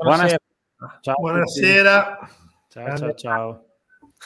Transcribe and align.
Buonasera. 0.00 0.38
Ciao 1.00 1.14
Buonasera. 1.18 2.18
Ciao, 2.68 2.96
ciao, 2.96 3.14
ciao. 3.14 3.64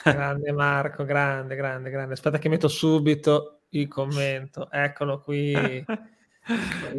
Grande 0.03 0.51
Marco, 0.51 1.03
grande, 1.03 1.55
grande, 1.55 1.89
grande. 1.89 2.13
Aspetta 2.13 2.37
che 2.37 2.47
metto 2.47 2.67
subito 2.67 3.61
il 3.69 3.87
commento. 3.87 4.69
Eccolo 4.69 5.19
qui. 5.19 5.53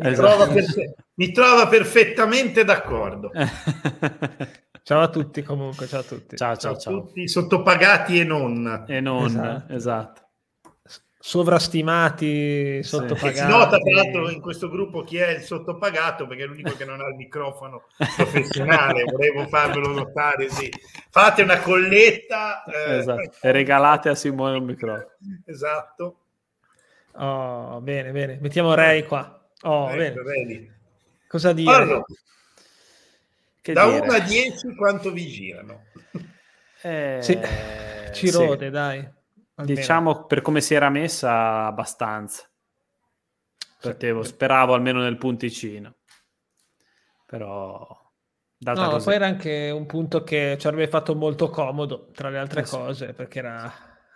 mi, 0.00 0.12
trova 0.14 0.48
perfe- 0.48 0.94
mi, 1.14 1.30
trova 1.30 1.68
perfettamente 1.68 2.64
d'accordo. 2.64 3.30
ciao 4.82 5.00
a 5.02 5.08
tutti 5.08 5.42
comunque, 5.42 5.86
ciao 5.86 6.00
a 6.00 6.04
tutti. 6.04 6.36
Ciao, 6.36 6.56
ciao, 6.56 6.76
ciao. 6.76 6.80
ciao. 6.80 7.06
tutti 7.06 7.28
sottopagati 7.28 8.18
e 8.18 8.24
non. 8.24 8.86
E 8.88 9.00
non, 9.00 9.26
esatto. 9.26 9.72
esatto 9.72 10.23
sovrastimati, 11.26 12.82
sottopagati. 12.82 13.38
Si 13.38 13.46
nota 13.46 13.78
tra 13.78 13.94
l'altro 13.94 14.28
in 14.28 14.42
questo 14.42 14.68
gruppo 14.68 15.04
chi 15.04 15.16
è 15.16 15.30
il 15.30 15.40
sottopagato 15.40 16.26
perché 16.26 16.42
è 16.42 16.46
l'unico 16.46 16.76
che 16.76 16.84
non 16.84 17.00
ha 17.00 17.08
il 17.08 17.14
microfono 17.14 17.84
professionale, 18.14 19.04
volevo 19.10 19.46
farvelo 19.46 19.88
notare. 19.88 20.50
Sì. 20.50 20.70
Fate 21.08 21.40
una 21.40 21.60
colletta 21.60 22.62
eh, 22.64 22.98
esatto. 22.98 23.36
e 23.40 23.52
regalate 23.52 24.10
a 24.10 24.14
Simone 24.14 24.58
un 24.58 24.64
microfono. 24.64 25.12
Esatto. 25.46 26.18
Oh, 27.12 27.80
bene, 27.80 28.12
bene. 28.12 28.36
Mettiamo 28.38 28.74
Ray 28.74 29.04
qua. 29.04 29.48
Oh, 29.62 29.90
ecco, 29.92 30.22
bene. 30.24 30.78
Cosa 31.26 31.54
dire? 31.54 31.74
Allora, 31.74 32.04
da 33.62 33.86
1 33.86 34.12
a 34.12 34.20
10 34.20 34.74
quanto 34.74 35.10
vi 35.10 35.26
girano? 35.26 35.84
Eh, 36.82 37.18
sì. 37.22 37.38
Ci 38.12 38.30
rode, 38.30 38.66
sì. 38.66 38.70
dai. 38.70 39.22
Almeno. 39.56 39.78
Diciamo 39.78 40.24
per 40.26 40.42
come 40.42 40.60
si 40.60 40.74
era 40.74 40.90
messa 40.90 41.66
abbastanza. 41.66 42.48
Potevo, 43.80 44.22
speravo 44.22 44.74
almeno 44.74 45.00
nel 45.00 45.18
punticino. 45.18 45.96
Però... 47.26 48.02
No, 48.56 48.72
così. 48.72 49.04
poi 49.04 49.14
era 49.14 49.26
anche 49.26 49.70
un 49.70 49.84
punto 49.84 50.22
che 50.22 50.56
ci 50.58 50.66
avrebbe 50.66 50.88
fatto 50.88 51.14
molto 51.14 51.50
comodo, 51.50 52.10
tra 52.12 52.30
le 52.30 52.38
altre 52.38 52.62
eh, 52.62 52.64
cose, 52.64 53.08
sì. 53.08 53.12
perché 53.12 53.40
era 53.40 53.70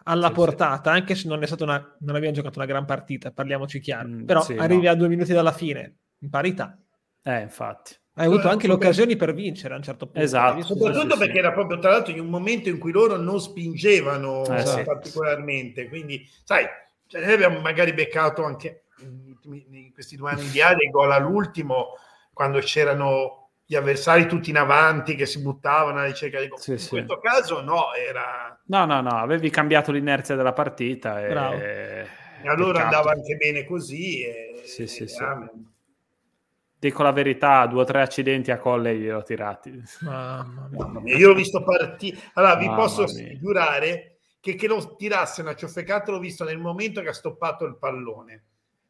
alla 0.05 0.29
sì, 0.29 0.33
portata, 0.33 0.91
sì. 0.93 0.99
anche 0.99 1.15
se 1.15 1.29
non 1.29 1.43
è 1.43 1.47
stata 1.47 1.65
una, 1.65 1.97
non 2.01 2.17
abbiamo 2.17 2.34
giocato 2.34 2.59
una 2.59 2.67
gran 2.67 2.87
partita, 2.87 3.31
parliamoci 3.31 3.79
chiaro. 3.79 4.09
Mm, 4.09 4.25
Però 4.25 4.47
arrivi 4.57 4.84
no. 4.84 4.91
a 4.91 4.95
due 4.95 5.09
minuti 5.09 5.34
dalla 5.34 5.53
fine, 5.53 5.99
in 6.21 6.31
parità. 6.31 6.79
Eh, 7.23 7.41
infatti. 7.41 7.95
Hai 8.19 8.27
avuto 8.27 8.49
anche 8.49 8.67
le 8.67 8.73
occasioni 8.73 9.15
per 9.15 9.33
vincere 9.33 9.75
a 9.75 9.77
un 9.77 9.83
certo 9.85 10.07
punto. 10.07 10.21
Esatto. 10.21 10.63
Soprattutto 10.63 11.13
sì, 11.13 11.19
perché 11.19 11.35
sì. 11.35 11.39
era 11.39 11.53
proprio 11.53 11.79
tra 11.79 11.91
l'altro 11.91 12.13
in 12.13 12.19
un 12.19 12.27
momento 12.27 12.69
in 12.69 12.79
cui 12.79 12.91
loro 12.91 13.17
non 13.17 13.41
spingevano 13.41 14.45
eh, 14.45 14.67
sì. 14.67 14.83
particolarmente. 14.83 15.89
Quindi, 15.89 16.29
sai, 16.43 16.67
cioè 17.07 17.25
noi 17.25 17.35
abbiamo 17.35 17.61
magari 17.61 17.93
beccato 17.93 18.43
anche 18.43 18.87
in 19.45 19.93
questi 19.93 20.17
due 20.17 20.33
anni 20.33 20.49
di 20.49 20.61
Aria 20.61 20.91
gol 20.91 21.13
all'ultimo 21.13 21.95
quando 22.33 22.59
c'erano 22.59 23.51
gli 23.65 23.77
avversari 23.77 24.27
tutti 24.27 24.51
in 24.51 24.57
avanti 24.57 25.15
che 25.15 25.25
si 25.25 25.41
buttavano 25.41 25.99
alla 25.99 26.07
ricerca 26.07 26.41
di 26.41 26.49
gol. 26.49 26.59
in 26.67 26.89
questo 26.89 27.21
caso 27.21 27.61
no, 27.61 27.95
era... 27.95 28.61
No, 28.67 28.85
no, 28.85 29.01
no, 29.01 29.11
avevi 29.11 29.49
cambiato 29.49 29.93
l'inerzia 29.93 30.35
della 30.35 30.53
partita 30.53 31.21
e, 31.25 31.29
e 32.43 32.49
allora 32.49 32.79
Peccato. 32.79 32.97
andava 32.97 33.11
anche 33.13 33.37
bene 33.37 33.65
così. 33.65 34.25
E... 34.25 34.63
Sì, 34.65 34.89
sì, 34.89 35.07
sì 35.07 35.23
dico 36.79 37.03
la 37.03 37.12
verità, 37.12 37.67
due 37.67 37.83
o 37.83 37.84
tre 37.84 38.03
accidenti 38.03 38.51
a 38.51 38.59
colle 38.59 38.95
glieli 38.95 39.11
ho 39.11 39.23
tirati. 39.23 39.83
Mamma 40.01 41.01
mia. 41.01 41.17
Io 41.17 41.29
l'ho 41.29 41.34
visto 41.34 41.62
partire. 41.62 42.19
Allora, 42.34 42.57
vi 42.57 42.67
Mamma 42.67 42.77
posso 42.77 43.05
mia. 43.05 43.37
giurare 43.39 44.19
che, 44.41 44.55
che 44.55 44.67
lo 44.69 44.95
tirasse 44.97 45.41
una 45.41 45.55
ciofecata 45.55 46.12
l'ho 46.12 46.19
visto 46.19 46.45
nel 46.45 46.59
momento 46.59 47.01
che 47.01 47.09
ha 47.09 47.15
stoppato 47.15 47.65
il 47.65 47.77
pallone. 47.77 48.45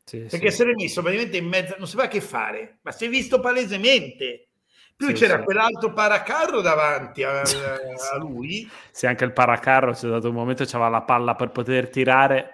Sì, 0.04 0.20
Perché 0.20 0.50
sì. 0.50 0.56
se 0.56 0.64
l'è 0.64 0.72
messo 0.74 1.02
praticamente 1.02 1.36
in 1.36 1.46
mezzo, 1.46 1.74
non 1.78 1.86
sapeva 1.86 2.08
che 2.08 2.20
fare, 2.20 2.78
ma 2.82 2.92
si 2.92 3.04
è 3.06 3.08
visto 3.08 3.40
palesemente. 3.40 4.48
Più 4.96 5.08
sì, 5.08 5.12
c'era 5.12 5.42
quell'altro 5.42 5.92
paracarro 5.92 6.60
davanti 6.60 7.22
a, 7.22 7.42
a 7.42 8.16
lui. 8.18 8.68
Sì, 8.90 9.06
anche 9.06 9.24
il 9.24 9.32
paracarro 9.32 9.92
c'è 9.92 9.98
stato 9.98 10.28
un 10.28 10.34
momento 10.34 10.64
c'aveva 10.64 10.88
la 10.88 11.02
palla 11.02 11.34
per 11.34 11.50
poter 11.50 11.88
tirare. 11.88 12.52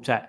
Cioè, 0.00 0.26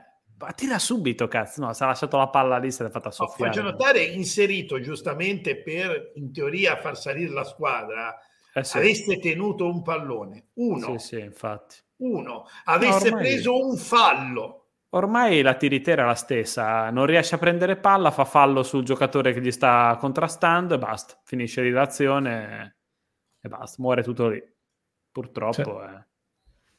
tira 0.51 0.77
subito, 0.79 1.27
cazzo. 1.27 1.61
No, 1.61 1.73
si 1.73 1.83
è 1.83 1.85
lasciato 1.85 2.17
la 2.17 2.27
palla 2.27 2.57
lì, 2.57 2.71
se 2.71 2.83
l'è 2.83 2.89
fatta 2.89 3.11
soffiare. 3.11 3.55
No, 3.55 3.63
faccio 3.63 3.71
notare, 3.71 4.03
inserito 4.03 4.79
giustamente 4.79 5.61
per, 5.61 6.11
in 6.15 6.33
teoria, 6.33 6.77
far 6.77 6.97
salire 6.97 7.31
la 7.31 7.43
squadra, 7.43 8.17
eh 8.53 8.63
sì. 8.63 8.77
aveste 8.77 9.19
tenuto 9.19 9.65
un 9.67 9.81
pallone. 9.81 10.49
Uno. 10.55 10.97
Sì, 10.97 11.15
sì, 11.15 11.19
infatti. 11.21 11.77
Uno. 11.97 12.45
Avesse 12.65 13.09
no, 13.09 13.15
ormai... 13.15 13.21
preso 13.31 13.65
un 13.65 13.77
fallo. 13.77 14.57
Ormai 14.89 15.41
la 15.41 15.55
tiritera 15.55 16.03
è 16.03 16.05
la 16.05 16.13
stessa, 16.13 16.91
non 16.91 17.07
riesce 17.07 17.33
a 17.33 17.39
prendere 17.39 17.77
palla, 17.77 18.11
fa 18.11 18.25
fallo 18.25 18.61
sul 18.61 18.83
giocatore 18.83 19.33
che 19.33 19.41
gli 19.41 19.49
sta 19.49 19.97
contrastando 19.99 20.75
e 20.75 20.77
basta, 20.77 21.19
finisce 21.23 21.67
l'azione 21.67 22.77
e 23.41 23.49
basta, 23.49 23.81
muore 23.81 24.03
tutto 24.03 24.27
lì. 24.27 24.43
Purtroppo 25.11 25.63
cioè. 25.63 25.87
è... 25.87 26.05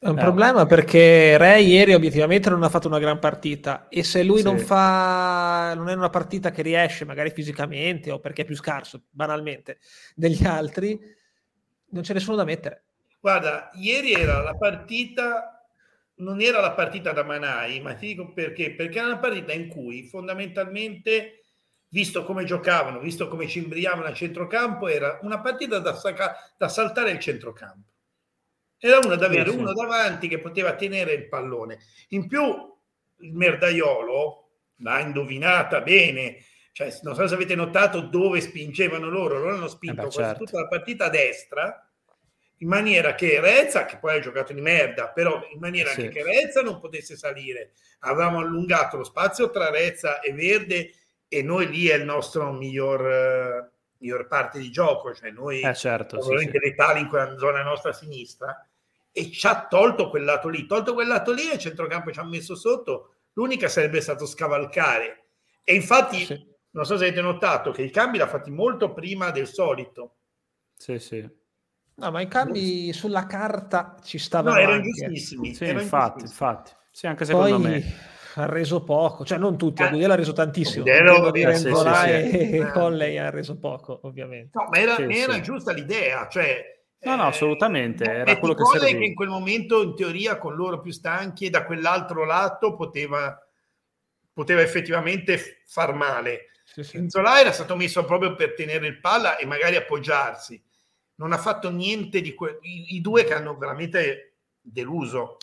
È 0.05 0.09
un 0.09 0.19
eh. 0.19 0.21
problema 0.21 0.67
perché 0.67 1.35
Re 1.35 1.61
ieri 1.61 1.95
obiettivamente 1.95 2.51
non 2.51 2.61
ha 2.61 2.69
fatto 2.69 2.87
una 2.87 2.99
gran 2.99 3.17
partita 3.17 3.87
e 3.89 4.03
se 4.03 4.21
lui 4.21 4.37
sì. 4.37 4.43
non 4.43 4.59
fa 4.59 5.73
non 5.75 5.89
è 5.89 5.95
una 5.95 6.11
partita 6.11 6.51
che 6.51 6.61
riesce 6.61 7.05
magari 7.05 7.31
fisicamente 7.31 8.11
o 8.11 8.19
perché 8.19 8.43
è 8.43 8.45
più 8.45 8.55
scarso 8.55 9.05
banalmente 9.09 9.79
degli 10.13 10.45
altri 10.45 10.99
non 11.89 12.03
c'è 12.03 12.13
nessuno 12.13 12.37
da 12.37 12.43
mettere. 12.43 12.83
Guarda, 13.19 13.71
ieri 13.73 14.13
era 14.13 14.43
la 14.43 14.53
partita 14.53 15.65
non 16.17 16.39
era 16.39 16.59
la 16.59 16.73
partita 16.73 17.11
da 17.11 17.23
Manai, 17.23 17.81
ma 17.81 17.95
ti 17.95 18.05
dico 18.05 18.31
perché 18.31 18.75
perché 18.75 18.99
era 18.99 19.07
una 19.07 19.17
partita 19.17 19.53
in 19.53 19.69
cui 19.69 20.03
fondamentalmente 20.03 21.45
visto 21.89 22.23
come 22.25 22.43
giocavano, 22.43 22.99
visto 22.99 23.27
come 23.27 23.47
ci 23.47 23.57
imbriavano 23.57 24.05
a 24.05 24.13
centrocampo, 24.13 24.87
era 24.87 25.17
una 25.23 25.41
partita 25.41 25.79
da, 25.79 25.99
da 26.57 26.67
saltare 26.67 27.09
il 27.09 27.19
centrocampo 27.19 27.93
era 28.87 28.99
uno 29.03 29.15
da 29.15 29.25
avere, 29.25 29.49
uno 29.49 29.73
davanti 29.73 30.27
che 30.27 30.39
poteva 30.39 30.73
tenere 30.73 31.13
il 31.13 31.27
pallone. 31.27 31.79
In 32.09 32.27
più, 32.27 32.43
il 33.19 33.33
merdaiolo 33.33 34.49
l'ha 34.77 34.99
indovinata 34.99 35.81
bene. 35.81 36.37
Cioè, 36.71 36.99
non 37.03 37.15
so 37.15 37.25
se 37.25 37.33
avete 37.33 37.55
notato 37.55 38.01
dove 38.01 38.41
spingevano 38.41 39.09
loro, 39.09 39.39
loro 39.39 39.55
hanno 39.55 39.67
spinto 39.67 40.01
eh 40.01 40.05
beh, 40.05 40.11
certo. 40.11 40.43
tutta 40.43 40.59
la 40.59 40.67
partita 40.67 41.05
a 41.05 41.09
destra 41.09 41.89
in 42.59 42.67
maniera 42.67 43.15
che 43.15 43.39
Rezza, 43.39 43.85
che 43.85 43.97
poi 43.97 44.17
ha 44.17 44.19
giocato 44.19 44.53
di 44.53 44.61
merda, 44.61 45.09
però 45.09 45.41
in 45.51 45.59
maniera 45.59 45.89
sì. 45.91 46.07
che 46.09 46.23
Rezza 46.23 46.61
non 46.61 46.79
potesse 46.79 47.17
salire. 47.17 47.71
Avevamo 47.99 48.39
allungato 48.39 48.97
lo 48.97 49.03
spazio 49.03 49.49
tra 49.49 49.69
Rezza 49.69 50.19
e 50.19 50.33
Verde 50.33 50.91
e 51.27 51.41
noi 51.41 51.67
lì 51.69 51.87
è 51.87 51.95
il 51.95 52.05
nostro 52.05 52.51
miglior, 52.51 53.09
eh, 53.09 53.71
miglior 53.97 54.27
parte 54.27 54.59
di 54.59 54.69
gioco, 54.69 55.13
cioè 55.13 55.31
noi 55.31 55.61
eh 55.61 55.73
certo, 55.73 56.21
sì, 56.21 56.37
sì. 56.37 56.51
letali 56.51 57.01
in 57.01 57.07
quella 57.07 57.37
zona 57.37 57.63
nostra 57.63 57.93
sinistra 57.93 58.67
e 59.17 59.31
ci 59.31 59.47
ha 59.47 59.65
tolto 59.65 60.09
quel 60.09 60.25
lato 60.25 60.49
lì. 60.49 60.65
Tolto 60.65 60.93
quel 60.93 61.07
lato 61.07 61.31
lì 61.31 61.49
e 61.49 61.53
il 61.53 61.59
centrocampo 61.59 62.11
ci 62.11 62.19
ha 62.19 62.25
messo 62.25 62.53
sotto. 62.53 63.13
L'unica 63.33 63.69
sarebbe 63.69 64.01
stato 64.01 64.25
scavalcare. 64.25 65.27
E 65.63 65.73
infatti, 65.73 66.25
sì. 66.25 66.45
non 66.71 66.83
so 66.83 66.97
se 66.97 67.05
avete 67.05 67.21
notato 67.21 67.71
che 67.71 67.83
i 67.83 67.89
cambi 67.89 68.17
l'ha 68.17 68.27
fatti 68.27 68.51
molto 68.51 68.91
prima 68.91 69.31
del 69.31 69.47
solito. 69.47 70.15
Sì, 70.75 70.99
sì. 70.99 71.25
No, 71.95 72.11
ma 72.11 72.19
i 72.19 72.27
cambi 72.27 72.91
sulla 72.91 73.25
carta 73.25 73.95
ci 74.03 74.17
stavano. 74.17 74.55
No, 74.55 74.61
erano 74.61 74.81
giustissimi. 74.81 75.53
Sì, 75.53 75.63
erano 75.63 75.79
infatti, 75.79 76.23
infatti. 76.23 76.71
Sì, 76.91 77.07
anche 77.07 77.23
secondo 77.23 77.57
Poi... 77.57 77.69
me 77.69 77.83
ha 78.33 78.45
reso 78.47 78.83
poco, 78.83 79.23
cioè 79.23 79.37
non 79.37 79.57
tutti, 79.57 79.81
eh, 79.81 79.85
Agudelo 79.85 80.11
ha 80.11 80.17
reso 80.17 80.33
tantissimo. 80.33 80.83
Agudelo, 80.83 81.31
dire 81.31 81.55
sì, 81.55 81.69
sì, 81.69 81.73
sì. 81.73 82.09
e 82.09 82.57
eh. 82.57 82.71
Colley 82.71 83.17
ha 83.17 83.29
reso 83.29 83.57
poco, 83.57 83.97
ovviamente. 84.03 84.49
No, 84.59 84.67
ma 84.69 84.77
era, 84.77 84.95
sì, 84.97 85.03
era 85.03 85.39
giusta 85.39 85.71
l'idea, 85.71 86.27
cioè 86.27 86.74
No, 87.05 87.15
no, 87.15 87.27
assolutamente. 87.27 88.03
Eh, 88.03 88.19
era 88.19 88.37
quello 88.39 88.55
che 88.55 88.65
serviva. 88.65 88.99
che 88.99 89.05
in 89.05 89.13
quel 89.13 89.29
momento, 89.29 89.83
in 89.83 89.95
teoria, 89.95 90.37
con 90.37 90.55
loro 90.55 90.79
più 90.79 90.91
stanchi 90.91 91.45
e 91.45 91.49
da 91.51 91.63
quell'altro 91.63 92.25
lato 92.25 92.75
poteva, 92.75 93.39
poteva 94.33 94.61
effettivamente 94.61 95.61
far 95.65 95.93
male. 95.93 96.49
Sì, 96.63 96.83
sì. 96.83 96.97
Inzola 96.97 97.39
era 97.39 97.51
stato 97.51 97.75
messo 97.75 98.03
proprio 98.05 98.35
per 98.35 98.55
tenere 98.55 98.87
il 98.87 98.99
palla 98.99 99.37
e 99.37 99.45
magari 99.45 99.75
appoggiarsi. 99.75 100.61
Non 101.17 101.31
ha 101.31 101.37
fatto 101.37 101.69
niente 101.69 102.21
di 102.21 102.33
quello. 102.33 102.57
I, 102.61 102.95
I, 102.95 103.01
due 103.01 103.23
che 103.23 103.35
hanno 103.35 103.55
veramente 103.55 104.37
deluso. 104.59 105.37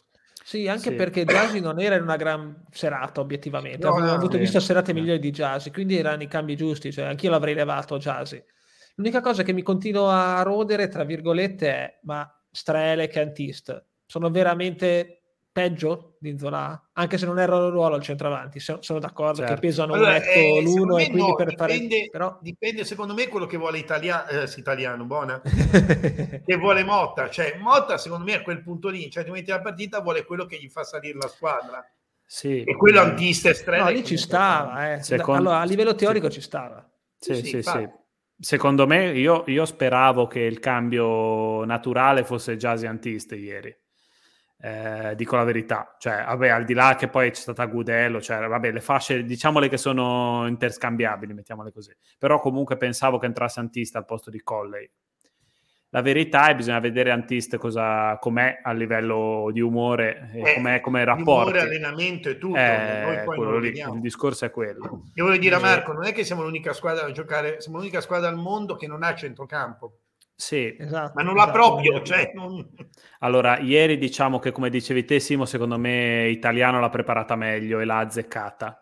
Sì, 0.45 0.67
anche 0.67 0.91
sì. 0.91 0.97
perché 0.97 1.25
Jasi 1.25 1.61
non 1.61 1.81
era 1.81 1.95
in 1.95 2.03
una 2.03 2.17
gran 2.17 2.65
serata, 2.73 3.21
obiettivamente. 3.21 3.87
No, 3.87 3.93
Avevo 3.93 4.09
no, 4.09 4.15
avuto 4.15 4.37
visto 4.37 4.59
serate 4.59 4.93
migliori 4.93 5.21
di 5.21 5.31
Jasi, 5.31 5.71
quindi 5.71 5.97
erano 5.97 6.25
i 6.25 6.29
cambi 6.29 6.57
giusti. 6.57 6.93
Cioè, 6.93 7.05
anch'io 7.05 7.31
l'avrei 7.31 7.55
levato 7.55 7.97
Jasi. 7.99 8.43
L'unica 9.03 9.21
cosa 9.21 9.43
che 9.43 9.53
mi 9.53 9.63
continuo 9.63 10.11
a 10.11 10.43
rodere, 10.43 10.87
tra 10.87 11.03
virgolette, 11.03 11.69
è 11.69 11.99
ma 12.03 12.33
Strele 12.49 13.03
e 13.03 13.09
Cantist 13.09 13.85
sono 14.07 14.31
veramente 14.31 15.23
peggio 15.51 16.15
di 16.21 16.39
Zola, 16.39 16.91
anche 16.93 17.19
se 17.19 17.27
non 17.27 17.41
è 17.41 17.43
il 17.43 17.49
ruolo 17.49 17.97
al 17.97 18.01
centravanti, 18.01 18.61
sono 18.61 19.01
d'accordo 19.01 19.41
certo. 19.41 19.55
che 19.55 19.61
pesano 19.61 19.95
allora, 19.95 20.11
un 20.11 20.19
netto 20.19 20.39
eh, 20.39 20.63
l'uno 20.63 20.99
e 20.99 21.07
quindi 21.07 21.29
no, 21.31 21.35
per 21.35 21.49
dipende, 21.49 21.97
fare... 21.97 22.09
Però... 22.13 22.39
Dipende 22.41 22.85
secondo 22.85 23.13
me 23.13 23.27
quello 23.27 23.47
che 23.47 23.57
vuole 23.57 23.79
Italia... 23.79 24.25
eh, 24.29 24.49
italiano, 24.57 25.05
buona, 25.05 25.43
che 25.43 26.57
vuole 26.57 26.85
Motta, 26.85 27.29
cioè 27.29 27.57
Motta 27.59 27.99
secondo 27.99 28.25
me 28.25 28.35
a 28.35 28.43
quel 28.43 28.63
punto 28.63 28.89
lì, 28.89 29.11
cioè 29.11 29.27
momenti 29.27 29.51
della 29.51 29.63
partita 29.63 29.99
vuole 29.99 30.25
quello 30.25 30.47
che 30.47 30.61
gli 30.61 30.69
fa 30.69 30.85
salire 30.85 31.19
la 31.19 31.29
squadra. 31.29 31.85
Sì, 32.25 32.63
e 32.63 32.77
quello 32.77 33.01
antista 33.01 33.51
e 33.51 33.79
No, 33.79 33.89
lì 33.89 34.05
ci 34.05 34.17
stava, 34.17 34.93
eh. 34.93 35.03
Secondo... 35.03 35.41
allora, 35.41 35.59
a 35.59 35.65
livello 35.65 35.97
teorico 35.97 36.31
sì. 36.31 36.35
ci 36.35 36.41
stava. 36.41 36.89
Sì, 37.19 37.35
sì, 37.43 37.63
sì. 37.63 38.01
Secondo 38.43 38.89
me, 38.89 39.13
io, 39.17 39.45
io, 39.47 39.65
speravo 39.65 40.27
che 40.27 40.41
il 40.41 40.59
cambio 40.59 41.65
naturale 41.65 42.25
fosse 42.25 42.57
Jazzy 42.57 42.87
Antiste 42.87 43.37
ieri. 43.37 43.75
Eh, 44.59 45.15
dico 45.17 45.37
la 45.37 45.45
verità, 45.45 45.95
cioè, 45.99 46.25
vabbè, 46.25 46.49
al 46.49 46.65
di 46.65 46.75
là 46.75 46.97
che 46.97 47.09
poi 47.09 47.31
c'è 47.31 47.41
stata 47.41 47.65
Gudello, 47.67 48.21
cioè, 48.21 48.47
vabbè, 48.47 48.73
le 48.73 48.81
fasce, 48.81 49.25
diciamole 49.25 49.69
che 49.69 49.77
sono 49.77 50.47
interscambiabili, 50.49 51.33
mettiamole 51.35 51.71
così. 51.73 51.95
Però 52.19 52.41
comunque 52.41 52.77
pensavo 52.77 53.19
che 53.19 53.27
entrasse 53.27 53.61
Antista 53.61 53.99
al 53.99 54.05
posto 54.05 54.31
di 54.31 54.41
Colley. 54.43 54.91
La 55.95 56.01
verità 56.01 56.47
è 56.47 56.49
che 56.49 56.55
bisogna 56.55 56.79
vedere 56.79 57.11
Antiste 57.11 57.59
cosa, 57.59 58.17
com'è 58.19 58.61
a 58.63 58.73
livello 58.73 59.51
di 59.53 59.61
umore, 59.61 60.31
eh, 60.33 60.55
com'è 60.55 60.81
come 60.81 61.05
rapporto. 61.05 61.51
Umore, 61.51 61.61
allenamento 61.61 62.31
e 62.31 62.39
tutto. 62.39 62.57
Eh, 62.57 63.25
lì, 63.61 63.79
il 63.79 64.01
discorso 64.01 64.47
è 64.47 64.51
quello. 64.51 65.03
Io 65.13 65.27
voglio 65.27 65.39
dire 65.39 65.57
a 65.57 65.61
Marco, 65.61 65.93
non 65.93 66.07
è 66.07 66.13
che 66.15 66.25
siamo 66.25 66.43
l'unica 66.43 66.73
squadra 66.73 67.05
a 67.05 67.11
giocare, 67.11 67.61
siamo 67.61 67.77
l'unica 67.77 68.01
squadra 68.01 68.31
al 68.31 68.37
mondo 68.37 68.75
che 68.75 68.87
non 68.87 69.03
ha 69.03 69.15
centrocampo. 69.15 69.99
Sì, 70.35 70.75
esatto, 70.79 71.13
ma 71.15 71.23
non 71.23 71.35
l'ha 71.35 71.43
esatto. 71.43 71.59
proprio. 71.59 72.01
Cioè, 72.01 72.31
non... 72.35 72.67
Allora, 73.19 73.59
ieri 73.59 73.99
diciamo 73.99 74.39
che 74.39 74.51
come 74.51 74.71
dicevi 74.71 75.05
te, 75.05 75.21
Simo, 75.21 75.45
secondo 75.45 75.79
me 75.79 76.27
Italiano 76.29 76.81
l'ha 76.81 76.89
preparata 76.89 77.37
meglio 77.37 77.81
e 77.81 77.85
l'ha 77.85 77.99
azzeccata. 77.99 78.79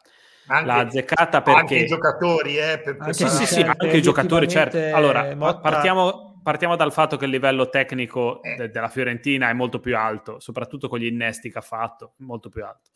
Anche, 0.47 0.67
l'ha 0.67 0.77
azzeccata 0.77 1.43
perché... 1.43 1.61
Anche 1.61 1.77
i 1.77 1.87
giocatori, 1.87 2.57
eh, 2.57 2.79
per 2.79 2.97
anche, 3.01 3.13
sì, 3.15 3.29
sì, 3.29 3.61
anche 3.63 3.97
i 3.97 4.03
giocatori, 4.03 4.47
certo. 4.49 4.79
Allora, 4.79 5.35
Motta... 5.35 5.59
partiamo, 5.59 6.30
partiamo, 6.43 6.77
dal 6.77 6.93
fatto 6.93 7.17
che 7.17 7.25
il 7.25 7.31
livello 7.31 7.69
tecnico 7.69 8.43
eh. 8.43 8.57
de- 8.57 8.71
della 8.71 8.89
Fiorentina 8.89 9.49
è 9.49 9.53
molto 9.53 9.81
più 9.81 9.97
alto, 9.97 10.41
soprattutto 10.41 10.89
con 10.89 10.99
gli 10.99 11.07
innesti 11.07 11.51
che 11.51 11.59
ha 11.59 11.63
fatto, 11.63 12.15
molto 12.19 12.49
più 12.49 12.65
alto. 12.65 12.91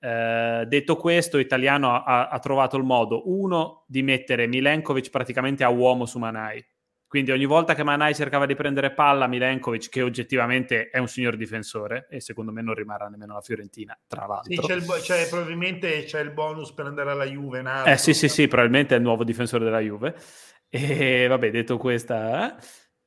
Eh, 0.00 0.64
detto 0.66 0.96
questo, 0.96 1.38
Italiano 1.38 2.02
ha, 2.02 2.28
ha, 2.28 2.38
trovato 2.38 2.76
il 2.76 2.84
modo, 2.84 3.28
uno, 3.30 3.84
di 3.88 4.02
mettere 4.02 4.46
Milenkovic 4.46 5.10
praticamente 5.10 5.64
a 5.64 5.68
uomo 5.70 6.06
su 6.06 6.18
Manai 6.18 6.64
quindi 7.08 7.30
ogni 7.30 7.46
volta 7.46 7.74
che 7.74 7.82
Manai 7.82 8.14
cercava 8.14 8.44
di 8.44 8.54
prendere 8.54 8.92
palla, 8.92 9.26
Milenkovic, 9.26 9.88
che 9.88 10.02
oggettivamente 10.02 10.90
è 10.90 10.98
un 10.98 11.08
signor 11.08 11.36
difensore, 11.36 12.06
e 12.10 12.20
secondo 12.20 12.52
me 12.52 12.60
non 12.60 12.74
rimarrà 12.74 13.08
nemmeno 13.08 13.32
la 13.32 13.40
Fiorentina, 13.40 13.98
tra 14.06 14.26
l'altro. 14.26 14.52
Sì, 14.52 14.60
c'è 14.60 14.74
il, 14.74 14.84
c'è, 15.00 15.28
probabilmente 15.30 16.04
c'è 16.04 16.20
il 16.20 16.32
bonus 16.32 16.70
per 16.72 16.84
andare 16.84 17.12
alla 17.12 17.24
Juve. 17.24 17.62
Eh 17.86 17.96
sì, 17.96 18.12
sì, 18.12 18.28
sì, 18.28 18.46
probabilmente 18.46 18.94
è 18.94 18.98
il 18.98 19.04
nuovo 19.04 19.24
difensore 19.24 19.64
della 19.64 19.80
Juve. 19.80 20.16
E 20.70 21.26
vabbè, 21.26 21.50
detto 21.50 21.78
questa... 21.78 22.56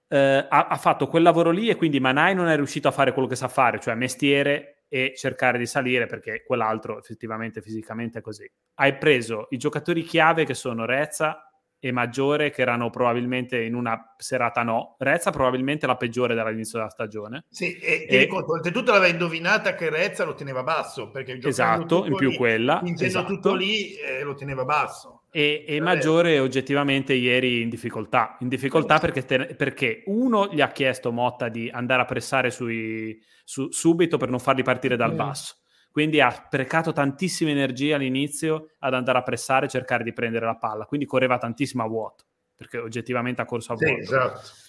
Eh, 0.08 0.46
ha, 0.50 0.68
ha, 0.68 0.76
fatto 0.78 1.08
quel 1.08 1.24
lavoro 1.24 1.52
lì 1.52 1.70
e 1.70 1.76
quindi 1.76 2.02
Manai 2.02 2.36
non 2.36 2.48
è 2.48 2.56
riuscito 2.58 2.90
a 2.90 2.92
fare 2.92 3.14
quello 3.14 3.30
che 3.30 3.38
sa 3.38 3.48
fare, 3.48 3.80
cioè 3.80 3.96
mestiere 3.96 4.84
e 4.90 5.14
cercare 5.16 5.58
di 5.58 5.66
salire 5.66 6.06
perché 6.06 6.44
quell'altro 6.44 7.00
effettivamente 7.00 7.62
fisicamente 7.62 8.20
è 8.20 8.22
così. 8.22 8.50
Hai 8.76 8.98
preso 8.98 9.48
i 9.52 9.58
giocatori 9.58 10.04
chiave 10.04 10.44
che 10.44 10.54
sono 10.54 10.84
Rezza, 10.84 11.52
e 11.84 11.92
Maggiore 11.92 12.52
che 12.52 12.62
erano 12.62 12.92
probabilmente 12.92 13.60
in 13.60 13.74
una 13.74 14.14
serata 14.16 14.62
no. 14.62 14.96
Rezza 15.00 15.32
probabilmente 15.32 15.88
la 15.88 15.98
peggiore 15.98 16.36
dall'inizio 16.36 16.78
della 16.78 16.92
stagione. 16.92 17.46
Sì, 17.50 17.76
e, 17.78 18.06
e... 18.08 18.28
Conto, 18.28 18.52
oltretutto 18.52 18.92
l'aveva 18.92 19.12
indovinata 19.12 19.74
che 19.74 19.90
Rezza 19.90 20.24
lo 20.24 20.36
teneva 20.36 20.62
basso 20.62 21.10
perché 21.10 21.40
esatto, 21.42 22.06
in 22.06 22.16
più 22.16 22.30
lì, 22.30 22.38
quella. 22.38 22.84
Esatto. 23.00 23.34
tutto 23.34 23.56
lì 23.56 23.96
eh, 23.96 24.22
lo 24.22 24.36
teneva 24.36 24.64
basso. 24.64 25.21
E, 25.34 25.64
e 25.66 25.80
Maggiore 25.80 26.40
oggettivamente 26.40 27.14
ieri 27.14 27.62
in 27.62 27.70
difficoltà, 27.70 28.36
in 28.42 28.50
difficoltà 28.50 29.00
perché, 29.00 29.24
te, 29.24 29.56
perché, 29.56 30.04
uno 30.08 30.50
gli 30.52 30.60
ha 30.60 30.68
chiesto 30.68 31.14
Motta 31.14 31.48
di 31.48 31.70
andare 31.70 32.02
a 32.02 32.06
pressare 32.06 32.52
sui, 32.52 33.18
su, 33.46 33.72
subito 33.72 34.18
per 34.18 34.30
non 34.30 34.40
farli 34.40 34.62
partire 34.62 34.98
dal 34.98 35.14
basso. 35.14 35.56
Quindi 35.90 36.20
ha 36.20 36.30
sprecato 36.30 36.92
tantissima 36.92 37.50
energia 37.50 37.96
all'inizio 37.96 38.72
ad 38.80 38.94
andare 38.94 39.18
a 39.20 39.24
pressare 39.24 39.66
e 39.66 39.70
cercare 39.70 40.04
di 40.04 40.14
prendere 40.14 40.46
la 40.46 40.56
palla, 40.56 40.86
quindi 40.86 41.06
correva 41.06 41.38
tantissimo 41.38 41.84
a 41.84 41.88
vuoto, 41.88 42.26
perché 42.56 42.78
oggettivamente 42.78 43.42
ha 43.42 43.46
corso 43.46 43.74
a 43.74 43.76
vuoto. 43.76 43.94
Sì, 43.94 44.00
esatto. 44.02 44.61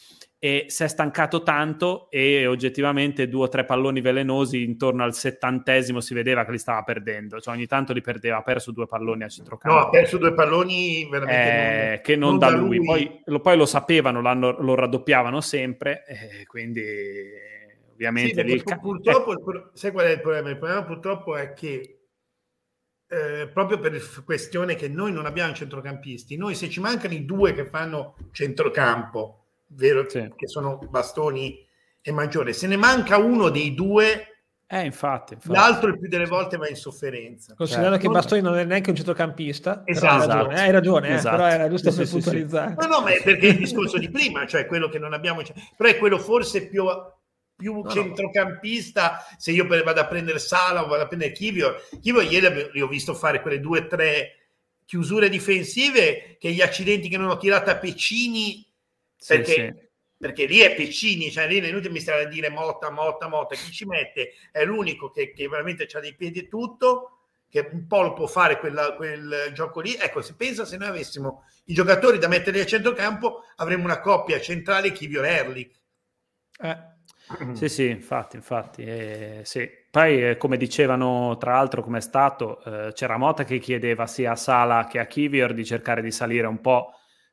E 0.45 0.65
si 0.67 0.83
è 0.83 0.89
stancato 0.89 1.45
tanto 1.45 2.11
e 2.11 2.49
oggettivamente 2.49 3.29
due 3.29 3.45
o 3.45 3.49
tre 3.49 3.65
palloni 3.65 4.01
velenosi 4.01 4.65
intorno 4.65 5.05
al 5.05 5.15
settantesimo 5.15 6.01
si 6.01 6.15
vedeva 6.15 6.45
che 6.45 6.51
li 6.51 6.59
stava 6.59 6.83
perdendo, 6.83 7.41
cioè 7.41 7.55
ogni 7.55 7.69
tanto 7.69 7.93
li 7.93 8.01
perdeva, 8.01 8.39
ha 8.39 8.43
perso 8.43 8.73
due 8.73 8.89
palloni 8.89 9.23
a 9.23 9.29
centrocampo. 9.29 9.79
No, 9.79 9.87
ha 9.87 9.89
perso 9.89 10.19
due 10.19 10.35
palloni 10.35 11.09
veramente 11.09 11.53
eh, 11.53 11.89
non, 11.91 12.01
che 12.03 12.17
non, 12.17 12.31
non 12.31 12.39
da, 12.41 12.51
da 12.51 12.57
lui. 12.57 12.77
lui. 12.79 12.87
Poi, 12.87 13.21
lo, 13.27 13.39
poi, 13.39 13.57
lo, 13.57 13.67
sapevano, 13.67 14.21
lo 14.21 14.75
raddoppiavano 14.75 15.41
sempre, 15.41 16.05
eh, 16.07 16.45
quindi 16.47 16.83
ovviamente 17.93 18.45
sì, 18.45 18.53
lì... 18.53 18.63
Purtroppo, 18.81 19.33
eh. 19.35 19.71
sai 19.75 19.93
qual 19.93 20.07
è 20.07 20.11
il 20.11 20.21
problema? 20.21 20.51
Il 20.51 20.59
problema 20.59 20.83
purtroppo 20.83 21.37
è 21.37 21.53
che 21.53 22.09
eh, 23.07 23.47
proprio 23.47 23.79
per 23.79 24.03
questione 24.25 24.75
che 24.75 24.89
noi 24.89 25.13
non 25.13 25.27
abbiamo 25.27 25.55
centrocampisti, 25.55 26.37
noi 26.37 26.57
se 26.57 26.69
ci 26.69 26.81
mancano 26.81 27.15
i 27.15 27.25
due 27.25 27.53
che 27.55 27.67
fanno 27.67 28.17
centrocampo, 28.33 29.42
vero 29.75 30.09
sì. 30.09 30.33
che 30.35 30.49
sono 30.49 30.79
Bastoni 30.89 31.67
e 32.01 32.13
Maggiore, 32.13 32.53
se 32.53 32.67
ne 32.67 32.77
manca 32.77 33.17
uno 33.19 33.49
dei 33.49 33.75
due 33.75 34.27
eh, 34.73 34.87
infatti, 34.87 35.35
infatti, 35.35 35.53
L'altro 35.53 35.91
il 35.91 35.99
più 35.99 36.09
delle 36.09 36.25
volte 36.25 36.57
va 36.57 36.67
in 36.67 36.77
sofferenza. 36.77 37.53
Considerando 37.55 37.97
cioè, 37.97 38.07
che 38.07 38.11
Bastoni 38.11 38.41
non 38.41 38.57
è 38.57 38.65
neanche 38.65 38.89
un 38.89 38.97
centrocampista, 38.97 39.83
esatto. 39.85 40.23
hai 40.23 40.27
ragione, 40.27 40.61
hai 40.61 40.71
ragione 40.71 41.09
eh, 41.09 41.13
esatto. 41.13 41.37
però 41.37 41.49
era 41.49 41.69
giusto 41.69 41.91
sì, 41.91 41.99
per 41.99 42.07
sì, 42.07 42.13
puntualizzare. 42.15 42.77
Sì. 42.79 42.89
No, 42.89 42.97
no, 42.97 43.03
ma 43.03 43.11
è 43.11 43.23
perché 43.23 43.49
il 43.49 43.59
discorso 43.59 43.99
di 43.99 44.09
prima, 44.09 44.47
cioè 44.47 44.65
quello 44.65 44.89
che 44.89 44.99
non 44.99 45.13
abbiamo, 45.13 45.43
però 45.77 45.91
è 45.91 45.99
quello 45.99 46.19
forse 46.19 46.69
più 46.69 46.85
più 47.55 47.83
no, 47.83 47.91
centrocampista 47.91 49.11
no. 49.11 49.37
se 49.39 49.53
io 49.53 49.67
vado 49.67 50.01
a 50.01 50.07
prendere 50.07 50.39
Sala 50.39 50.83
o 50.83 50.89
vado 50.89 51.03
a 51.03 51.07
prendere 51.07 51.33
Chivio 51.33 51.77
Chivio 52.01 52.23
ieri 52.23 52.71
li 52.73 52.81
ho 52.81 52.89
visto 52.89 53.15
fare 53.15 53.43
quelle 53.43 53.61
due 53.61 53.81
o 53.81 53.87
tre 53.87 54.31
chiusure 54.85 55.29
difensive 55.29 56.39
che 56.41 56.51
gli 56.51 56.63
accidenti 56.63 57.09
che 57.09 57.19
non 57.19 57.29
ho 57.29 57.37
tirato 57.37 57.71
a 57.71 57.77
Pecini 57.77 58.67
perché, 59.27 59.53
sì. 59.53 59.89
perché 60.17 60.47
lì 60.47 60.61
è 60.61 60.75
Pecini 60.75 61.31
cioè 61.31 61.47
lì 61.47 61.61
è 61.61 61.67
inutile 61.67 61.93
mi 61.93 62.01
stare 62.01 62.25
a 62.25 62.29
dire 62.29 62.49
Motta, 62.49 62.91
Motta, 62.91 63.29
Motta 63.29 63.55
chi 63.55 63.71
ci 63.71 63.85
mette 63.85 64.33
è 64.51 64.65
l'unico 64.65 65.11
che, 65.11 65.33
che 65.33 65.49
veramente 65.49 65.87
ha 65.91 66.01
dei 66.01 66.15
piedi 66.15 66.41
e 66.41 66.49
tutto 66.49 67.19
che 67.49 67.69
un 67.71 67.87
po' 67.87 68.03
lo 68.03 68.13
può 68.15 68.27
fare 68.27 68.59
quella, 68.59 68.95
quel 68.95 69.51
gioco 69.53 69.81
lì 69.81 69.95
ecco 69.95 70.23
se 70.23 70.35
pensa 70.35 70.65
se 70.65 70.77
noi 70.77 70.89
avessimo 70.89 71.45
i 71.67 71.75
giocatori 71.75 72.19
da 72.19 72.29
mettere 72.29 72.61
a 72.61 72.67
centrocampo 72.67 73.45
avremmo 73.57 73.85
una 73.85 74.01
coppia 74.01 74.41
centrale 74.41 74.93
Chivio 74.93 75.23
Erlich 75.23 75.81
eh 76.61 76.91
sì, 77.55 77.69
sì, 77.69 77.89
infatti, 77.89 78.37
infatti. 78.37 78.83
Eh, 78.85 79.41
sì. 79.45 79.69
Poi, 79.91 80.31
eh, 80.31 80.37
come 80.37 80.57
dicevano, 80.57 81.37
tra 81.39 81.53
l'altro, 81.53 81.83
come 81.83 81.99
è 81.99 82.01
stato, 82.01 82.63
eh, 82.65 82.93
c'era 82.93 83.17
Mota 83.17 83.45
che 83.45 83.59
chiedeva 83.59 84.07
sia 84.07 84.33
a 84.33 84.37
Sala 84.37 84.87
che 84.87 84.99
a 84.99 85.07
Kivior 85.07 85.55
di 85.55 85.65
cercare 85.65 86.03
di 86.03 86.11
salire 86.11 86.47
un 86.47 86.61
po', 86.61 86.93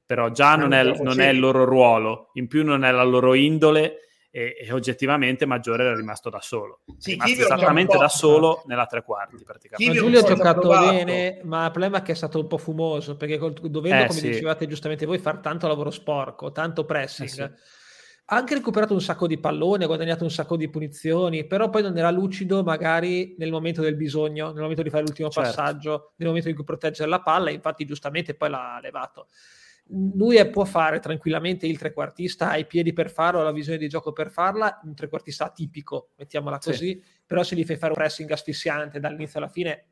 però 0.09 0.31
già 0.31 0.55
non 0.55 0.73
è, 0.73 0.83
non 1.03 1.19
è 1.19 1.27
il 1.27 1.37
loro 1.37 1.65
ruolo, 1.65 2.31
in 2.33 2.47
più 2.47 2.65
non 2.65 2.83
è 2.83 2.89
la 2.89 3.03
loro 3.03 3.35
indole 3.35 4.07
e, 4.31 4.55
e 4.59 4.71
oggettivamente 4.71 5.45
Maggiore 5.45 5.83
era 5.83 5.95
rimasto 5.95 6.31
da 6.31 6.41
solo. 6.41 6.79
Sì, 6.97 7.11
è 7.11 7.13
rimasto 7.13 7.41
esattamente 7.43 7.95
da 7.95 8.07
solo 8.07 8.63
nella 8.65 8.87
tre 8.87 9.03
quarti 9.03 9.43
praticamente. 9.43 9.95
Giulio 9.95 10.21
ha 10.21 10.23
giocato 10.23 10.61
provato. 10.61 10.89
bene, 10.89 11.41
ma 11.43 11.65
il 11.65 11.69
problema 11.69 11.99
è 11.99 12.01
che 12.01 12.13
è 12.13 12.15
stato 12.15 12.39
un 12.39 12.47
po' 12.47 12.57
fumoso, 12.57 13.17
perché 13.17 13.37
dovendo, 13.37 14.03
eh, 14.05 14.07
come 14.07 14.19
sì. 14.19 14.29
dicevate 14.29 14.65
giustamente 14.65 15.05
voi, 15.05 15.19
fare 15.19 15.41
tanto 15.41 15.67
lavoro 15.67 15.91
sporco, 15.91 16.51
tanto 16.51 16.85
pressing. 16.85 17.29
Eh, 17.29 17.31
sì 17.31 17.77
ha 18.31 18.35
anche 18.35 18.53
recuperato 18.53 18.93
un 18.93 19.01
sacco 19.01 19.25
di 19.25 19.39
palloni, 19.39 19.83
ha 19.83 19.87
guadagnato 19.87 20.23
un 20.23 20.29
sacco 20.29 20.55
di 20.55 20.69
punizioni, 20.69 21.47
però 21.47 21.71
poi 21.71 21.81
non 21.81 21.97
era 21.97 22.11
lucido 22.11 22.63
magari 22.63 23.33
nel 23.39 23.49
momento 23.49 23.81
del 23.81 23.95
bisogno, 23.95 24.51
nel 24.51 24.61
momento 24.61 24.83
di 24.83 24.91
fare 24.91 25.01
l'ultimo 25.03 25.29
certo. 25.29 25.49
passaggio, 25.49 26.13
nel 26.17 26.27
momento 26.27 26.49
in 26.49 26.53
cui 26.53 26.63
proteggere 26.63 27.09
la 27.09 27.21
palla, 27.21 27.49
infatti 27.49 27.85
giustamente 27.85 28.35
poi 28.35 28.51
l'ha 28.51 28.79
levato. 28.83 29.29
Lui 29.91 30.35
è, 30.35 30.47
può 30.49 30.65
fare 30.65 30.99
tranquillamente 30.99 31.65
il 31.65 31.77
trequartista, 31.77 32.49
ha 32.49 32.57
i 32.57 32.67
piedi 32.67 32.93
per 32.93 33.09
farlo, 33.09 33.39
ha 33.39 33.43
la 33.43 33.51
visione 33.51 33.79
di 33.79 33.87
gioco 33.87 34.11
per 34.13 34.29
farla, 34.29 34.79
un 34.83 34.93
trequartista 34.93 35.45
atipico, 35.45 36.09
mettiamola 36.17 36.59
così, 36.59 36.89
sì. 36.89 37.03
però 37.25 37.41
se 37.41 37.55
gli 37.55 37.65
fai 37.65 37.77
fare 37.77 37.93
un 37.93 37.97
pressing 37.97 38.29
asfissiante 38.31 38.99
dall'inizio 38.99 39.39
alla 39.39 39.49
fine 39.49 39.85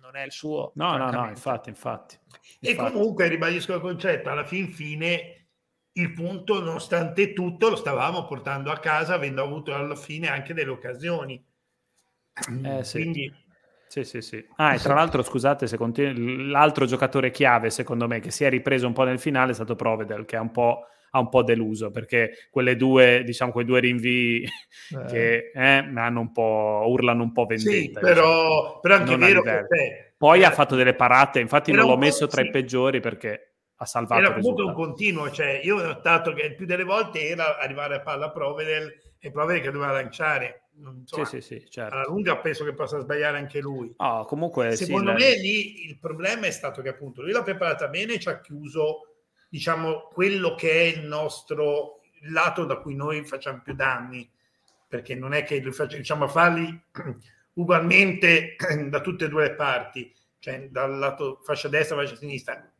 non 0.00 0.14
è 0.14 0.24
il 0.24 0.32
suo. 0.32 0.72
No, 0.74 0.96
no, 0.96 1.10
no, 1.10 1.28
infatti, 1.28 1.68
infatti. 1.68 2.16
E 2.60 2.74
comunque 2.74 3.28
ribadisco 3.28 3.74
il 3.74 3.80
concetto, 3.80 4.30
alla 4.30 4.44
fin 4.44 4.70
fine 4.70 5.46
il 5.92 6.12
punto, 6.12 6.60
nonostante 6.60 7.32
tutto, 7.32 7.70
lo 7.70 7.76
stavamo 7.76 8.26
portando 8.26 8.70
a 8.70 8.78
casa 8.78 9.14
avendo 9.14 9.42
avuto 9.42 9.74
alla 9.74 9.96
fine 9.96 10.28
anche 10.28 10.54
delle 10.54 10.70
occasioni. 10.70 11.44
Eh. 12.32 12.84
Quindi... 12.90 13.22
Sì, 13.24 13.48
sì, 14.04 14.20
sì. 14.20 14.44
Ah, 14.56 14.74
e 14.74 14.78
tra 14.78 14.94
l'altro, 14.94 15.22
scusate 15.22 15.66
se 15.66 15.76
continu- 15.76 16.48
l'altro 16.48 16.86
giocatore 16.86 17.32
chiave, 17.32 17.70
secondo 17.70 18.06
me, 18.06 18.20
che 18.20 18.30
si 18.30 18.44
è 18.44 18.48
ripreso 18.48 18.86
un 18.86 18.92
po' 18.92 19.02
nel 19.02 19.18
finale 19.18 19.50
è 19.50 19.54
stato 19.54 19.74
Provedel, 19.74 20.24
che 20.24 20.36
ha 20.36 20.40
un 20.40 20.52
po', 20.52 20.86
ha 21.10 21.18
un 21.18 21.28
po 21.28 21.42
deluso, 21.42 21.90
perché 21.90 22.46
quelle 22.50 22.76
due, 22.76 23.22
diciamo, 23.24 23.50
quei 23.50 23.64
due 23.64 23.80
rinvii 23.80 24.44
eh. 24.44 25.04
che 25.10 25.50
eh, 25.52 25.90
hanno 25.94 26.20
un 26.20 26.30
po', 26.30 26.84
urlano 26.86 27.24
un 27.24 27.32
po' 27.32 27.46
vendetta. 27.46 27.98
Sì, 27.98 28.06
però, 28.06 28.58
diciamo. 28.58 28.78
però 28.80 28.94
anche 28.94 29.10
non 29.10 29.20
vero 29.20 29.42
che... 29.42 30.14
Poi 30.16 30.40
eh, 30.40 30.44
ha 30.44 30.50
fatto 30.52 30.76
delle 30.76 30.94
parate, 30.94 31.40
infatti 31.40 31.72
non 31.72 31.86
l'ho 31.86 31.96
messo 31.96 32.28
tra 32.28 32.42
sì. 32.42 32.46
i 32.46 32.50
peggiori 32.50 33.00
perché 33.00 33.50
ha 33.82 33.86
salvato 33.86 34.20
era 34.20 34.34
comunque 34.34 34.64
un 34.64 34.74
continuo 34.74 35.30
cioè 35.30 35.58
io 35.62 35.76
ho 35.76 35.82
notato 35.82 36.34
che 36.34 36.54
più 36.54 36.66
delle 36.66 36.84
volte 36.84 37.26
era 37.28 37.58
arrivare 37.58 37.94
a 37.94 38.00
palla 38.00 38.26
a 38.26 38.30
Provedel 38.30 38.92
e 39.18 39.30
Provedel 39.30 39.62
che 39.62 39.70
doveva 39.70 39.92
lanciare 39.92 40.68
Insomma, 40.82 41.24
sì, 41.26 41.40
sì, 41.40 41.60
sì, 41.60 41.70
certo. 41.70 41.94
alla 41.94 42.06
lunga 42.06 42.38
penso 42.38 42.64
che 42.64 42.72
possa 42.72 42.98
sbagliare 43.00 43.36
anche 43.36 43.60
lui 43.60 43.92
oh, 43.98 44.24
comunque 44.24 44.76
secondo 44.76 45.10
sì, 45.10 45.22
me 45.22 45.36
lì 45.36 45.86
il 45.86 45.98
problema 45.98 46.46
è 46.46 46.50
stato 46.50 46.80
che 46.80 46.88
appunto 46.88 47.20
lui 47.20 47.32
l'ha 47.32 47.42
preparata 47.42 47.88
bene 47.88 48.14
e 48.14 48.18
ci 48.18 48.30
ha 48.30 48.40
chiuso 48.40 49.10
diciamo, 49.50 50.08
quello 50.12 50.54
che 50.54 50.70
è 50.70 50.96
il 50.96 51.04
nostro 51.04 52.00
lato 52.22 52.64
da 52.64 52.76
cui 52.76 52.94
noi 52.94 53.24
facciamo 53.26 53.60
più 53.62 53.74
danni, 53.74 54.30
perché 54.88 55.14
non 55.14 55.34
è 55.34 55.42
che 55.42 55.58
riusciamo 55.58 56.24
a 56.24 56.28
farli 56.28 56.82
ugualmente 57.54 58.56
da 58.88 59.00
tutte 59.00 59.26
e 59.26 59.28
due 59.28 59.48
le 59.48 59.54
parti, 59.54 60.14
cioè 60.38 60.68
dal 60.70 60.96
lato 60.96 61.40
fascia 61.42 61.68
destra, 61.68 61.96
fascia 61.96 62.16
sinistra. 62.16 62.72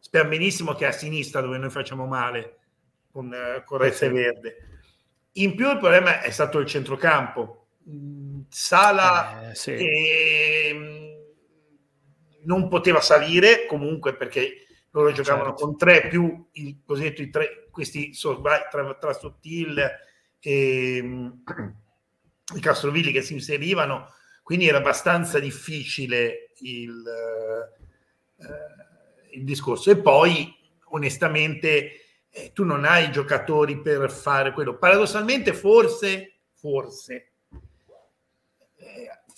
Spero 0.00 0.28
benissimo 0.28 0.74
che 0.74 0.84
è 0.84 0.88
a 0.88 0.92
sinistra 0.92 1.40
dove 1.40 1.58
noi 1.58 1.70
facciamo 1.70 2.06
male 2.06 2.58
con, 3.12 3.26
uh, 3.26 3.64
con 3.64 3.78
Rezza 3.78 4.06
e 4.06 4.10
Verde. 4.10 4.79
In 5.32 5.54
più 5.54 5.70
il 5.70 5.78
problema 5.78 6.20
è 6.20 6.30
stato 6.30 6.58
il 6.58 6.66
centrocampo. 6.66 7.68
Sala 8.48 9.50
eh, 9.50 9.54
sì. 9.54 9.70
eh, 9.70 10.76
non 12.44 12.68
poteva 12.68 13.00
salire 13.00 13.66
comunque 13.66 14.16
perché 14.16 14.66
loro 14.90 15.12
giocavano 15.12 15.50
certo. 15.50 15.64
con 15.64 15.76
tre 15.76 16.08
più 16.08 16.48
il 16.52 16.80
cosiddetto 16.84 17.22
i 17.22 17.30
tre, 17.30 17.68
questi 17.70 18.12
tra, 18.70 18.94
tra 18.98 19.12
Sottil 19.12 19.80
e 20.40 21.00
mm, 21.02 21.28
i 22.56 22.60
Castrovilli 22.60 23.12
che 23.12 23.22
si 23.22 23.34
inserivano, 23.34 24.12
quindi 24.42 24.66
era 24.66 24.78
abbastanza 24.78 25.38
difficile 25.38 26.52
il, 26.60 27.04
eh, 28.38 29.36
il 29.36 29.44
discorso. 29.44 29.90
E 29.90 29.98
poi, 29.98 30.52
onestamente, 30.90 31.99
eh, 32.32 32.52
tu 32.52 32.64
non 32.64 32.84
hai 32.84 33.10
giocatori 33.10 33.80
per 33.80 34.10
fare 34.10 34.52
quello. 34.52 34.78
Paradossalmente, 34.78 35.52
forse, 35.52 36.40
forse, 36.54 37.32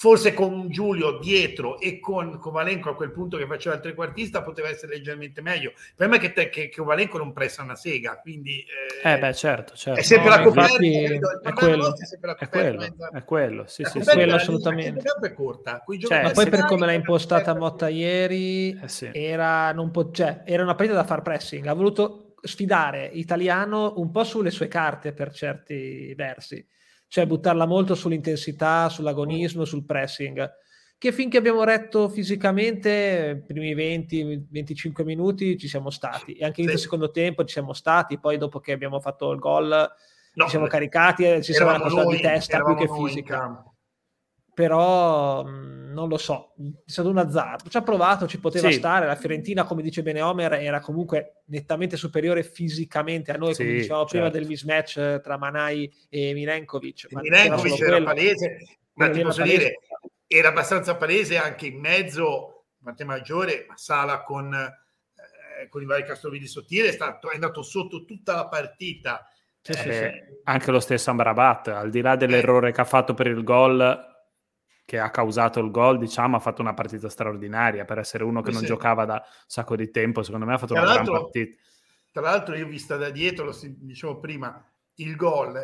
forse 0.02 0.34
con 0.34 0.68
Giulio 0.68 1.18
dietro 1.18 1.78
e 1.78 2.00
con 2.00 2.40
Kovalenko 2.40 2.90
a 2.90 2.96
quel 2.96 3.12
punto 3.12 3.36
che 3.36 3.46
faceva 3.46 3.76
il 3.76 3.80
trequartista 3.80 4.42
poteva 4.42 4.68
essere 4.68 4.94
leggermente 4.94 5.40
meglio. 5.40 5.70
Il 5.70 5.94
problema 5.94 6.16
è 6.16 6.26
che, 6.26 6.32
te, 6.32 6.48
che 6.48 6.70
Kovalenko 6.74 7.18
non 7.18 7.32
pressa 7.32 7.62
una 7.62 7.76
sega, 7.76 8.18
quindi... 8.20 8.64
Eh, 9.04 9.12
eh 9.12 9.18
beh, 9.20 9.32
certo, 9.32 9.76
certo. 9.76 10.00
È 10.00 10.02
sempre 10.02 10.30
no, 10.30 10.36
la 10.36 10.42
coperta. 10.42 10.74
È 10.74 11.52
quello, 11.52 11.94
è, 12.36 12.48
quello, 12.48 12.82
è 13.12 13.24
quello, 13.24 13.66
sì, 13.68 13.84
sì, 13.84 14.00
sì, 14.00 14.12
quello 14.12 14.34
assolutamente. 14.34 15.02
è 15.20 15.32
corta. 15.32 15.84
Cioè, 16.00 16.22
ma 16.24 16.30
poi 16.32 16.48
per 16.48 16.64
come 16.64 16.84
l'ha 16.84 16.92
impostata 16.92 17.54
Motta 17.54 17.88
ieri, 17.88 18.76
eh 18.82 18.88
sì. 18.88 19.08
era, 19.12 19.70
non 19.70 19.92
po- 19.92 20.10
cioè, 20.10 20.42
era 20.44 20.64
una 20.64 20.74
partita 20.74 20.98
da 20.98 21.04
far 21.04 21.22
pressing, 21.22 21.64
ha 21.66 21.74
voluto 21.74 22.21
sfidare 22.42 23.06
Italiano 23.06 23.94
un 23.96 24.10
po' 24.10 24.24
sulle 24.24 24.50
sue 24.50 24.68
carte 24.68 25.12
per 25.12 25.32
certi 25.32 26.12
versi 26.14 26.66
cioè 27.12 27.26
buttarla 27.26 27.66
molto 27.66 27.94
sull'intensità, 27.94 28.88
sull'agonismo, 28.88 29.66
sul 29.66 29.84
pressing, 29.84 30.50
che 30.96 31.12
finché 31.12 31.36
abbiamo 31.36 31.62
retto 31.62 32.08
fisicamente, 32.08 33.44
primi 33.46 33.74
20-25 33.74 35.04
minuti 35.04 35.58
ci 35.58 35.68
siamo 35.68 35.90
stati, 35.90 36.32
e 36.32 36.46
anche 36.46 36.62
sì. 36.62 36.68
nel 36.68 36.78
secondo 36.78 37.10
tempo 37.10 37.44
ci 37.44 37.52
siamo 37.52 37.74
stati, 37.74 38.18
poi 38.18 38.38
dopo 38.38 38.60
che 38.60 38.72
abbiamo 38.72 38.98
fatto 38.98 39.30
il 39.30 39.40
gol 39.40 39.68
no, 39.68 40.44
ci 40.44 40.48
siamo 40.48 40.66
caricati 40.68 41.24
e 41.26 41.42
ci 41.42 41.52
siamo 41.52 41.72
una 41.72 41.80
cosa 41.80 42.06
di 42.06 42.18
testa 42.18 42.62
più 42.62 42.76
che 42.76 42.88
fisica 42.88 43.62
però 44.54 45.42
non 45.44 46.08
lo 46.08 46.18
so, 46.18 46.54
è 46.58 46.90
stato 46.90 47.08
un 47.08 47.18
azzardo. 47.18 47.70
Ci 47.70 47.76
ha 47.76 47.82
provato, 47.82 48.26
ci 48.26 48.38
poteva 48.38 48.70
sì. 48.70 48.74
stare. 48.74 49.06
La 49.06 49.16
Fiorentina, 49.16 49.64
come 49.64 49.82
dice 49.82 50.02
bene 50.02 50.20
Homer, 50.20 50.54
era 50.54 50.80
comunque 50.80 51.42
nettamente 51.46 51.96
superiore 51.96 52.42
fisicamente 52.42 53.32
a 53.32 53.36
noi, 53.36 53.54
sì, 53.54 53.62
come 53.62 53.76
dicevamo 53.76 54.06
certo. 54.06 54.16
prima 54.16 54.30
del 54.30 54.46
mismatch 54.46 55.20
tra 55.20 55.38
Manai 55.38 55.90
e 56.08 56.32
Milenkovic. 56.34 57.08
Milenkovic 57.10 57.80
era, 57.80 57.96
era 57.96 58.04
palese, 58.04 58.58
ma 58.94 59.10
ti 59.10 59.20
posso 59.22 59.40
palese. 59.40 59.58
dire, 59.58 59.78
era 60.26 60.48
abbastanza 60.48 60.96
palese 60.96 61.36
anche 61.36 61.66
in 61.66 61.78
mezzo, 61.78 62.64
parte 62.82 63.04
maggiore, 63.04 63.66
Sala 63.74 64.22
con, 64.22 64.52
eh, 64.52 65.68
con 65.68 65.82
i 65.82 65.86
vari 65.86 66.04
Castrovilli 66.04 66.46
sottili 66.46 66.88
è, 66.88 66.92
stato, 66.92 67.30
è 67.30 67.34
andato 67.34 67.62
sotto 67.62 68.04
tutta 68.04 68.34
la 68.34 68.48
partita. 68.48 69.26
Sì, 69.60 69.72
eh, 69.72 70.40
anche 70.44 70.70
lo 70.72 70.80
stesso 70.80 71.10
Amrabat, 71.10 71.68
al 71.68 71.90
di 71.90 72.00
là 72.00 72.16
dell'errore 72.16 72.70
eh. 72.70 72.72
che 72.72 72.80
ha 72.80 72.84
fatto 72.84 73.14
per 73.14 73.28
il 73.28 73.44
gol, 73.44 74.10
che 74.92 74.98
ha 74.98 75.10
causato 75.10 75.58
il 75.58 75.70
gol, 75.70 75.96
diciamo, 75.96 76.36
ha 76.36 76.38
fatto 76.38 76.60
una 76.60 76.74
partita 76.74 77.08
straordinaria 77.08 77.86
per 77.86 77.96
essere 77.96 78.24
uno 78.24 78.42
che 78.42 78.50
sì. 78.50 78.58
non 78.58 78.66
giocava 78.66 79.06
da 79.06 79.14
un 79.14 79.44
sacco 79.46 79.74
di 79.74 79.90
tempo. 79.90 80.22
Secondo 80.22 80.44
me 80.44 80.52
ha 80.52 80.58
fatto 80.58 80.74
tra 80.74 80.82
una 80.82 80.92
gran 80.92 81.06
partita. 81.06 81.58
Tra 82.10 82.20
l'altro, 82.20 82.54
io 82.56 82.66
vista 82.66 82.98
da 82.98 83.08
dietro, 83.08 83.46
lo 83.46 83.58
dicevo 83.62 84.20
prima, 84.20 84.62
il 84.96 85.16
gol, 85.16 85.54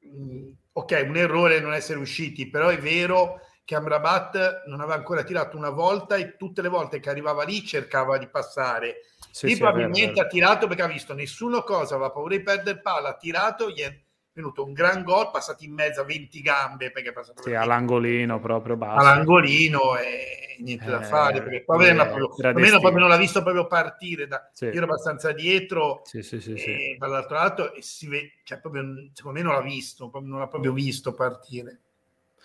mh, 0.00 0.50
ok, 0.72 1.04
un 1.08 1.16
errore 1.16 1.60
non 1.60 1.72
essere 1.72 1.98
usciti, 1.98 2.50
però 2.50 2.68
è 2.68 2.76
vero 2.76 3.40
che 3.64 3.74
Amrabat 3.74 4.64
non 4.66 4.80
aveva 4.80 4.96
ancora 4.96 5.22
tirato 5.22 5.56
una 5.56 5.70
volta 5.70 6.16
e 6.16 6.36
tutte 6.36 6.60
le 6.60 6.68
volte 6.68 7.00
che 7.00 7.08
arrivava 7.08 7.42
lì 7.42 7.64
cercava 7.64 8.18
di 8.18 8.28
passare. 8.28 8.96
Sì, 9.30 9.46
lì 9.46 9.52
sì, 9.54 9.60
probabilmente 9.60 10.20
ha 10.20 10.26
tirato 10.26 10.66
perché 10.66 10.82
ha 10.82 10.88
visto 10.88 11.14
nessuno 11.14 11.62
cosa, 11.62 11.94
aveva 11.94 12.10
paura 12.10 12.36
di 12.36 12.42
perdere 12.42 12.82
palla, 12.82 13.08
ha 13.08 13.16
tirato, 13.16 13.70
gli 13.70 13.80
è 13.80 13.98
venuto 14.34 14.64
un 14.64 14.72
gran 14.72 15.02
gol, 15.04 15.30
passati 15.30 15.64
in 15.64 15.72
mezzo 15.72 16.00
a 16.00 16.04
20 16.04 16.40
gambe 16.40 16.90
perché 16.90 17.10
è 17.10 17.12
passato 17.12 17.42
sì, 17.42 17.54
all'angolino 17.54 18.40
proprio 18.40 18.76
basso. 18.76 19.06
All'angolino 19.06 19.96
e 19.96 20.56
niente 20.58 20.86
eh, 20.86 20.90
da 20.90 21.02
fare 21.02 21.42
perché 21.42 21.62
poi 21.64 21.88
eh, 21.88 21.94
proprio, 21.94 22.34
almeno 22.48 22.80
proprio 22.80 23.00
non 23.00 23.08
l'ha 23.08 23.16
visto 23.16 23.42
proprio 23.42 23.66
partire 23.66 24.26
da, 24.26 24.48
sì. 24.52 24.66
io 24.66 24.72
ero 24.72 24.84
abbastanza 24.84 25.32
dietro 25.32 26.02
sì, 26.04 26.22
sì, 26.22 26.40
sì, 26.40 26.52
e 26.54 26.96
dall'altro 26.98 27.36
lato 27.36 27.74
e 27.74 27.82
si 27.82 28.08
vede, 28.08 28.32
cioè 28.42 28.60
proprio, 28.60 28.82
secondo 29.12 29.38
me 29.38 29.44
non 29.44 29.54
l'ha 29.54 29.62
visto, 29.62 30.10
non 30.12 30.38
l'ha 30.38 30.48
proprio 30.48 30.72
visto 30.72 31.14
partire. 31.14 31.80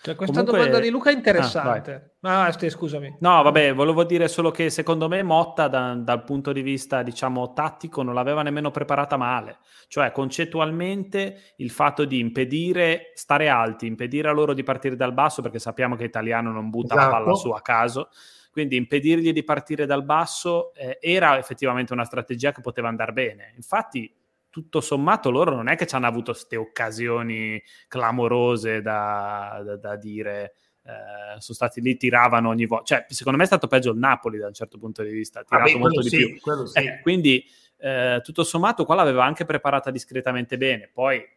Cioè, 0.02 0.14
questa 0.14 0.36
Comunque... 0.36 0.58
domanda 0.58 0.80
di 0.80 0.90
Luca 0.90 1.10
è 1.10 1.12
interessante. 1.12 2.14
Ah, 2.22 2.46
ah, 2.46 2.52
scusami. 2.52 3.18
No, 3.20 3.42
vabbè, 3.42 3.74
volevo 3.74 4.04
dire 4.04 4.28
solo 4.28 4.50
che 4.50 4.70
secondo 4.70 5.08
me 5.08 5.22
Motta, 5.22 5.68
da, 5.68 5.94
dal 5.94 6.24
punto 6.24 6.52
di 6.52 6.62
vista, 6.62 7.02
diciamo, 7.02 7.52
tattico, 7.52 8.02
non 8.02 8.14
l'aveva 8.14 8.42
nemmeno 8.42 8.70
preparata 8.70 9.18
male. 9.18 9.58
Cioè, 9.88 10.10
concettualmente, 10.10 11.52
il 11.56 11.70
fatto 11.70 12.06
di 12.06 12.18
impedire, 12.18 13.12
stare 13.14 13.50
alti, 13.50 13.86
impedire 13.86 14.28
a 14.28 14.32
loro 14.32 14.54
di 14.54 14.62
partire 14.62 14.96
dal 14.96 15.12
basso, 15.12 15.42
perché 15.42 15.58
sappiamo 15.58 15.96
che 15.96 16.04
Italiano 16.04 16.50
non 16.50 16.70
butta 16.70 16.94
esatto. 16.94 17.10
la 17.10 17.18
palla 17.18 17.34
su 17.34 17.50
a 17.50 17.60
caso, 17.60 18.08
quindi 18.50 18.76
impedirgli 18.76 19.32
di 19.32 19.44
partire 19.44 19.84
dal 19.84 20.04
basso 20.04 20.72
eh, 20.74 20.96
era 21.00 21.38
effettivamente 21.38 21.92
una 21.92 22.04
strategia 22.04 22.52
che 22.52 22.62
poteva 22.62 22.88
andare 22.88 23.12
bene. 23.12 23.52
Infatti, 23.54 24.10
tutto 24.50 24.80
sommato 24.80 25.30
loro 25.30 25.54
non 25.54 25.68
è 25.68 25.76
che 25.76 25.86
ci 25.86 25.94
hanno 25.94 26.08
avuto 26.08 26.32
queste 26.32 26.56
occasioni 26.56 27.62
clamorose 27.88 28.82
da, 28.82 29.62
da, 29.64 29.76
da 29.76 29.96
dire 29.96 30.54
eh, 30.82 31.40
sono 31.40 31.56
stati 31.56 31.80
lì, 31.80 31.96
tiravano 31.96 32.48
ogni 32.48 32.66
volta. 32.66 32.84
Cioè, 32.84 33.06
secondo 33.08 33.38
me 33.38 33.44
è 33.44 33.48
stato 33.48 33.66
peggio 33.66 33.92
il 33.92 33.98
Napoli 33.98 34.38
da 34.38 34.46
un 34.46 34.54
certo 34.54 34.78
punto 34.78 35.02
di 35.02 35.10
vista, 35.10 35.40
ha 35.40 35.44
tirato 35.44 35.76
ah, 35.76 35.78
molto 35.78 36.00
di 36.00 36.08
sì, 36.08 36.16
più. 36.16 36.66
Sì. 36.66 36.78
Eh, 36.78 37.00
quindi, 37.02 37.44
eh, 37.78 38.20
tutto 38.24 38.44
sommato, 38.44 38.84
qua 38.84 38.94
l'aveva 38.96 39.24
anche 39.24 39.44
preparata 39.44 39.90
discretamente 39.90 40.56
bene. 40.56 40.90
Poi 40.92 41.16
eh, 41.16 41.28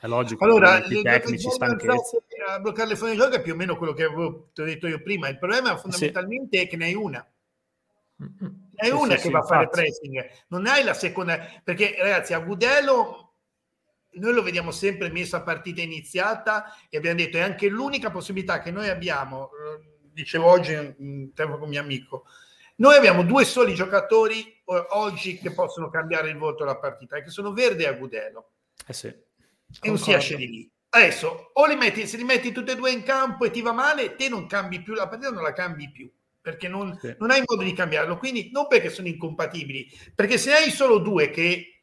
è 0.00 0.06
logico, 0.06 0.44
allora, 0.44 0.84
i 0.84 1.02
tecnici 1.02 1.48
stanchezza. 1.48 2.18
A 2.48 2.60
bloccare 2.60 2.88
le 2.88 2.96
fuori 2.96 3.16
gioco 3.16 3.36
è 3.36 3.42
più 3.42 3.52
o 3.52 3.56
meno 3.56 3.76
quello 3.76 3.92
che 3.92 4.04
avevo 4.04 4.50
detto 4.52 4.88
io 4.88 5.00
prima. 5.02 5.28
Il 5.28 5.38
problema 5.38 5.76
fondamentalmente 5.76 6.58
sì. 6.58 6.64
è 6.64 6.68
che 6.68 6.76
ne 6.76 6.84
hai 6.86 6.94
una. 6.94 7.26
Mm-hmm 8.22 8.59
è 8.80 8.86
sì, 8.86 8.92
una 8.92 9.16
sì, 9.16 9.22
che 9.24 9.30
va 9.30 9.40
a 9.40 9.44
fare 9.44 9.68
pressing, 9.68 10.30
non 10.48 10.66
hai 10.66 10.82
la 10.82 10.94
seconda, 10.94 11.38
perché 11.62 11.96
ragazzi, 11.98 12.32
a 12.32 12.38
Gudelo 12.38 13.34
noi 14.12 14.32
lo 14.32 14.42
vediamo 14.42 14.70
sempre 14.70 15.10
messo 15.10 15.36
a 15.36 15.42
partita 15.42 15.82
iniziata 15.82 16.74
e 16.88 16.96
abbiamo 16.96 17.18
detto 17.18 17.36
è 17.36 17.42
anche 17.42 17.68
l'unica 17.68 18.10
possibilità 18.10 18.60
che 18.60 18.70
noi 18.70 18.88
abbiamo, 18.88 19.50
dicevo 20.12 20.46
oggi 20.46 20.72
in 20.72 21.32
tempo 21.34 21.58
con 21.58 21.68
mio 21.68 21.80
amico, 21.80 22.24
noi 22.76 22.96
abbiamo 22.96 23.22
due 23.22 23.44
soli 23.44 23.74
giocatori 23.74 24.62
oggi 24.64 25.36
che 25.36 25.52
possono 25.52 25.90
cambiare 25.90 26.30
il 26.30 26.38
volto 26.38 26.64
della 26.64 26.78
partita, 26.78 27.20
che 27.20 27.28
sono 27.28 27.52
Verde 27.52 27.84
e 27.84 27.88
Agudelo. 27.88 28.52
Eh 28.86 28.94
sì. 28.94 29.08
E 29.08 29.88
non 29.88 29.98
si 29.98 30.12
esce 30.12 30.36
di 30.36 30.48
lì. 30.48 30.70
Adesso, 30.88 31.50
o 31.52 31.66
li 31.66 31.76
metti, 31.76 32.06
se 32.06 32.16
li 32.16 32.24
metti 32.24 32.50
tutti 32.50 32.72
e 32.72 32.76
due 32.76 32.90
in 32.90 33.02
campo 33.02 33.44
e 33.44 33.50
ti 33.50 33.60
va 33.60 33.72
male, 33.72 34.16
te 34.16 34.30
non 34.30 34.46
cambi 34.46 34.80
più 34.80 34.94
la 34.94 35.06
partita, 35.06 35.30
non 35.30 35.42
la 35.42 35.52
cambi 35.52 35.90
più 35.90 36.10
perché 36.40 36.68
non, 36.68 36.96
sì. 37.00 37.14
non, 37.18 37.30
hai 37.30 37.42
modo 37.46 37.62
di 37.62 37.72
cambiarlo. 37.72 38.16
Quindi 38.16 38.50
non 38.52 38.66
perché 38.66 38.90
sono 38.90 39.08
incompatibili, 39.08 39.90
perché 40.14 40.38
se 40.38 40.52
hai 40.52 40.70
solo 40.70 40.98
due 40.98 41.30
che 41.30 41.82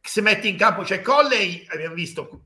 se 0.00 0.20
metti 0.20 0.48
in 0.48 0.56
campo, 0.56 0.84
cioè 0.84 1.00
Colley, 1.00 1.66
abbiamo 1.68 1.94
visto 1.94 2.44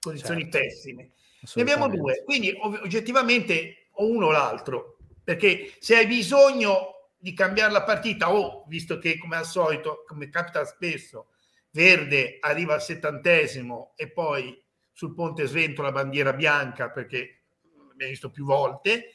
condizioni 0.00 0.42
certo. 0.42 0.58
pessime, 0.58 1.12
ne 1.54 1.62
abbiamo 1.62 1.88
due, 1.88 2.22
quindi 2.24 2.52
oggettivamente 2.58 3.88
o 3.92 4.08
uno 4.08 4.26
o 4.26 4.30
l'altro, 4.32 4.96
perché 5.22 5.74
se 5.78 5.96
hai 5.96 6.06
bisogno 6.06 7.10
di 7.16 7.34
cambiare 7.34 7.72
la 7.72 7.84
partita 7.84 8.32
o, 8.32 8.64
visto 8.66 8.98
che 8.98 9.16
come 9.16 9.36
al 9.36 9.46
solito, 9.46 10.02
come 10.06 10.28
capita 10.28 10.64
spesso, 10.64 11.28
Verde 11.70 12.38
arriva 12.40 12.74
al 12.74 12.82
settantesimo 12.82 13.92
e 13.96 14.10
poi 14.10 14.60
sul 14.92 15.14
ponte 15.14 15.46
svento 15.46 15.82
la 15.82 15.92
bandiera 15.92 16.32
bianca 16.32 16.90
perché 16.90 17.44
l'abbiamo 17.88 18.10
visto 18.10 18.30
più 18.30 18.44
volte, 18.44 19.14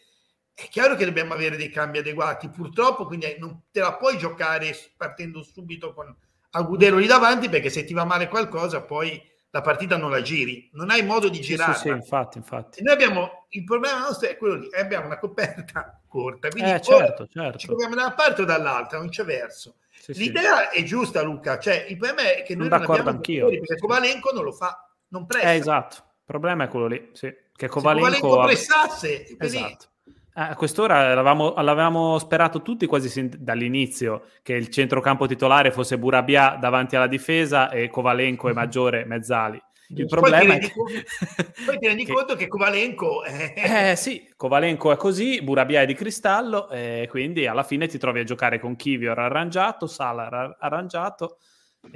è 0.60 0.70
chiaro 0.70 0.96
che 0.96 1.06
dobbiamo 1.06 1.36
avere 1.36 1.56
dei 1.56 1.70
cambi 1.70 2.00
adeguati, 2.00 2.50
purtroppo, 2.50 3.06
quindi 3.06 3.36
non 3.38 3.66
te 3.70 3.80
la 3.80 3.94
puoi 3.94 4.18
giocare 4.18 4.76
partendo 4.98 5.44
subito 5.44 5.94
con 5.94 6.14
Agudelo 6.50 6.98
lì 6.98 7.06
davanti, 7.06 7.48
perché 7.48 7.70
se 7.70 7.84
ti 7.84 7.94
va 7.94 8.06
male 8.06 8.28
qualcosa, 8.28 8.82
poi 8.82 9.22
la 9.52 9.62
partita 9.62 9.98
non 9.98 10.10
la 10.10 10.24
giri, 10.24 10.68
non 10.74 10.90
hai 10.90 11.04
modo 11.04 11.30
di 11.30 11.42
girare. 11.42 11.76
Sì, 11.76 11.82
sì, 11.82 11.88
infatti, 11.90 12.40
infatti. 12.40 12.82
noi 12.82 12.96
abbiamo 12.96 13.46
il 13.50 13.64
problema 13.66 14.00
nostro 14.00 14.30
è 14.30 14.36
quello 14.36 14.56
lì, 14.56 14.70
abbiamo 14.74 15.06
una 15.06 15.20
coperta 15.20 16.02
corta, 16.10 16.48
quindi 16.50 16.72
eh, 16.72 16.82
certo, 16.82 17.28
certo. 17.28 17.60
ci 17.60 17.68
proviamo 17.68 17.94
da 17.94 18.06
una 18.06 18.14
parte 18.16 18.42
o 18.42 18.46
dall'altra, 18.46 18.98
non 18.98 19.10
c'è 19.10 19.24
verso. 19.26 19.76
sì, 19.92 20.14
l'idea 20.14 20.72
sì. 20.72 20.80
è 20.80 20.84
giusta, 20.84 21.22
Luca. 21.22 21.60
Cioè, 21.60 21.86
il 21.88 21.98
problema 21.98 22.34
è 22.34 22.42
che 22.42 22.56
noi 22.56 22.68
non 22.68 22.80
d'accordo 22.80 23.10
anch'io. 23.12 23.48
Perché 23.48 23.78
Kovalenko 23.78 24.32
non 24.34 24.44
lo 24.44 24.54
fa, 24.54 24.90
non 25.10 25.28
presta. 25.28 25.52
Eh, 25.52 25.58
esatto. 25.58 25.96
Il 25.98 26.24
problema 26.26 26.64
è 26.64 26.68
quello 26.68 26.88
lì, 26.88 27.12
sì. 27.14 27.32
Che 27.56 27.68
Kovalenko, 27.68 28.12
Se 28.12 28.20
Kovalenko 28.22 28.48
pressasse, 28.48 29.38
esatto. 29.38 29.90
A 30.40 30.54
quest'ora 30.54 31.16
l'avevamo, 31.16 31.56
l'avevamo, 31.56 32.20
sperato 32.20 32.62
tutti 32.62 32.86
quasi 32.86 33.10
sin, 33.10 33.32
dall'inizio 33.40 34.26
che 34.44 34.54
il 34.54 34.70
centrocampo 34.70 35.26
titolare 35.26 35.72
fosse 35.72 35.98
Burabia 35.98 36.58
davanti 36.62 36.96
alla 36.96 37.08
difesa 37.08 37.72
e 37.72 37.90
Kovalenko 37.90 38.48
e 38.48 38.54
Maggiore 38.54 39.04
mezzali. 39.06 39.60
Il 39.96 40.06
problema 40.06 40.54
è 40.54 40.60
che... 40.60 40.74
poi 41.66 41.80
ti 41.80 41.88
rendi 41.88 42.06
che... 42.06 42.14
conto 42.14 42.36
che 42.36 42.48
Kovalenko 42.48 43.24
è... 43.24 43.90
Eh 43.92 43.96
sì, 43.96 44.32
Kovalenko 44.36 44.92
è 44.92 44.96
così, 44.96 45.42
Burabia 45.42 45.82
è 45.82 45.88
di 45.88 45.96
cristallo 45.96 46.70
e 46.70 47.08
quindi 47.10 47.48
alla 47.48 47.64
fine 47.64 47.88
ti 47.88 47.98
trovi 47.98 48.20
a 48.20 48.24
giocare 48.24 48.60
con 48.60 48.76
Kivior 48.76 49.18
arrangiato, 49.18 49.88
Sala 49.88 50.56
arrangiato. 50.60 51.40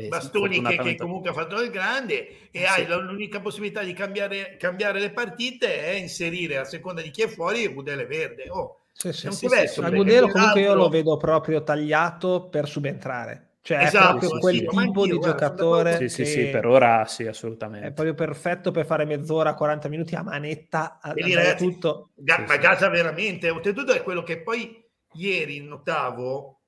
Bastoni 0.07 0.61
che, 0.61 0.77
che, 0.77 0.95
comunque 0.95 1.29
ha 1.29 1.33
fatto 1.33 1.61
il 1.61 1.69
grande 1.69 2.49
e 2.51 2.65
sì. 2.65 2.65
hai 2.65 2.87
l'unica 2.87 3.39
possibilità 3.39 3.83
di 3.83 3.93
cambiare, 3.93 4.57
cambiare, 4.57 4.99
le 4.99 5.11
partite 5.11 5.83
è 5.83 5.91
inserire 5.91 6.57
a 6.57 6.63
seconda 6.63 7.01
di 7.01 7.11
chi 7.11 7.23
è 7.23 7.27
fuori 7.27 7.67
Gudele 7.67 8.05
verde. 8.05 8.49
Oh, 8.49 8.81
sì, 8.91 9.11
sì, 9.11 9.31
sì, 9.31 9.47
sì. 9.47 9.81
Gudelo 9.89 10.27
comunque 10.27 10.61
io 10.61 10.73
lo 10.73 10.89
vedo 10.89 11.17
proprio 11.17 11.63
tagliato 11.63 12.47
per 12.49 12.67
subentrare 12.67 13.51
cioè 13.63 13.77
esatto, 13.83 14.15
è 14.15 14.19
proprio 14.19 14.39
quel 14.39 14.55
sì, 14.55 14.65
tipo 14.65 15.05
di 15.05 15.19
giocatore 15.19 15.97
sì, 15.97 16.09
sì, 16.09 16.25
sì, 16.25 16.47
per 16.47 16.65
ora 16.65 17.05
sì, 17.05 17.27
assolutamente. 17.27 17.89
È 17.89 17.91
proprio 17.91 18.15
perfetto 18.15 18.71
per 18.71 18.87
fare 18.87 19.05
mezz'ora, 19.05 19.53
40 19.53 19.87
minuti 19.87 20.15
a 20.15 20.23
manetta, 20.23 20.97
a, 20.99 21.13
e 21.15 21.23
lì, 21.23 21.35
ragazzi, 21.35 21.63
tutto. 21.63 22.09
Ga- 22.15 22.43
ma 22.47 22.57
Gaza 22.57 22.89
veramente, 22.89 23.51
oltretutto 23.51 23.93
è 23.93 24.01
quello 24.01 24.23
che 24.23 24.41
poi 24.41 24.83
ieri 25.13 25.61
notavo 25.61 26.60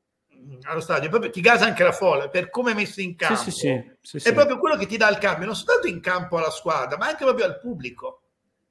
allo 0.63 0.79
stadio, 0.79 1.09
proprio 1.09 1.29
ti 1.29 1.41
gasa 1.41 1.65
anche 1.65 1.83
la 1.83 1.91
folla 1.91 2.29
per 2.29 2.49
come 2.49 2.71
è 2.71 2.75
messo 2.75 3.01
in 3.01 3.15
campo. 3.15 3.49
Sì, 3.49 3.51
sì, 3.51 4.19
sì, 4.19 4.29
è 4.29 4.33
proprio 4.33 4.57
quello 4.57 4.75
che 4.75 4.85
ti 4.85 4.97
dà 4.97 5.09
il 5.09 5.17
cambio, 5.17 5.45
non 5.45 5.55
soltanto 5.55 5.87
in 5.87 5.99
campo 5.99 6.37
alla 6.37 6.49
squadra, 6.49 6.97
ma 6.97 7.07
anche 7.07 7.23
proprio 7.23 7.45
al 7.45 7.59
pubblico. 7.59 8.21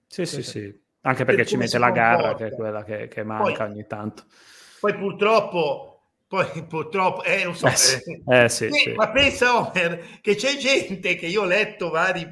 Sì, 0.07 0.27
sì, 0.27 0.43
sì. 0.43 0.81
Anche 1.05 1.25
perché 1.25 1.43
per 1.43 1.51
ci 1.51 1.57
mette 1.57 1.79
la 1.79 1.91
garra, 1.91 2.35
che 2.35 2.47
è 2.47 2.53
quella 2.53 2.85
che, 2.85 3.09
che 3.09 3.25
manca 3.25 3.65
poi, 3.65 3.73
ogni 3.73 3.87
tanto. 3.87 4.25
Poi 4.81 4.95
purtroppo 4.95 5.93
poi 6.33 6.65
purtroppo, 6.65 7.23
eh, 7.25 7.45
non 7.45 7.55
so, 7.55 7.67
eh, 7.67 7.77
sì. 7.77 8.23
Eh, 8.27 8.49
sì, 8.49 8.71
sì. 8.71 8.93
ma 8.95 9.11
pensa 9.11 9.59
Omer 9.59 10.19
che 10.23 10.35
c'è 10.35 10.57
gente 10.57 11.15
che 11.15 11.27
io 11.27 11.43
ho 11.43 11.45
letto 11.45 11.91
vari 11.91 12.27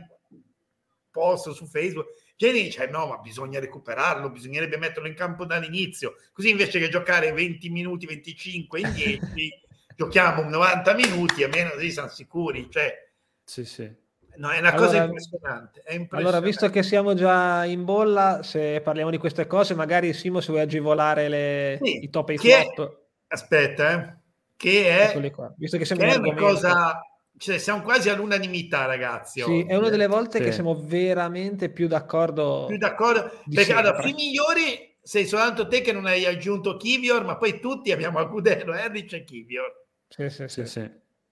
post 1.11 1.50
su 1.50 1.66
Facebook, 1.66 2.09
gente 2.40 2.62
dice 2.62 2.87
no, 2.87 3.06
ma 3.06 3.18
bisogna 3.18 3.61
recuperarlo, 3.61 4.30
bisognerebbe 4.30 4.78
metterlo 4.78 5.06
in 5.06 5.14
campo 5.14 5.44
dall'inizio, 5.44 6.16
così 6.32 6.49
invece 6.49 6.78
che 6.78 6.88
giocare 6.88 7.32
20 7.32 7.68
minuti, 7.68 8.06
25 8.06 8.80
in 8.80 8.92
10, 8.94 9.61
giochiamo 9.94 10.49
90 10.49 10.94
minuti, 10.94 11.44
almeno 11.44 11.70
così 11.73 11.90
siamo 11.90 12.09
sicuri, 12.09 12.68
cioè... 12.70 13.09
Sì, 13.44 13.66
sì. 13.66 13.99
No, 14.37 14.49
è 14.49 14.59
una 14.59 14.73
allora, 14.73 14.87
cosa 14.87 15.02
impressionante, 15.02 15.82
è 15.85 15.92
impressionante, 15.92 16.16
Allora, 16.16 16.40
visto 16.40 16.70
che 16.70 16.82
siamo 16.82 17.12
già 17.12 17.66
in 17.66 17.85
bolla, 17.85 18.42
se 18.42 18.80
parliamo 18.80 19.11
di 19.11 19.18
queste 19.18 19.47
cose, 19.47 19.75
magari 19.75 20.14
Simo, 20.14 20.40
se 20.40 20.50
vuoi 20.52 20.62
agevolare 20.62 21.28
le, 21.28 21.78
sì, 21.82 22.04
i 22.04 22.09
top 22.09 22.30
e 22.30 22.35
i 22.35 22.38
flop. 22.38 23.00
Aspetta, 23.26 23.92
eh, 23.92 24.18
che 24.56 24.88
è. 24.88 25.20
Visto 25.56 25.76
che, 25.76 25.85
che 25.85 25.94
è 25.94 26.16
una 26.16 26.35
cosa, 26.35 27.02
cioè 27.40 27.56
siamo 27.56 27.80
quasi 27.80 28.11
all'unanimità, 28.11 28.85
ragazzi. 28.85 29.40
Sì, 29.40 29.64
è 29.66 29.75
una 29.75 29.88
delle 29.88 30.06
volte 30.06 30.38
sì. 30.38 30.44
che 30.44 30.52
siamo 30.52 30.78
veramente 30.78 31.70
più 31.70 31.88
d'accordo. 31.88 32.66
Più 32.68 32.76
d'accordo, 32.76 33.32
perché 33.50 33.73
allora, 33.73 34.02
i 34.04 34.12
migliori 34.12 34.94
sei 35.00 35.25
soltanto 35.25 35.66
te 35.66 35.80
che 35.80 35.92
non 35.92 36.04
hai 36.04 36.26
aggiunto 36.26 36.76
Kivior, 36.76 37.25
ma 37.25 37.38
poi 37.38 37.59
tutti 37.59 37.92
abbiamo 37.92 38.18
Agudelo, 38.18 38.75
Erlich 38.75 39.14
e 39.14 39.25
Kivior. 39.25 39.73
Sì, 40.06 40.28
sì, 40.28 40.49
sì. 40.49 40.66
sì. 40.66 40.90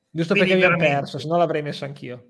Giusto 0.08 0.32
Quindi 0.32 0.52
perché 0.52 0.66
veramente... 0.66 0.88
mi 0.88 0.98
perso, 0.98 1.18
se 1.18 1.28
no 1.28 1.36
l'avrei 1.36 1.60
messo 1.60 1.84
anch'io. 1.84 2.24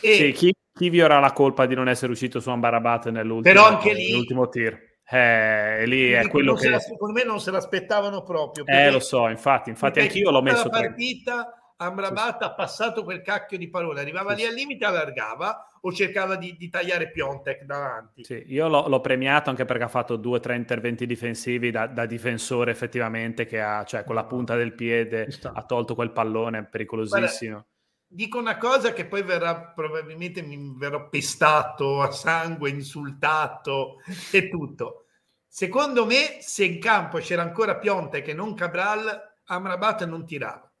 E... 0.00 0.34
Sì, 0.34 0.52
Kivior 0.74 1.12
ha 1.12 1.20
la 1.20 1.32
colpa 1.32 1.66
di 1.66 1.76
non 1.76 1.88
essere 1.88 2.10
uscito 2.10 2.40
su 2.40 2.50
Ambarabat 2.50 3.10
nell'ultimo, 3.10 3.54
Però 3.54 3.68
anche 3.68 3.92
lì... 3.92 4.10
nell'ultimo 4.10 4.48
tir. 4.48 4.76
Eh, 5.08 5.86
lì 5.86 6.10
è 6.10 6.26
quello 6.26 6.54
che... 6.54 6.70
La, 6.70 6.80
secondo 6.80 7.14
me 7.14 7.22
non 7.22 7.38
se 7.38 7.52
l'aspettavano 7.52 8.24
proprio. 8.24 8.66
Eh, 8.66 8.90
lo 8.90 8.98
so, 8.98 9.28
infatti, 9.28 9.70
infatti 9.70 10.00
anch'io 10.00 10.32
l'ho 10.32 10.42
messo... 10.42 10.64
La 10.64 10.80
partita 10.80 11.61
Amrabat 11.84 12.38
sì. 12.38 12.44
ha 12.44 12.52
passato 12.52 13.04
quel 13.04 13.22
cacchio 13.22 13.58
di 13.58 13.68
parole, 13.68 14.00
arrivava 14.00 14.34
sì. 14.34 14.42
lì 14.42 14.46
al 14.46 14.54
limite, 14.54 14.84
allargava 14.84 15.72
o 15.80 15.92
cercava 15.92 16.36
di, 16.36 16.56
di 16.56 16.68
tagliare 16.68 17.10
Piontek 17.10 17.64
davanti. 17.64 18.24
Sì, 18.24 18.44
io 18.46 18.68
l'ho, 18.68 18.86
l'ho, 18.88 19.00
premiato 19.00 19.50
anche 19.50 19.64
perché 19.64 19.84
ha 19.84 19.88
fatto 19.88 20.16
due 20.16 20.36
o 20.36 20.40
tre 20.40 20.56
interventi 20.56 21.06
difensivi 21.06 21.70
da, 21.70 21.86
da, 21.86 22.06
difensore 22.06 22.70
effettivamente 22.70 23.46
che 23.46 23.60
ha, 23.60 23.84
cioè 23.84 24.04
con 24.04 24.14
la 24.14 24.24
punta 24.24 24.54
del 24.54 24.74
piede 24.74 25.28
ha 25.42 25.64
tolto 25.64 25.94
quel 25.94 26.12
pallone 26.12 26.64
pericolosissimo. 26.64 27.50
Guarda, 27.50 27.66
dico 28.06 28.38
una 28.38 28.58
cosa 28.58 28.92
che 28.92 29.06
poi 29.06 29.22
verrà 29.22 29.56
probabilmente 29.56 30.42
mi 30.42 30.74
verrò 30.76 31.08
pestato 31.08 32.00
a 32.00 32.10
sangue, 32.10 32.70
insultato 32.70 33.96
e 34.30 34.48
tutto. 34.48 35.06
Secondo 35.46 36.06
me, 36.06 36.38
se 36.40 36.64
in 36.64 36.80
campo 36.80 37.18
c'era 37.18 37.42
ancora 37.42 37.76
Pionte 37.76 38.22
che 38.22 38.32
non 38.32 38.54
Cabral, 38.54 39.36
Amrabat 39.44 40.06
non 40.06 40.24
tirava. 40.24 40.71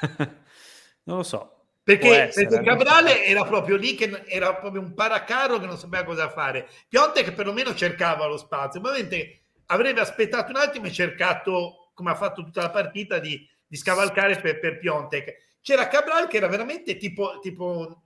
non 1.04 1.16
lo 1.16 1.22
so. 1.22 1.54
Perché, 1.84 2.28
essere, 2.28 2.48
perché 2.48 2.64
Cabral 2.64 3.06
era 3.08 3.44
proprio 3.44 3.76
lì 3.76 3.94
che 3.94 4.24
era 4.26 4.54
proprio 4.54 4.80
un 4.80 4.94
paracarro 4.94 5.58
che 5.58 5.66
non 5.66 5.76
sapeva 5.76 6.02
cosa 6.04 6.30
fare. 6.30 6.66
Pionte 6.88 7.22
che 7.22 7.32
perlomeno 7.32 7.74
cercava 7.74 8.26
lo 8.26 8.38
spazio. 8.38 8.80
Ovviamente 8.80 9.40
avrebbe 9.66 10.00
aspettato 10.00 10.50
un 10.50 10.56
attimo 10.56 10.86
e 10.86 10.92
cercato, 10.92 11.90
come 11.92 12.10
ha 12.10 12.14
fatto 12.14 12.42
tutta 12.42 12.62
la 12.62 12.70
partita, 12.70 13.18
di, 13.18 13.46
di 13.66 13.76
scavalcare 13.76 14.40
per, 14.40 14.60
per 14.60 14.78
Piontek. 14.78 15.58
C'era 15.60 15.88
Cabral 15.88 16.26
che 16.26 16.38
era 16.38 16.48
veramente 16.48 16.96
tipo, 16.96 17.38
tipo 17.40 18.04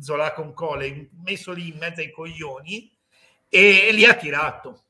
Zola 0.00 0.32
con 0.32 0.52
Cole, 0.52 1.08
messo 1.24 1.52
lì 1.52 1.68
in 1.68 1.78
mezzo 1.78 2.00
ai 2.00 2.12
coglioni 2.12 2.96
e, 3.48 3.88
e 3.88 3.92
li 3.92 4.04
ha 4.04 4.14
tirato. 4.14 4.84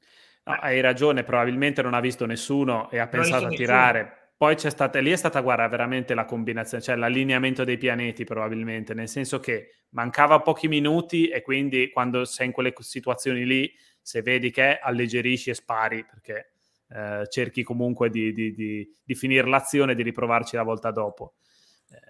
No, 0.45 0.53
hai 0.61 0.81
ragione, 0.81 1.25
probabilmente 1.25 1.83
non 1.83 1.95
ha 1.95 2.01
visto 2.01 2.27
nessuno 2.27 2.91
e 2.91 2.99
ha 2.99 3.07
pensato 3.07 3.47
a 3.47 3.49
tirare. 3.49 4.01
Nessuno. 4.01 4.25
Poi 4.39 4.55
c'è 4.55 4.69
stata, 4.71 4.99
lì 5.01 5.11
è 5.11 5.17
stata, 5.17 5.41
guarda, 5.41 5.67
veramente 5.67 6.13
la 6.15 6.27
combinazione, 6.27 6.83
cioè 6.83 6.95
l'allineamento 6.97 7.65
dei 7.65 7.79
pianeti 7.79 8.25
probabilmente, 8.25 8.93
nel 8.93 9.09
senso 9.09 9.41
che 9.41 9.85
mancava 9.91 10.41
pochi 10.41 10.69
minuti 10.69 11.29
e 11.29 11.41
quindi 11.41 11.91
quando 11.91 12.25
sei 12.27 12.47
in 12.47 12.53
quelle 12.53 12.75
situazioni 12.79 13.47
lì, 13.47 13.73
se 14.03 14.21
vedi 14.21 14.51
che 14.51 14.79
alleggerisci 14.79 15.49
e 15.51 15.55
spari, 15.55 16.05
perché 16.05 16.53
eh, 16.89 17.27
cerchi 17.31 17.63
comunque 17.63 18.11
di, 18.11 18.31
di, 18.33 18.53
di, 18.53 18.87
di 19.03 19.15
finire 19.15 19.49
l'azione 19.49 19.93
e 19.93 19.95
di 19.95 20.03
riprovarci 20.03 20.55
la 20.57 20.63
volta 20.65 20.91
dopo. 20.91 21.37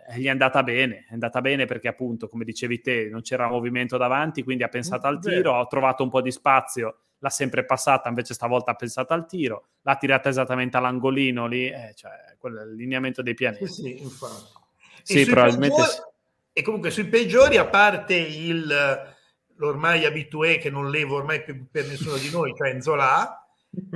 Eh, 0.09 0.19
gli 0.19 0.27
è 0.27 0.31
andata 0.31 0.62
bene, 0.62 1.07
è 1.09 1.12
andata 1.12 1.41
bene 1.41 1.67
perché 1.67 1.89
appunto, 1.89 2.29
come 2.29 2.45
dicevi 2.45 2.81
te, 2.81 3.09
non 3.11 3.23
c'era 3.23 3.49
movimento 3.49 3.97
davanti, 3.97 4.43
quindi 4.43 4.62
ha 4.62 4.69
pensato 4.69 5.07
al 5.07 5.21
tiro, 5.21 5.59
ha 5.59 5.67
trovato 5.67 6.03
un 6.03 6.11
po' 6.11 6.21
di 6.21 6.31
spazio 6.31 6.99
l'ha 7.19 7.31
sempre 7.31 7.65
passata, 7.65 8.09
invece 8.09 8.35
stavolta 8.35 8.73
ha 8.73 8.75
pensato 8.75 9.12
al 9.15 9.27
tiro, 9.27 9.69
l'ha 9.83 9.97
tirata 9.97 10.29
esattamente 10.29 10.77
all'angolino 10.77 11.47
lì, 11.47 11.67
eh, 11.67 11.93
cioè 11.95 12.37
quello 12.39 12.61
è 12.61 12.65
il 12.65 12.75
lineamento 12.75 13.23
dei 13.23 13.35
pianeti. 13.35 13.67
Sì, 13.67 13.83
sì 13.83 14.03
infatti. 14.03 14.65
Sì, 15.03 15.25
probabilmente 15.25 15.77
peggiori. 15.77 16.15
E 16.53 16.62
comunque 16.62 16.91
sui 16.91 17.07
peggiori, 17.07 17.57
a 17.57 17.67
parte 17.67 18.15
il, 18.15 19.15
l'ormai 19.57 20.05
abitué 20.05 20.59
che 20.59 20.71
non 20.71 20.91
levo 20.91 21.17
ormai 21.17 21.43
più 21.43 21.67
per 21.71 21.87
nessuno 21.87 22.17
di 22.17 22.31
noi, 22.31 22.55
cioè 22.57 22.81
Zola, 22.81 23.46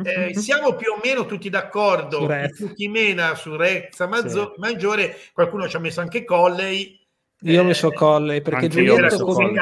eh, 0.05 0.35
siamo 0.35 0.75
più 0.75 0.93
o 0.93 1.01
meno 1.03 1.27
tutti 1.27 1.49
d'accordo, 1.49 2.29
tutti 2.57 2.89
mena 2.89 3.35
su 3.35 3.57
Rezza 3.57 4.07
Mazzo- 4.07 4.53
sì. 4.55 4.61
Maggiore, 4.61 5.17
qualcuno 5.33 5.69
ci 5.69 5.77
ha 5.77 5.81
messo 5.81 6.01
anche 6.01 6.25
Colley. 6.25 6.99
Io 7.43 7.61
ho 7.61 7.65
messo 7.65 7.91
Colley 7.91 8.43
perché 8.43 8.69
Giulietto 8.69 9.25
comunque, 9.25 9.61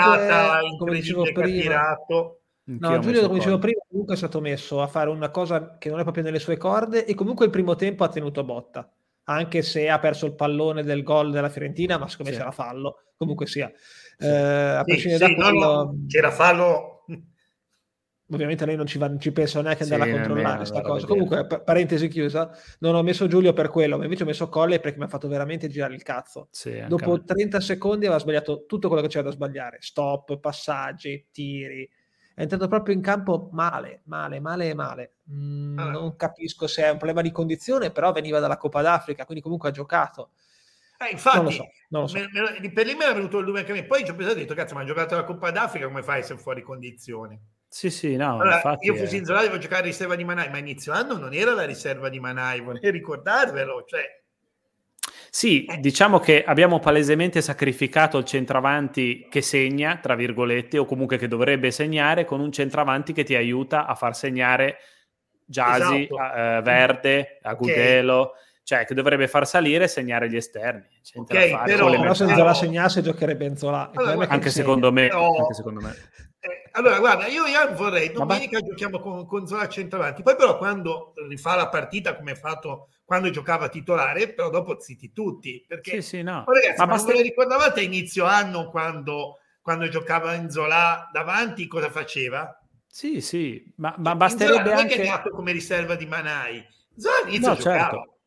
come 0.79 0.95
dicevo 0.95 1.23
prima, 1.33 1.97
No, 2.69 2.99
Giulio, 2.99 3.23
come 3.23 3.39
dicevo 3.39 3.59
prima, 3.59 3.81
comunque 3.89 4.15
è 4.15 4.19
stato 4.19 4.41
messo 4.43 4.83
a 4.83 4.87
fare 4.87 5.09
una 5.09 5.31
cosa 5.31 5.79
che 5.79 5.89
non 5.89 6.01
è 6.01 6.03
proprio 6.03 6.23
nelle 6.23 6.39
sue 6.39 6.59
corde 6.59 7.07
e 7.07 7.15
comunque 7.15 7.47
il 7.47 7.51
primo 7.51 7.77
tempo 7.77 8.05
ha 8.05 8.09
tenuto 8.09 8.45
botta, 8.45 8.93
anche 9.25 9.63
se 9.63 9.89
ha 9.89 9.99
perso 9.99 10.27
il 10.27 10.35
pallone 10.35 10.83
del 10.83 11.03
gol 11.03 11.31
della 11.31 11.49
Fiorentina, 11.49 11.97
ma 11.97 12.09
secondo 12.09 12.31
me 12.31 12.37
sì. 12.37 12.43
c'era 12.43 12.53
fallo, 12.53 13.05
comunque 13.17 13.47
sia. 13.47 13.73
Sì. 14.19 14.27
Eh, 14.27 14.29
a 14.29 14.85
sì, 14.85 15.17
da 15.17 15.33
quello... 15.33 15.51
no, 15.51 15.83
no, 15.83 16.05
c'era 16.07 16.31
fallo. 16.31 17.05
Ovviamente 18.31 18.67
lei 18.67 18.77
non 18.77 18.87
ci, 18.87 18.99
va, 18.99 19.09
non 19.09 19.19
ci 19.19 19.33
pensa 19.33 19.63
neanche 19.63 19.85
andare 19.85 20.11
a 20.11 20.15
controllare 20.15 20.57
questa 20.59 20.83
cosa. 20.83 21.07
Comunque, 21.07 21.47
p- 21.47 21.63
parentesi 21.63 22.09
chiusa, 22.09 22.51
non 22.81 22.95
ho 22.95 23.03
messo 23.03 23.27
Giulio 23.27 23.53
per 23.53 23.69
quello, 23.69 23.97
ma 23.97 24.05
invece 24.05 24.25
ho 24.25 24.27
messo 24.27 24.49
Colle 24.49 24.81
perché 24.81 24.99
mi 24.99 25.05
ha 25.05 25.09
fatto 25.09 25.29
veramente 25.29 25.69
girare 25.69 25.95
il 25.95 26.03
cazzo. 26.03 26.49
Dopo 26.87 27.25
30 27.25 27.61
secondi 27.61 28.05
aveva 28.05 28.21
sbagliato 28.21 28.67
tutto 28.67 28.89
quello 28.89 29.03
che 29.03 29.09
c'era 29.09 29.25
da 29.25 29.31
sbagliare: 29.31 29.79
stop, 29.81 30.39
passaggi, 30.39 31.27
tiri 31.33 31.89
è 32.39 32.43
entrato 32.43 32.69
proprio 32.69 32.95
in 32.95 33.01
campo 33.03 33.49
male, 33.51 34.03
male, 34.05 34.39
male 34.39 34.69
e 34.69 34.75
male. 34.75 35.15
Mm, 35.33 35.77
ah. 35.77 35.91
Non 35.91 36.15
capisco 36.15 36.69
se 36.69 36.85
è 36.85 36.89
un 36.89 36.97
problema 36.97 37.21
di 37.21 37.33
condizione, 37.33 37.91
però 37.91 38.13
veniva 38.13 38.39
dalla 38.39 38.57
Coppa 38.57 38.81
d'Africa, 38.81 39.25
quindi 39.25 39.43
comunque 39.43 39.71
ha 39.71 39.73
giocato. 39.73 40.31
Eh, 40.99 41.11
infatti, 41.11 41.37
non 41.37 41.45
lo 41.47 41.51
so, 41.51 41.69
non 41.89 42.03
lo 42.03 42.07
so. 42.07 42.17
Me, 42.17 42.29
me, 42.61 42.71
per 42.71 42.87
lì 42.87 42.95
mi 42.95 43.03
era 43.03 43.13
venuto 43.13 43.39
il 43.39 43.45
dubbio 43.45 43.59
anche 43.59 43.73
a 43.73 43.75
me. 43.75 43.87
Poi 43.87 44.05
ci 44.05 44.13
ho 44.13 44.15
pensato 44.15 44.39
e 44.39 44.43
detto, 44.43 44.55
cazzo, 44.55 44.75
ma 44.75 44.83
ha 44.83 44.85
giocato 44.85 45.17
la 45.17 45.25
Coppa 45.25 45.51
d'Africa, 45.51 45.89
come 45.89 46.05
fai 46.05 46.23
se 46.23 46.35
è 46.35 46.37
fuori 46.37 46.63
condizione? 46.63 47.41
Sì, 47.69 47.91
sì, 47.91 48.17
no. 48.17 48.41
Allora, 48.41 48.77
io 48.81 48.95
fossi 48.95 49.19
in 49.19 49.25
zona 49.25 49.43
devo 49.43 49.59
giocare 49.59 49.83
riserva 49.83 50.17
di 50.17 50.25
Manai, 50.25 50.51
ma 50.51 50.59
inizio 50.59 50.93
anno 50.93 51.17
non 51.17 51.35
era 51.35 51.53
la 51.53 51.65
riserva 51.65 52.09
di 52.09 52.19
Manai, 52.19 52.61
vorrei 52.61 52.91
ricordarvelo, 52.91 53.85
cioè... 53.87 54.17
Sì, 55.31 55.67
eh. 55.67 55.77
diciamo 55.79 56.19
che 56.19 56.43
abbiamo 56.43 56.79
palesemente 56.79 57.43
sacrificato 57.43 58.17
il 58.17 58.25
centravanti 58.25 59.27
che 59.31 59.43
segna, 59.43 59.99
tra 59.99 60.15
virgolette, 60.15 60.79
o 60.79 60.87
comunque 60.87 61.19
che 61.19 61.29
dovrebbe 61.29 61.71
segnare, 61.71 62.25
con 62.25 62.41
un 62.41 62.51
centravanti 62.51 63.13
che 63.13 63.25
ti 63.25 63.35
aiuta 63.35 63.87
a 63.87 63.95
far 63.95 64.17
segnare 64.17 64.79
Jasi, 65.45 66.05
esatto. 66.05 66.17
a, 66.17 66.59
uh, 66.59 66.63
Verde, 66.63 67.39
Agudelo. 67.43 68.19
Okay 68.21 68.47
cioè 68.69 68.85
che 68.85 68.93
dovrebbe 68.93 69.29
far 69.29 69.47
salire 69.47 69.85
e 69.85 69.89
segnare 69.89 70.29
gli 70.29 70.37
esterni. 70.37 70.85
Okay, 71.15 71.59
però, 71.65 71.89
però 71.89 72.13
se 72.13 72.27
Zola 72.27 72.53
segnasse 72.53 73.01
giocherebbe 73.01 73.47
in 73.47 73.57
Zola. 73.57 73.91
Allora, 73.95 74.29
anche, 74.29 74.51
secondo 74.51 74.93
me, 74.93 75.09
però, 75.09 75.39
anche 75.39 75.55
secondo 75.55 75.81
me. 75.81 75.97
Eh, 76.41 76.69
allora, 76.73 76.99
guarda, 77.01 77.27
io, 77.27 77.47
io 77.47 77.75
vorrei, 77.75 78.13
domenica 78.13 78.59
Vabbè. 78.59 78.71
giochiamo 78.71 79.01
con, 79.01 79.27
con 79.27 79.47
Zola 79.47 79.69
centravanti, 79.69 80.23
poi 80.23 80.37
però 80.37 80.57
quando 80.57 81.13
rifà 81.29 81.57
la 81.57 81.69
partita 81.69 82.17
come 82.17 82.33
ha 82.33 82.37
fatto 82.37 82.91
quando 83.05 83.31
giocava 83.31 83.69
titolare, 83.69 84.33
però 84.33 84.51
dopo 84.51 84.79
zitti 84.81 85.13
tutti. 85.13 85.65
Perché, 85.67 86.03
sì, 86.03 86.19
sì, 86.19 86.23
no. 86.23 86.45
oh, 86.47 86.53
ragazzi, 86.53 86.79
ma, 86.79 86.87
ma 86.87 86.93
basta... 86.93 87.13
non 87.13 87.23
ricordavate 87.23 87.81
a 87.81 87.83
inizio 87.83 88.25
anno 88.25 88.71
quando, 88.71 89.39
quando 89.63 89.89
giocava 89.89 90.35
in 90.35 90.51
Zola 90.51 91.09
davanti 91.13 91.67
cosa 91.67 91.91
faceva? 91.91 92.55
Sì, 92.87 93.21
sì, 93.21 93.73
ma, 93.77 93.95
ma 93.99 94.15
basterebbe 94.15 94.69
Zola, 94.69 94.77
anche... 94.77 94.97
Non 94.97 95.07
è 95.07 95.21
che 95.21 95.29
è 95.29 95.31
come 95.31 95.53
riserva 95.53 95.95
di 95.95 96.07
Manai. 96.07 96.65
Zola 96.97 97.17
all'inizio 97.25 97.49
no, 97.49 97.55
giocava. 97.57 97.79
Certo. 97.79 98.18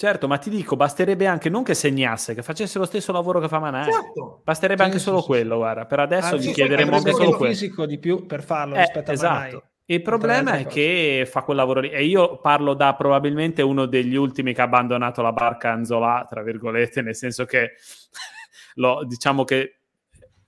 Certo, 0.00 0.28
ma 0.28 0.38
ti 0.38 0.48
dico, 0.48 0.76
basterebbe 0.76 1.26
anche 1.26 1.48
non 1.48 1.64
che 1.64 1.74
segnasse, 1.74 2.32
che 2.32 2.44
facesse 2.44 2.78
lo 2.78 2.84
stesso 2.84 3.10
lavoro 3.10 3.40
che 3.40 3.48
fa 3.48 3.58
Manai. 3.58 3.90
Certo. 3.90 4.42
Basterebbe 4.44 4.82
sì, 4.82 4.86
anche 4.86 4.98
sì, 4.98 5.04
solo 5.04 5.18
sì. 5.18 5.26
quello, 5.26 5.56
guarda. 5.56 5.86
Per 5.86 5.98
adesso 5.98 6.36
ah, 6.36 6.38
gli 6.38 6.52
chiederemo 6.52 6.94
anche 6.94 7.10
solo 7.10 7.36
quello. 7.36 7.52
fisico 7.52 7.84
di 7.84 7.98
più 7.98 8.24
per 8.24 8.44
farlo 8.44 8.76
eh, 8.76 8.82
rispetto 8.82 9.10
a 9.10 9.14
esatto. 9.14 9.34
Manai. 9.34 9.62
Il 9.86 10.02
problema 10.02 10.52
è 10.52 10.66
che 10.66 11.26
fa 11.28 11.42
quel 11.42 11.56
lavoro 11.56 11.80
lì. 11.80 11.90
E 11.90 12.04
io 12.04 12.38
parlo 12.38 12.74
da 12.74 12.94
probabilmente 12.94 13.60
uno 13.60 13.86
degli 13.86 14.14
ultimi 14.14 14.54
che 14.54 14.60
ha 14.60 14.64
abbandonato 14.66 15.20
la 15.20 15.32
barca 15.32 15.72
Anzola, 15.72 16.24
tra 16.28 16.44
virgolette, 16.44 17.02
nel 17.02 17.16
senso 17.16 17.44
che 17.44 17.72
lo, 18.76 19.04
diciamo 19.04 19.42
che 19.42 19.77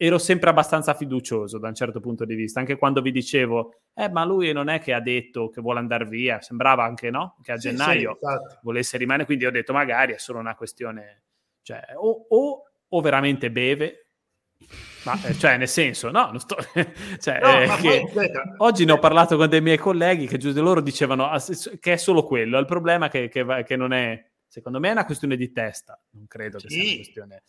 ero 0.03 0.17
sempre 0.17 0.49
abbastanza 0.49 0.95
fiducioso 0.95 1.59
da 1.59 1.69
un 1.69 1.75
certo 1.75 2.01
punto 2.01 2.25
di 2.25 2.35
vista, 2.35 2.59
anche 2.59 2.79
quando 2.79 3.03
vi 3.03 3.13
dicevo, 3.13 3.83
eh, 3.93 4.09
ma 4.09 4.25
lui 4.25 4.51
non 4.51 4.71
è 4.71 4.81
che 4.81 4.95
ha 4.95 5.01
detto 5.01 5.51
che 5.51 5.61
vuole 5.61 5.79
andare 5.79 6.07
via, 6.07 6.41
sembrava 6.41 6.85
anche 6.85 7.11
no, 7.11 7.37
che 7.43 7.53
a 7.53 7.59
sì, 7.59 7.69
gennaio 7.69 8.17
sì, 8.19 8.57
volesse 8.63 8.97
rimanere, 8.97 9.27
quindi 9.27 9.45
ho 9.45 9.51
detto 9.51 9.75
magari 9.75 10.15
è 10.15 10.19
solo 10.19 10.39
una 10.39 10.55
questione, 10.55 11.25
cioè, 11.61 11.83
o, 11.97 12.25
o, 12.31 12.63
o 12.89 13.01
veramente 13.03 13.51
beve, 13.51 14.07
ma 15.05 15.23
eh, 15.23 15.35
cioè 15.35 15.59
nel 15.59 15.69
senso, 15.69 16.11
no, 16.11 16.33
sto, 16.39 16.57
cioè, 17.21 17.39
no 17.39 17.61
eh, 17.61 17.77
che, 17.83 18.33
oggi 18.57 18.87
ne 18.87 18.93
ho 18.93 18.99
parlato 18.99 19.37
con 19.37 19.51
dei 19.51 19.61
miei 19.61 19.77
colleghi 19.77 20.27
che 20.27 20.39
giusto 20.39 20.63
loro 20.63 20.81
dicevano 20.81 21.29
ah, 21.29 21.39
che 21.79 21.93
è 21.93 21.97
solo 21.99 22.25
quello, 22.25 22.59
il 22.59 22.65
problema 22.65 23.09
è 23.09 23.11
che, 23.11 23.29
che, 23.29 23.65
che, 23.67 23.77
non 23.77 23.93
è, 23.93 24.31
secondo 24.47 24.81
me 24.81 24.89
è 24.89 24.93
una 24.93 25.05
questione 25.05 25.37
di 25.37 25.53
testa, 25.53 26.03
non 26.13 26.27
credo 26.27 26.57
che 26.57 26.71
sia 26.71 26.83
una 26.83 26.95
questione 26.95 27.43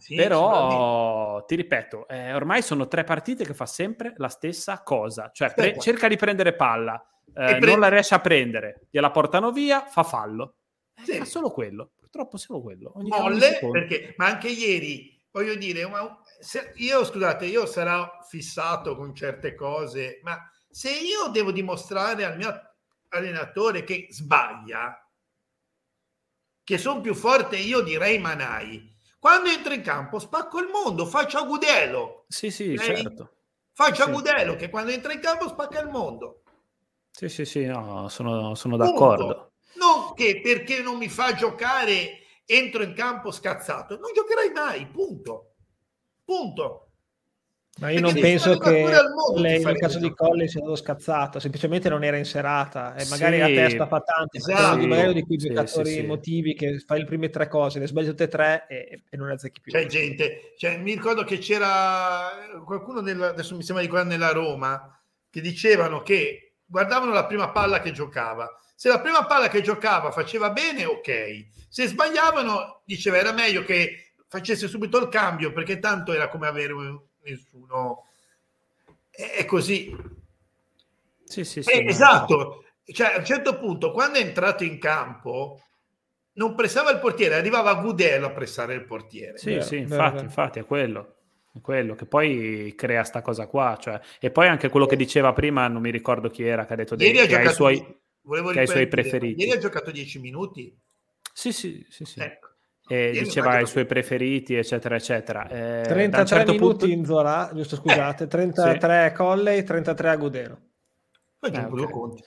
sì, 0.00 0.14
Però 0.14 1.44
ti 1.44 1.54
ripeto, 1.56 2.08
eh, 2.08 2.32
ormai 2.32 2.62
sono 2.62 2.88
tre 2.88 3.04
partite 3.04 3.44
che 3.44 3.52
fa 3.54 3.66
sempre 3.66 4.14
la 4.16 4.28
stessa 4.28 4.82
cosa, 4.82 5.30
cioè 5.32 5.52
pre- 5.52 5.78
cerca 5.78 6.08
di 6.08 6.16
prendere 6.16 6.54
palla, 6.54 7.00
eh, 7.26 7.58
pre- 7.58 7.70
non 7.70 7.80
la 7.80 7.88
riesce 7.88 8.14
a 8.14 8.20
prendere, 8.20 8.86
gliela 8.90 9.10
portano 9.10 9.52
via, 9.52 9.84
fa 9.86 10.02
fallo. 10.02 10.56
Eh, 10.94 11.04
sì. 11.04 11.18
Fa 11.18 11.24
solo 11.26 11.50
quello, 11.50 11.90
purtroppo 11.96 12.38
solo 12.38 12.62
quello. 12.62 12.92
Ogni 12.96 13.10
Molle, 13.10 13.58
perché, 13.70 14.14
ma 14.16 14.26
anche 14.26 14.48
ieri, 14.48 15.22
voglio 15.30 15.54
dire, 15.54 15.88
io 16.76 17.04
scusate, 17.04 17.44
io 17.44 17.66
sarò 17.66 18.08
fissato 18.26 18.96
con 18.96 19.14
certe 19.14 19.54
cose, 19.54 20.20
ma 20.22 20.50
se 20.68 20.90
io 20.90 21.28
devo 21.28 21.52
dimostrare 21.52 22.24
al 22.24 22.36
mio 22.36 22.58
allenatore 23.08 23.84
che 23.84 24.06
sbaglia, 24.08 24.96
che 26.62 26.78
sono 26.78 27.00
più 27.00 27.14
forte 27.14 27.56
io 27.56 27.80
direi 27.80 28.18
Manai, 28.18 28.96
quando 29.20 29.50
entro 29.50 29.74
in 29.74 29.82
campo 29.82 30.18
spacco 30.18 30.58
il 30.60 30.68
mondo, 30.68 31.04
faccio 31.04 31.38
Agudelo. 31.38 32.24
Sì, 32.26 32.50
sì, 32.50 32.72
okay? 32.72 32.96
certo. 32.96 33.34
Faccio 33.70 34.02
sì. 34.02 34.08
Agudelo 34.08 34.56
che 34.56 34.70
quando 34.70 34.92
entra 34.92 35.12
in 35.12 35.20
campo 35.20 35.46
spacca 35.46 35.78
il 35.80 35.88
mondo. 35.88 36.42
Sì, 37.10 37.28
sì, 37.28 37.44
sì, 37.44 37.66
no, 37.66 38.08
sono, 38.08 38.54
sono 38.54 38.78
d'accordo. 38.78 39.52
Non 39.74 40.14
che 40.14 40.40
perché 40.40 40.80
non 40.80 40.96
mi 40.96 41.08
fa 41.10 41.34
giocare 41.34 42.20
entro 42.46 42.82
in 42.82 42.94
campo 42.94 43.30
scazzato, 43.30 43.98
non 43.98 44.12
giocherai 44.14 44.52
mai, 44.52 44.86
punto. 44.86 45.52
Punto. 46.24 46.89
Ma 47.78 47.90
io 47.90 48.00
non 48.00 48.12
penso 48.12 48.58
che 48.58 48.84
lei 49.36 49.62
nel 49.62 49.78
caso 49.78 49.98
di 49.98 50.12
Colli 50.12 50.48
sia 50.48 50.60
stato 50.60 50.76
scazzato, 50.76 51.38
semplicemente 51.38 51.88
non 51.88 52.04
era 52.04 52.16
in 52.16 52.26
serata 52.26 52.94
e 52.94 53.06
magari 53.08 53.36
sì, 53.36 53.42
a 53.42 53.46
testa 53.46 53.86
fa 53.86 54.00
tanto, 54.00 54.36
esatto. 54.36 54.76
di 54.76 54.86
magari 54.86 55.14
di 55.14 55.22
quei 55.22 55.40
sì, 55.40 55.48
giocatori 55.48 55.90
sì, 55.90 56.02
motivi 56.02 56.54
che 56.54 56.78
fai 56.80 56.98
le 56.98 57.04
prime 57.06 57.30
tre 57.30 57.48
cose, 57.48 57.78
le 57.78 57.86
sbagli 57.86 58.08
tutte 58.08 58.24
e 58.24 58.28
tre 58.28 58.66
e, 58.68 59.02
e 59.08 59.16
non 59.16 59.28
le 59.28 59.34
azzecchi 59.34 59.60
più. 59.60 59.72
C'è 59.72 59.86
gente, 59.86 60.52
cioè, 60.58 60.76
mi 60.76 60.92
ricordo 60.92 61.24
che 61.24 61.38
c'era 61.38 62.28
qualcuno, 62.66 63.00
nel, 63.00 63.22
adesso 63.22 63.56
mi 63.56 63.62
sembra 63.62 63.82
di 63.82 63.88
guardare 63.88 64.14
nella 64.14 64.32
Roma, 64.32 65.00
che 65.30 65.40
dicevano 65.40 66.02
che 66.02 66.56
guardavano 66.66 67.12
la 67.12 67.24
prima 67.24 67.50
palla 67.50 67.80
che 67.80 67.92
giocava. 67.92 68.48
Se 68.74 68.88
la 68.88 69.00
prima 69.00 69.24
palla 69.24 69.48
che 69.48 69.62
giocava 69.62 70.10
faceva 70.10 70.50
bene, 70.50 70.84
ok. 70.84 71.46
Se 71.68 71.86
sbagliavano, 71.86 72.82
diceva 72.84 73.16
era 73.16 73.32
meglio 73.32 73.62
che 73.62 74.12
facesse 74.28 74.68
subito 74.68 74.98
il 74.98 75.08
cambio 75.08 75.52
perché 75.52 75.78
tanto 75.78 76.12
era 76.12 76.28
come 76.28 76.46
avere 76.46 76.72
un 76.72 77.00
nessuno. 77.24 78.06
È 79.10 79.44
così. 79.44 79.94
Sì, 81.24 81.44
sì, 81.44 81.62
sì, 81.62 81.70
eh, 81.70 81.84
esatto. 81.86 82.64
Cioè, 82.84 83.14
a 83.14 83.18
un 83.18 83.24
certo 83.24 83.58
punto, 83.58 83.92
quando 83.92 84.18
è 84.18 84.22
entrato 84.22 84.64
in 84.64 84.78
campo, 84.78 85.62
non 86.34 86.54
pressava 86.54 86.90
il 86.90 86.98
portiere, 86.98 87.36
arrivava 87.36 87.74
Gudelo 87.74 88.26
a 88.26 88.30
pressare 88.30 88.74
il 88.74 88.84
portiere. 88.84 89.38
Sì, 89.38 89.50
vero, 89.50 89.62
sì, 89.62 89.76
infatti, 89.76 90.14
vero. 90.14 90.24
infatti 90.24 90.58
è 90.58 90.64
quello. 90.64 91.14
È 91.52 91.60
quello 91.60 91.94
che 91.94 92.06
poi 92.06 92.74
crea 92.76 93.04
sta 93.04 93.22
cosa 93.22 93.46
qua. 93.46 93.76
Cioè, 93.80 94.00
e 94.18 94.30
poi 94.30 94.48
anche 94.48 94.68
quello 94.68 94.86
che 94.86 94.96
diceva 94.96 95.32
prima, 95.32 95.68
non 95.68 95.82
mi 95.82 95.90
ricordo 95.90 96.30
chi 96.30 96.44
era, 96.44 96.66
che 96.66 96.72
ha 96.72 96.76
detto 96.76 96.96
dei, 96.96 97.12
che 97.12 97.36
ha 97.36 97.42
i 97.42 97.52
suoi, 97.52 97.78
che 97.80 98.58
ha 98.58 98.62
i 98.62 98.66
suoi 98.66 98.88
preferiti. 98.88 99.40
Ieri 99.40 99.56
ha 99.56 99.60
giocato 99.60 99.90
10 99.90 100.18
minuti. 100.18 100.76
Sì, 101.32 101.52
sì, 101.52 101.86
sì. 101.88 102.04
sì. 102.04 102.20
Ecco 102.20 102.49
eh, 102.92 103.12
diceva 103.12 103.60
i 103.60 103.66
suoi 103.66 103.86
preferiti, 103.86 104.56
eccetera, 104.56 104.96
eccetera. 104.96 105.46
Eh, 105.48 105.82
33 105.82 106.26
certo 106.26 106.52
minuti 106.52 106.78
punto... 106.78 106.86
in 106.86 107.04
Zola, 107.04 107.50
giusto 107.54 107.76
scusate, 107.76 108.26
33 108.26 109.08
sì. 109.10 109.14
Colley, 109.14 109.62
33 109.62 110.08
a 110.08 110.16
Gudelo. 110.16 110.58
Facciamo 111.38 111.76
eh, 111.76 111.82
okay. 111.82 112.24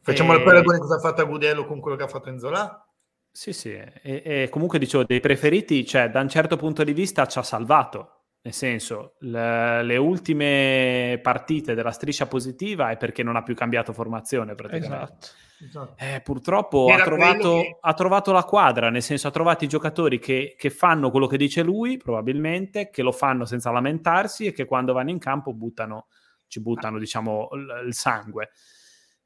Facciamo 0.00 0.32
e... 0.32 0.36
il 0.38 0.42
paragone 0.42 0.78
cosa 0.78 0.96
ha 0.96 0.98
fatto 0.98 1.22
a 1.22 1.24
Gudelo 1.24 1.64
con 1.64 1.78
quello 1.78 1.96
che 1.96 2.02
ha 2.02 2.08
fatto 2.08 2.28
in 2.28 2.40
Zola? 2.40 2.84
Sì, 3.30 3.52
sì, 3.52 3.70
e, 3.70 3.92
e, 4.02 4.48
comunque 4.50 4.80
dicevo, 4.80 5.04
dei 5.04 5.20
preferiti, 5.20 5.86
cioè 5.86 6.10
da 6.10 6.20
un 6.20 6.28
certo 6.28 6.56
punto 6.56 6.82
di 6.82 6.92
vista 6.92 7.26
ci 7.26 7.38
ha 7.38 7.42
salvato, 7.44 8.19
nel 8.42 8.54
senso, 8.54 9.16
le, 9.20 9.82
le, 9.82 9.96
ultime 9.98 11.18
partite 11.22 11.74
della 11.74 11.90
striscia 11.90 12.26
positiva 12.26 12.90
è 12.90 12.96
perché 12.96 13.22
non 13.22 13.36
ha 13.36 13.42
più 13.42 13.54
cambiato 13.54 13.92
formazione 13.92 14.54
praticamente. 14.54 15.04
Esatto. 15.04 15.48
Esatto. 15.62 16.02
Eh, 16.02 16.22
purtroppo 16.22 16.86
ha 16.86 17.02
trovato, 17.02 17.60
che... 17.60 17.76
ha 17.80 17.92
trovato, 17.92 18.32
la 18.32 18.44
quadra, 18.44 18.88
nel 18.88 19.02
senso 19.02 19.28
ha 19.28 19.30
trovato 19.30 19.64
i 19.64 19.68
giocatori 19.68 20.18
che, 20.18 20.54
che, 20.56 20.70
fanno 20.70 21.10
quello 21.10 21.26
che 21.26 21.36
dice 21.36 21.62
lui, 21.62 21.98
probabilmente, 21.98 22.88
che 22.88 23.02
lo 23.02 23.12
fanno 23.12 23.44
senza 23.44 23.70
lamentarsi 23.70 24.46
e 24.46 24.52
che 24.52 24.64
quando 24.64 24.94
vanno 24.94 25.10
in 25.10 25.18
campo 25.18 25.52
buttano, 25.52 26.06
ci 26.46 26.62
buttano, 26.62 26.98
diciamo, 26.98 27.50
il, 27.52 27.82
il 27.88 27.94
sangue. 27.94 28.50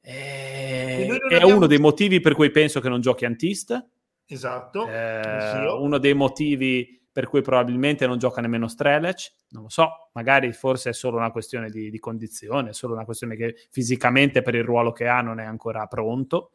Eh, 0.00 1.06
è 1.06 1.34
abbiamo... 1.36 1.56
uno 1.56 1.66
dei 1.66 1.78
motivi 1.78 2.18
per 2.20 2.34
cui 2.34 2.50
penso 2.50 2.80
che 2.80 2.88
non 2.88 3.00
giochi 3.00 3.24
Antist. 3.24 3.86
Esatto. 4.26 4.88
Eh, 4.88 5.70
uno 5.70 5.98
dei 5.98 6.14
motivi 6.14 7.03
per 7.14 7.28
cui 7.28 7.42
probabilmente 7.42 8.08
non 8.08 8.18
gioca 8.18 8.40
nemmeno 8.40 8.66
Strelec, 8.66 9.34
non 9.50 9.62
lo 9.62 9.68
so, 9.68 10.08
magari 10.14 10.52
forse 10.52 10.90
è 10.90 10.92
solo 10.92 11.16
una 11.16 11.30
questione 11.30 11.70
di, 11.70 11.88
di 11.88 11.98
condizione, 12.00 12.70
è 12.70 12.72
solo 12.72 12.94
una 12.94 13.04
questione 13.04 13.36
che 13.36 13.54
fisicamente 13.70 14.42
per 14.42 14.56
il 14.56 14.64
ruolo 14.64 14.90
che 14.90 15.06
ha 15.06 15.20
non 15.20 15.38
è 15.38 15.44
ancora 15.44 15.86
pronto, 15.86 16.54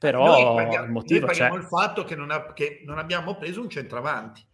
però 0.00 0.56
paghiamo, 0.56 0.84
il 0.84 0.90
motivo 0.90 1.26
noi 1.26 1.34
c'è. 1.36 1.48
il 1.52 1.62
fatto 1.62 2.02
che 2.02 2.16
non, 2.16 2.32
ha, 2.32 2.52
che 2.52 2.82
non, 2.84 2.98
abbiamo 2.98 3.36
preso 3.36 3.60
un 3.60 3.68
centravanti. 3.68 4.44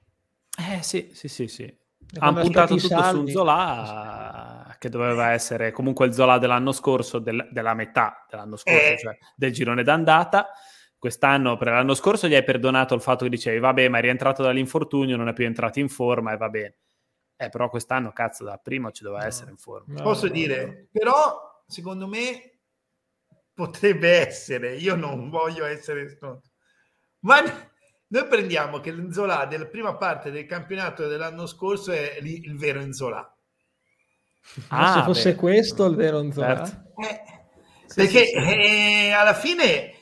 Eh 0.59 0.83
sì, 0.83 1.09
sì, 1.15 1.29
sì, 1.29 1.49
sì. 1.49 1.75
Hanno 2.19 2.43
puntato 2.43 2.77
tutto 2.77 2.89
salvi. 2.89 3.31
su 3.31 3.39
Zola, 3.39 4.77
che 4.79 4.91
doveva 4.91 5.31
essere 5.31 5.73
comunque 5.73 6.05
il 6.05 6.13
Zola 6.13 6.37
dell'anno 6.37 6.73
scorso, 6.73 7.19
del, 7.19 7.49
della 7.51 7.73
metà 7.73 8.27
dell'anno 8.29 8.57
scorso, 8.57 8.93
eh. 8.93 8.99
cioè 8.99 9.17
del 9.35 9.53
girone 9.53 9.83
d'andata 9.83 10.51
quest'anno, 10.99 11.57
per 11.57 11.69
l'anno 11.69 11.95
scorso 11.95 12.27
gli 12.27 12.35
hai 12.35 12.45
perdonato 12.45 12.95
il 12.95 13.01
fatto 13.01 13.25
che 13.25 13.31
dicevi, 13.31 13.59
vabbè, 13.59 13.89
ma 13.89 13.99
è 13.99 14.03
rientrato 14.03 14.43
dall'infortunio, 14.43 15.17
non 15.17 15.29
è 15.29 15.33
più 15.33 15.45
entrato 15.45 15.79
in 15.79 15.89
forma 15.89 16.33
e 16.33 16.37
va 16.37 16.49
bene. 16.49 16.77
Eh, 17.37 17.49
però 17.51 17.69
quest'anno, 17.69 18.13
cazzo, 18.13 18.45
da 18.45 18.57
prima 18.57 18.91
ci 18.91 19.05
doveva 19.05 19.23
no. 19.23 19.29
essere 19.29 19.51
in 19.51 19.57
forma. 19.57 19.95
No, 19.95 20.03
Posso 20.03 20.27
no, 20.27 20.33
dire, 20.33 20.89
però, 20.91 21.63
secondo 21.67 22.09
me, 22.09 22.59
potrebbe 23.55 24.27
essere, 24.27 24.75
io 24.75 24.97
non 24.97 25.31
voglio 25.31 25.65
essere 25.65 26.09
stronzo, 26.09 26.51
ma 27.21 27.41
noi 28.11 28.27
prendiamo 28.27 28.81
che 28.81 28.91
l'Inzola 28.91 29.47
della 29.47 29.67
prima 29.67 29.95
parte 29.97 30.31
del 30.31 30.47
campionato 30.47 31.07
dell'anno 31.07 31.47
scorso 31.47 31.93
è 31.93 32.19
il, 32.21 32.45
il 32.45 32.57
vero 32.57 32.81
Inzola. 32.81 33.33
Ah, 34.69 34.95
se 34.95 35.03
fosse 35.03 35.31
beh. 35.33 35.37
questo 35.37 35.85
il 35.87 35.95
vero 35.95 36.21
Inzola. 36.21 36.67
Certo. 36.67 36.93
Eh, 37.03 37.23
perché 37.95 38.25
sì, 38.25 38.33
sì. 38.33 38.37
Eh, 38.37 39.11
alla 39.13 39.35
fine 39.35 39.93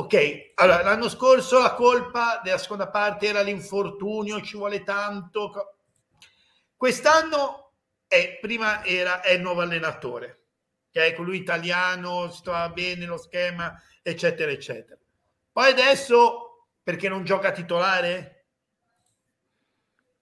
ok, 0.00 0.52
allora 0.54 0.82
l'anno 0.82 1.10
scorso 1.10 1.58
la 1.58 1.74
colpa 1.74 2.40
della 2.42 2.56
seconda 2.56 2.88
parte 2.88 3.26
era 3.26 3.42
l'infortunio, 3.42 4.40
ci 4.40 4.56
vuole 4.56 4.82
tanto. 4.82 5.76
Quest'anno 6.74 7.74
è, 8.06 8.38
prima 8.40 8.82
era, 8.82 9.20
è 9.20 9.32
il 9.32 9.42
nuovo 9.42 9.60
allenatore, 9.60 10.46
che 10.90 11.04
è 11.04 11.14
colui 11.14 11.36
italiano, 11.36 12.30
si 12.30 12.42
trova 12.42 12.70
bene 12.70 13.04
lo 13.04 13.18
schema, 13.18 13.78
eccetera, 14.02 14.50
eccetera. 14.50 14.98
Poi 15.52 15.70
adesso, 15.70 16.68
perché 16.82 17.10
non 17.10 17.24
gioca 17.24 17.52
titolare? 17.52 18.39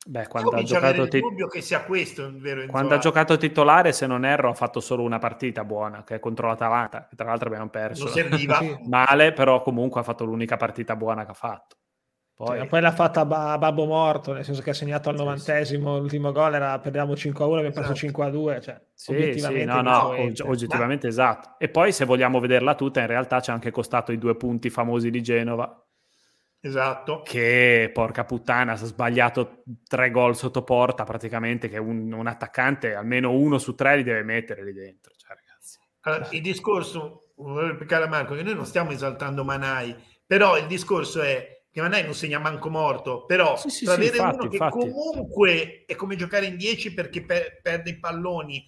Beh, 0.07 0.27
quando 0.29 0.51
ha 0.51 0.63
giocato 0.63 1.09
tit- 1.09 1.23
dubbio 1.23 1.49
che 1.49 1.61
sia 1.61 1.83
questo 1.83 2.31
vero 2.37 2.65
Quando 2.67 2.95
ha 2.95 2.99
giocato 2.99 3.37
titolare, 3.37 3.93
se 3.93 4.07
non 4.07 4.25
erro, 4.25 4.51
ha 4.51 4.55
fatto 4.55 4.81
solo 4.81 5.03
una 5.03 5.19
partita 5.19 5.65
buona, 5.65 6.05
che 6.05 6.15
è 6.15 6.19
contro 6.21 6.47
l'Atalanta, 6.47 7.07
che 7.09 7.17
tra 7.17 7.27
l'altro 7.27 7.49
abbiamo 7.49 7.69
perso. 7.69 8.05
Non 8.05 8.13
serviva. 8.13 8.61
Male, 8.87 9.33
però 9.33 9.61
comunque 9.61 10.01
ha 10.01 10.05
fatto 10.05 10.25
l'unica 10.25 10.57
partita 10.57 10.97
buona 10.97 11.25
che 11.25 11.31
ha 11.33 11.35
fatto. 11.35 11.77
Poi, 12.39 12.59
cioè, 12.59 12.67
poi 12.69 12.81
l'ha 12.81 12.93
fatta 12.93 13.23
a 13.23 13.59
Babbo 13.59 13.85
Morto, 13.85 14.33
nel 14.33 14.45
senso 14.45 14.63
che 14.63 14.71
ha 14.71 14.75
segnato 14.75 15.09
al 15.09 15.17
novantesimo, 15.17 15.95
sì. 15.95 16.01
l'ultimo 16.01 16.31
gol 16.31 16.55
era 16.55 16.79
perdiamo 16.79 17.17
5 17.17 17.45
a 17.45 17.49
1, 17.49 17.57
abbiamo 17.57 17.75
perso 17.75 17.95
5 17.95 18.25
a 18.25 18.31
2. 18.31 18.61
Cioè, 18.61 18.81
sì, 18.95 19.33
sì, 19.41 19.65
no, 19.65 19.81
no, 19.83 20.15
oggettivamente 20.45 21.09
Ma... 21.09 21.13
esatto. 21.13 21.57
E 21.59 21.69
poi 21.69 21.91
se 21.91 22.05
vogliamo 22.05 22.39
vederla 22.39 22.77
tutta, 22.77 23.01
in 23.01 23.09
realtà 23.09 23.41
ci 23.41 23.51
ha 23.51 23.55
anche 23.55 23.73
costato 23.73 24.13
i 24.13 24.19
due 24.19 24.37
punti 24.37 24.71
famosi 24.71 25.11
di 25.11 25.21
Genova, 25.21 25.85
Esatto. 26.61 27.23
Che 27.23 27.91
porca 27.93 28.25
puttana, 28.25 28.73
ha 28.73 28.77
sbagliato 28.77 29.63
tre 29.87 30.11
gol 30.11 30.37
sotto 30.37 30.65
porta 30.65 31.05
praticamente, 31.05 31.69
che 31.69 31.79
un, 31.79 32.13
un, 32.13 32.27
attaccante 32.27 32.95
almeno 32.95 33.33
uno 33.33 33.59
su 33.59 33.75
tre 33.75 33.97
li 33.97 34.03
deve 34.03 34.23
mettere 34.23 34.65
lì 34.65 34.73
dentro. 34.73 35.15
Cioè, 35.17 35.37
ragazzi. 35.37 35.79
Allora, 36.01 36.29
il 36.33 36.43
discorso, 36.43 37.33
vorrei 37.37 37.69
replicare 37.69 38.09
Marco, 38.09 38.35
che 38.35 38.43
noi 38.43 38.55
non 38.55 38.67
stiamo 38.67 38.91
esaltando 38.91 39.45
Manai, 39.45 39.95
però 40.27 40.59
il 40.59 40.67
discorso 40.67 41.23
è 41.23 41.63
che 41.71 41.81
Manai 41.81 42.03
non 42.03 42.15
segna 42.15 42.39
manco 42.39 42.71
morto, 42.71 43.25
però 43.25 43.57
sì, 43.57 43.71
sì, 43.71 43.87
avere 43.87 44.11
sì, 44.11 44.17
infatti, 44.17 44.39
uno 44.39 44.49
che 44.49 44.57
infatti. 44.57 44.79
comunque 44.79 45.85
è 45.87 45.95
come 45.95 46.17
giocare 46.17 46.47
in 46.47 46.57
10 46.57 46.93
perché 46.93 47.25
per, 47.25 47.61
perde 47.63 47.91
i 47.91 47.99
palloni 47.99 48.67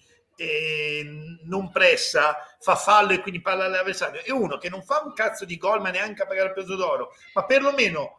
non 1.43 1.71
pressa, 1.71 2.37
fa 2.59 2.75
fallo 2.75 3.11
e 3.11 3.19
quindi 3.19 3.41
palla 3.41 3.65
all'avversario, 3.65 4.23
e 4.23 4.31
uno 4.31 4.57
che 4.57 4.69
non 4.69 4.83
fa 4.83 5.01
un 5.05 5.13
cazzo 5.13 5.45
di 5.45 5.57
gol, 5.57 5.81
ma 5.81 5.89
neanche 5.89 6.23
a 6.23 6.27
pagare 6.27 6.49
il 6.49 6.53
peso 6.53 6.75
d'oro, 6.75 7.11
ma 7.33 7.45
perlomeno 7.45 8.17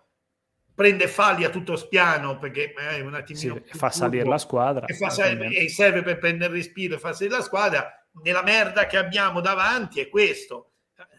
prende 0.75 1.07
falli 1.07 1.45
a 1.45 1.51
tutto 1.51 1.77
spiano 1.77 2.39
perché 2.39 2.73
è 2.73 3.01
un 3.01 3.15
attimino 3.15 3.61
sì, 3.67 3.77
fa 3.77 3.91
salire 3.91 4.25
la 4.25 4.39
squadra 4.39 4.87
e, 4.87 4.95
salire, 4.95 5.49
e, 5.49 5.69
serve 5.69 6.03
per 6.03 6.19
prendere 6.19 6.55
respiro 6.55 6.95
e 6.95 6.99
fa 6.99 7.13
salire 7.13 7.37
la 7.37 7.43
squadra. 7.43 8.07
Nella 8.23 8.43
merda 8.43 8.87
che 8.87 8.97
abbiamo 8.97 9.41
davanti 9.41 10.01
è 10.01 10.09
questo. 10.09 10.73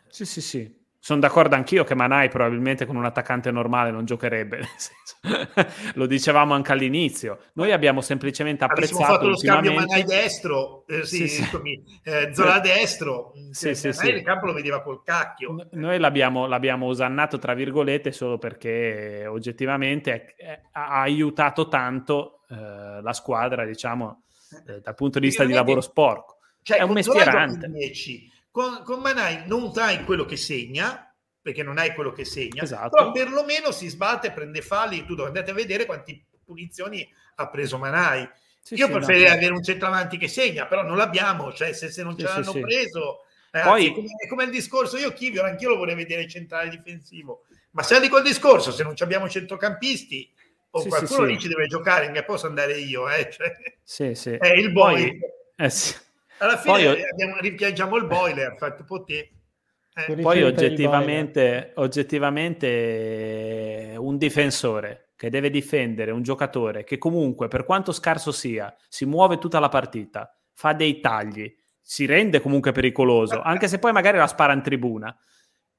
Sì 0.07 0.25
sì 0.25 0.41
sì 0.41 0.82
sono 1.03 1.19
d'accordo 1.19 1.55
anch'io 1.55 1.83
che 1.83 1.95
Manai 1.95 2.29
probabilmente 2.29 2.85
con 2.85 2.95
un 2.95 3.03
attaccante 3.03 3.51
normale 3.51 3.91
non 3.91 4.05
giocherebbe. 4.05 4.61
lo 5.95 6.05
dicevamo 6.05 6.53
anche 6.53 6.71
all'inizio. 6.71 7.39
Noi 7.55 7.73
abbiamo 7.73 7.99
semplicemente 7.99 8.63
apprezzato. 8.63 9.03
Abbiamo 9.03 9.13
fatto 9.13 9.27
lo 9.27 9.35
scambio 9.37 9.73
Manai 9.73 10.05
destro, 10.05 10.85
eh, 10.87 11.03
sì, 11.03 11.27
sì, 11.27 11.43
sì. 11.43 11.83
Eh, 12.05 12.33
Zola 12.33 12.61
destro. 12.61 13.33
Sì, 13.51 13.75
sì, 13.75 13.91
sì. 13.91 14.07
il 14.07 14.23
campo 14.23 14.45
lo 14.45 14.53
vedeva 14.53 14.81
col 14.81 15.03
cacchio. 15.03 15.67
Noi 15.71 15.99
l'abbiamo, 15.99 16.47
l'abbiamo 16.47 16.85
osannato 16.85 17.37
tra 17.37 17.53
virgolette 17.53 18.13
solo 18.13 18.37
perché 18.37 19.25
oggettivamente 19.27 20.35
è, 20.37 20.61
ha 20.71 21.01
aiutato 21.01 21.67
tanto 21.67 22.43
eh, 22.49 23.01
la 23.01 23.11
squadra, 23.11 23.65
diciamo, 23.65 24.23
eh, 24.69 24.79
dal 24.79 24.95
punto 24.95 25.19
di 25.19 25.25
vista 25.25 25.43
di 25.43 25.51
lavoro 25.51 25.81
sporco. 25.81 26.37
Cioè, 26.61 26.77
è 26.77 26.81
un 26.83 26.93
mestierante. 26.93 27.67
10 27.67 28.31
con, 28.53 28.83
con 28.83 28.99
Manai 28.99 29.47
non 29.47 29.71
hai 29.77 30.03
quello 30.03 30.25
che 30.25 30.37
segna, 30.37 31.11
perché 31.41 31.63
non 31.63 31.79
hai 31.79 31.95
quello 31.95 32.11
che 32.11 32.23
segna, 32.23 32.61
esatto. 32.61 32.95
però 32.95 33.11
perlomeno 33.11 33.71
si 33.71 33.87
sbatte, 33.87 34.31
prende 34.31 34.61
falli, 34.61 35.03
tu 35.05 35.19
andate 35.19 35.49
a 35.49 35.55
vedere 35.55 35.87
quante 35.87 36.25
punizioni 36.45 37.11
ha 37.35 37.49
preso 37.49 37.79
Manai. 37.79 38.29
Sì, 38.61 38.75
Io 38.75 38.85
sì, 38.85 38.91
preferirei 38.91 39.29
no, 39.29 39.33
avere 39.33 39.53
un 39.53 39.63
centravanti 39.63 40.17
che 40.17 40.27
segna, 40.27 40.67
però 40.67 40.83
non 40.83 40.97
l'abbiamo, 40.97 41.51
cioè 41.51 41.73
se, 41.73 41.89
se 41.89 42.03
non 42.03 42.15
ce 42.15 42.25
l'hanno 42.25 42.51
preso... 42.51 43.25
Eh, 43.51 43.61
Poi, 43.61 43.87
è, 43.87 43.91
come, 43.91 44.07
come 44.29 44.43
il 44.43 44.51
discorso, 44.51 44.97
io 44.97 45.13
Chivio, 45.13 45.43
anch'io 45.43 45.69
lo 45.69 45.77
vorrei 45.77 45.95
vedere 45.95 46.27
centrale 46.27 46.69
difensivo, 46.69 47.45
ma 47.71 47.81
se 47.81 47.99
dico 47.99 48.17
il 48.17 48.23
discorso, 48.23 48.71
se 48.71 48.83
non 48.83 48.93
abbiamo 48.99 49.27
centrocampisti 49.27 50.31
o 50.69 50.79
sì, 50.79 50.89
qualcuno 50.89 51.23
lì 51.23 51.39
ci 51.39 51.47
deve 51.47 51.65
giocare, 51.65 52.11
che 52.11 52.23
posso 52.23 52.45
andare 52.45 52.77
io, 52.77 53.09
eh? 53.09 53.31
cioè, 53.31 53.51
sì, 53.81 54.13
sì. 54.13 54.29
è 54.29 54.53
il 54.53 54.71
boy. 54.71 55.17
Poi, 55.17 55.29
eh, 55.55 55.69
sì. 55.71 55.95
Alla 56.43 56.57
fine 56.57 56.73
Poi, 56.73 56.87
abbiamo, 57.09 57.37
rimpiangiamo 57.39 57.95
il 57.95 58.05
boiler, 58.05 58.57
fatto 58.57 58.83
poter. 58.83 59.29
Eh. 59.95 60.15
Poi 60.15 60.43
oggettivamente, 60.43 61.71
oggettivamente 61.75 63.95
un 63.97 64.17
difensore 64.17 65.11
che 65.15 65.29
deve 65.29 65.49
difendere 65.49 66.11
un 66.11 66.21
giocatore 66.21 66.83
che 66.83 66.97
comunque, 66.97 67.47
per 67.47 67.63
quanto 67.63 67.93
scarso 67.93 68.33
sia, 68.33 68.75
si 68.89 69.05
muove 69.05 69.37
tutta 69.37 69.59
la 69.59 69.69
partita, 69.69 70.37
fa 70.53 70.73
dei 70.73 70.99
tagli, 70.99 71.49
si 71.79 72.05
rende 72.05 72.41
comunque 72.41 72.73
pericoloso, 72.73 73.41
anche 73.41 73.69
se 73.69 73.79
poi 73.79 73.93
magari 73.93 74.17
la 74.17 74.27
spara 74.27 74.51
in 74.51 74.61
tribuna. 74.61 75.17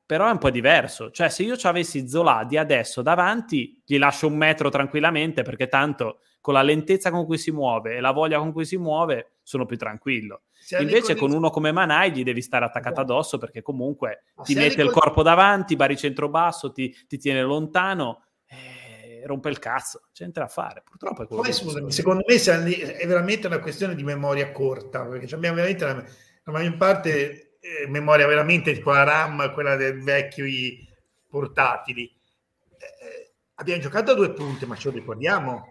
Però 0.06 0.28
è 0.28 0.30
un 0.30 0.38
po' 0.38 0.50
diverso. 0.50 1.10
Cioè, 1.10 1.30
se 1.30 1.44
io 1.44 1.56
ci 1.56 1.66
avessi 1.66 2.06
Zola 2.08 2.44
di 2.44 2.58
adesso 2.58 3.00
davanti, 3.02 3.82
gli 3.84 3.98
lascio 3.98 4.28
un 4.28 4.36
metro 4.36 4.68
tranquillamente 4.68 5.42
perché 5.42 5.68
tanto 5.68 6.20
con 6.42 6.54
la 6.54 6.62
lentezza 6.62 7.10
con 7.10 7.24
cui 7.24 7.38
si 7.38 7.50
muove 7.50 7.96
e 7.96 8.00
la 8.00 8.12
voglia 8.12 8.38
con 8.38 8.52
cui 8.52 8.66
si 8.66 8.76
muove 8.76 9.33
sono 9.44 9.66
più 9.66 9.76
tranquillo. 9.76 10.42
Se 10.58 10.78
Invece 10.78 11.14
con 11.14 11.30
uno 11.30 11.50
come 11.50 11.70
Manai 11.70 12.10
gli 12.10 12.24
devi 12.24 12.42
stare 12.42 12.64
attaccato 12.64 13.02
esatto. 13.02 13.12
addosso 13.12 13.38
perché 13.38 13.62
comunque 13.62 14.24
Ma 14.34 14.42
ti 14.42 14.54
mette 14.54 14.82
il 14.82 14.90
corpo 14.90 15.22
davanti, 15.22 15.76
baricentro 15.76 16.28
basso, 16.28 16.72
ti, 16.72 16.92
ti 17.06 17.18
tiene 17.18 17.42
lontano 17.42 18.24
eh, 18.46 19.22
rompe 19.26 19.48
il 19.48 19.58
cazzo, 19.58 20.08
c'è 20.12 20.22
niente 20.22 20.40
da 20.40 20.48
fare. 20.48 20.82
Purtroppo 20.84 21.22
è 21.22 21.26
quello 21.26 21.42
Poi, 21.42 21.52
scusami, 21.52 21.92
secondo 21.92 22.24
me 22.26 22.34
è 22.34 23.06
veramente 23.06 23.46
una 23.46 23.58
questione 23.58 23.94
di 23.94 24.02
memoria 24.02 24.50
corta, 24.52 25.04
perché 25.04 25.32
abbiamo 25.34 25.56
veramente 25.56 25.84
la, 25.84 25.94
la 25.94 26.52
maggior 26.52 26.76
parte 26.76 27.56
eh, 27.60 27.86
memoria 27.88 28.26
veramente 28.26 28.72
tipo 28.72 28.92
la 28.92 29.04
RAM, 29.04 29.52
quella 29.52 29.76
dei 29.76 29.92
vecchi 29.92 30.86
portatili. 31.28 32.04
Eh, 32.04 33.06
eh, 33.06 33.32
abbiamo 33.54 33.82
giocato 33.82 34.12
a 34.12 34.14
due 34.14 34.32
punti, 34.32 34.66
ma 34.66 34.76
ce 34.76 34.90
lo 34.90 34.94
ricordiamo? 34.94 35.68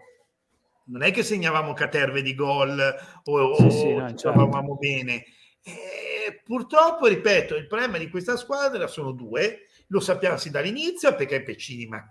Non 0.86 1.02
è 1.02 1.10
che 1.10 1.22
segnavamo 1.22 1.72
caterve 1.72 2.22
di 2.22 2.34
gol 2.34 2.94
o, 3.24 3.54
sì, 3.56 3.70
sì, 3.70 3.94
no, 3.94 4.14
certo. 4.14 4.76
bene. 4.78 5.24
E 5.62 6.42
purtroppo, 6.44 7.06
ripeto, 7.06 7.56
il 7.56 7.66
problema 7.66 7.98
di 7.98 8.10
questa 8.10 8.36
squadra 8.36 8.86
sono 8.86 9.12
due, 9.12 9.68
lo 9.88 10.00
sappiamo 10.00 10.36
sin 10.36 10.52
dall'inizio 10.52 11.14
perché 11.14 11.36
è 11.36 11.42
Peccini, 11.42 11.86
ma 11.86 12.06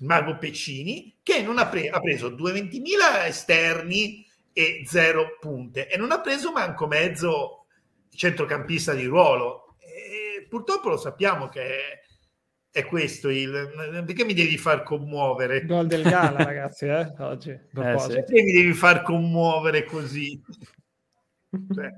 Mago 0.00 0.38
Peccini, 0.38 1.18
che 1.22 1.42
non 1.42 1.58
ha, 1.58 1.66
pre- 1.66 1.90
ha 1.90 2.00
preso 2.00 2.30
220.000 2.30 3.26
esterni 3.26 4.26
e 4.54 4.82
zero 4.86 5.38
punte 5.40 5.88
e 5.88 5.96
non 5.96 6.12
ha 6.12 6.20
preso 6.20 6.52
manco 6.52 6.86
mezzo 6.86 7.66
centrocampista 8.10 8.94
di 8.94 9.04
ruolo. 9.04 9.76
E 9.78 10.46
purtroppo 10.48 10.88
lo 10.88 10.96
sappiamo 10.96 11.48
che 11.48 12.01
è 12.72 12.86
questo 12.86 13.28
il 13.28 13.70
perché 14.06 14.24
mi 14.24 14.32
devi 14.32 14.56
far 14.56 14.82
commuovere 14.82 15.66
gol 15.66 15.86
del 15.86 16.02
Gala 16.02 16.38
ragazzi 16.42 16.86
eh? 16.86 17.12
oggi 17.18 17.50
eh, 17.50 17.98
sì. 17.98 18.12
perché 18.14 18.42
mi 18.42 18.52
devi 18.52 18.72
far 18.72 19.02
commuovere 19.02 19.84
così 19.84 20.40
cioè, 21.50 21.92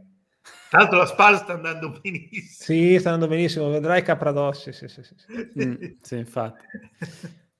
tra 0.68 0.78
l'altro 0.78 0.98
la 0.98 1.06
Spal 1.06 1.38
sta 1.38 1.52
andando 1.52 1.90
benissimo 2.02 2.42
sì 2.42 2.98
sta 2.98 3.12
andando 3.12 3.32
benissimo 3.32 3.70
vedrai 3.70 4.02
Capradossi 4.02 4.72
sì 4.72 4.88
sì 4.88 5.04
sì, 5.04 5.14
sì. 5.16 5.64
Mm, 5.64 5.74
sì 6.00 6.16
infatti 6.16 6.66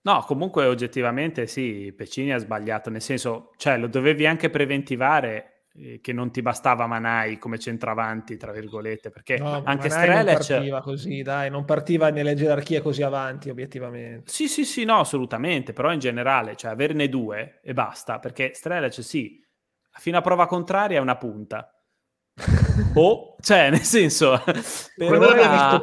no 0.00 0.24
comunque 0.27 0.66
oggettivamente 0.66 1.46
sì 1.46 1.94
Pecini 1.96 2.33
ha 2.33 2.38
sbagliato 2.38 2.90
nel 2.90 3.00
senso 3.00 3.53
cioè 3.57 3.79
lo 3.79 3.87
dovevi 3.87 4.27
anche 4.27 4.50
preventivare 4.50 5.53
eh, 5.76 5.98
che 6.00 6.12
non 6.12 6.30
ti 6.30 6.40
bastava 6.40 6.87
Manai 6.87 7.38
come 7.38 7.58
centravanti, 7.58 8.37
tra 8.37 8.52
virgolette, 8.52 9.10
perché 9.10 9.38
no, 9.38 9.62
anche 9.64 9.90
Strelec... 9.90 10.24
non 10.24 10.34
partiva 10.34 10.80
così, 10.80 11.22
dai, 11.22 11.50
non 11.50 11.64
partiva 11.64 12.10
nelle 12.10 12.34
gerarchie 12.34 12.80
così 12.80 13.02
avanti, 13.02 13.50
obiettivamente. 13.50 14.30
Sì, 14.30 14.48
sì, 14.48 14.64
sì, 14.64 14.84
no, 14.84 15.00
assolutamente, 15.00 15.72
però 15.72 15.92
in 15.92 15.98
generale, 15.98 16.54
cioè 16.54 16.70
averne 16.70 17.08
due 17.08 17.60
e 17.62 17.72
basta, 17.72 18.20
perché 18.20 18.52
Strelec 18.54 19.02
sì, 19.02 19.42
fino 19.90 20.18
a 20.18 20.20
prova 20.20 20.46
contraria 20.46 20.98
è 20.98 21.02
una 21.02 21.16
punta. 21.16 21.68
o, 22.94 23.37
cioè, 23.40 23.70
nel 23.70 23.82
senso, 23.82 24.40
per 24.96 25.12
ora, 25.12 25.80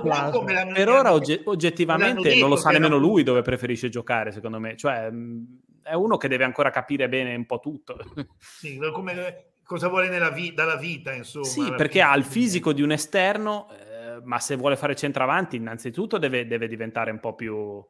per 0.74 0.90
ora 0.90 1.12
ogge- 1.12 1.42
oggettivamente 1.46 2.36
non 2.36 2.50
lo 2.50 2.56
sa 2.56 2.70
nemmeno 2.70 2.98
lui 2.98 3.24
dove 3.24 3.42
preferisce 3.42 3.90
giocare, 3.90 4.32
secondo 4.32 4.60
me. 4.60 4.78
Cioè, 4.78 5.10
è 5.84 5.94
uno 5.94 6.18
che 6.18 6.28
deve 6.28 6.44
ancora 6.44 6.70
capire 6.70 7.10
bene 7.10 7.36
un 7.36 7.46
po' 7.46 7.60
tutto. 7.60 7.98
Sì, 8.38 8.78
come 8.94 9.14
cosa 9.72 9.88
vuole 9.88 10.10
vi- 10.34 10.54
dalla 10.54 10.76
vita, 10.76 11.14
insomma. 11.14 11.46
Sì, 11.46 11.74
perché 11.78 12.02
ha 12.02 12.14
il 12.18 12.26
fisico 12.26 12.74
di 12.74 12.82
un 12.82 12.92
esterno, 12.92 13.70
eh, 13.72 14.20
ma 14.22 14.38
se 14.38 14.58
vuole 14.58 14.76
fare 14.76 14.98
centravanti, 14.98 15.56
innanzitutto 15.56 16.18
deve, 16.18 16.46
deve 16.46 16.68
diventare 16.68 17.10
un 17.10 17.22
po, 17.22 17.36
più, 17.36 17.56
un 17.56 17.84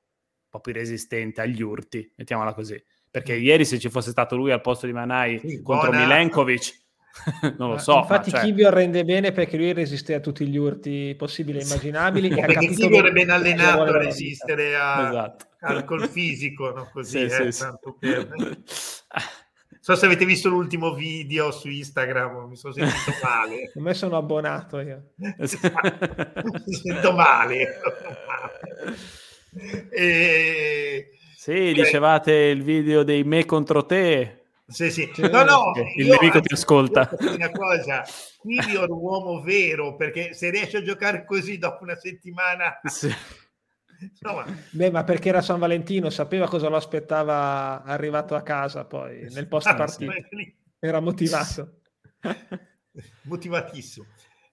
po' 0.47 0.59
più 0.59 0.73
resistente 0.73 1.41
agli 1.41 1.63
urti, 1.63 2.13
mettiamola 2.15 2.53
così. 2.53 2.79
Perché 3.09 3.35
mm. 3.35 3.41
ieri 3.41 3.65
se 3.65 3.79
ci 3.79 3.89
fosse 3.89 4.11
stato 4.11 4.35
lui 4.35 4.51
al 4.51 4.61
posto 4.61 4.85
di 4.85 4.93
Manai 4.93 5.39
sì, 5.39 5.63
contro 5.63 5.89
buona. 5.89 6.05
Milenkovic, 6.05 6.81
non 7.57 7.71
lo 7.71 7.77
so. 7.79 7.97
Infatti, 7.97 8.29
cioè... 8.29 8.41
Kibio 8.41 8.69
rende 8.69 9.03
bene 9.03 9.31
perché 9.31 9.57
lui 9.57 9.73
resiste 9.73 10.13
a 10.13 10.19
tutti 10.19 10.45
gli 10.47 10.57
urti 10.57 11.15
possibili 11.17 11.57
e 11.57 11.63
immaginabili. 11.63 12.29
e 12.29 12.41
perché 12.45 12.67
Kibio 12.67 13.03
è 13.03 13.11
ben 13.11 13.31
allenato 13.31 13.81
a 13.81 13.97
resistere 13.97 14.75
a, 14.75 15.09
esatto. 15.09 15.45
al 15.61 15.83
col 15.83 16.07
fisico, 16.07 16.69
no? 16.69 16.91
così 16.93 17.27
sì, 17.27 17.41
eh, 17.41 17.51
sì, 17.51 17.63
sì. 17.63 17.65
Per... 17.99 18.61
so 19.81 19.95
se 19.95 20.05
avete 20.05 20.25
visto 20.25 20.47
l'ultimo 20.47 20.93
video 20.93 21.49
su 21.51 21.67
Instagram, 21.67 22.47
mi 22.47 22.55
sono 22.55 22.71
sentito 22.71 23.11
male. 23.23 23.71
A 23.75 23.81
me 23.81 23.93
sono 23.95 24.15
abbonato 24.15 24.79
io. 24.79 25.13
mi 25.15 26.73
sento 26.73 27.11
male. 27.13 27.79
e... 29.89 31.09
Sì, 31.35 31.73
dicevate 31.73 32.31
il 32.31 32.61
video 32.61 33.01
dei 33.01 33.23
me 33.23 33.45
contro 33.45 33.83
te. 33.83 34.43
Sì, 34.67 34.91
sì. 34.91 35.11
No, 35.17 35.43
no, 35.43 35.73
il 35.97 36.07
nemico 36.07 36.39
ti 36.39 36.53
ascolta. 36.53 37.09
Una 37.19 37.49
cosa, 37.49 38.03
Quindi 38.37 38.75
è 38.75 38.77
un 38.77 38.91
uomo 38.91 39.41
vero, 39.41 39.95
perché 39.95 40.33
se 40.33 40.51
riesce 40.51 40.77
a 40.77 40.83
giocare 40.83 41.25
così 41.25 41.57
dopo 41.57 41.83
una 41.83 41.95
settimana... 41.95 42.79
Sì. 42.83 43.11
Beh, 44.71 44.91
ma 44.91 45.03
perché 45.03 45.29
era 45.29 45.41
San 45.41 45.59
Valentino, 45.59 46.09
sapeva 46.09 46.47
cosa 46.47 46.69
lo 46.69 46.75
aspettava 46.75 47.83
arrivato 47.83 48.35
a 48.35 48.41
casa 48.41 48.85
poi, 48.85 49.27
nel 49.31 49.47
post 49.47 49.67
ah, 49.67 49.75
partita. 49.75 50.13
Era 50.79 50.99
motivato. 50.99 51.81
Motivatissimo. 53.23 54.05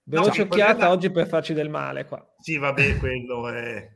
Veloce 0.03 0.39
no, 0.39 0.43
occhiata 0.45 0.71
problema... 0.71 0.91
oggi 0.91 1.11
per 1.11 1.27
farci 1.27 1.53
del 1.53 1.69
male 1.69 2.05
qua. 2.05 2.25
Sì, 2.39 2.57
vabbè, 2.57 2.97
quello 2.97 3.49
è... 3.49 3.91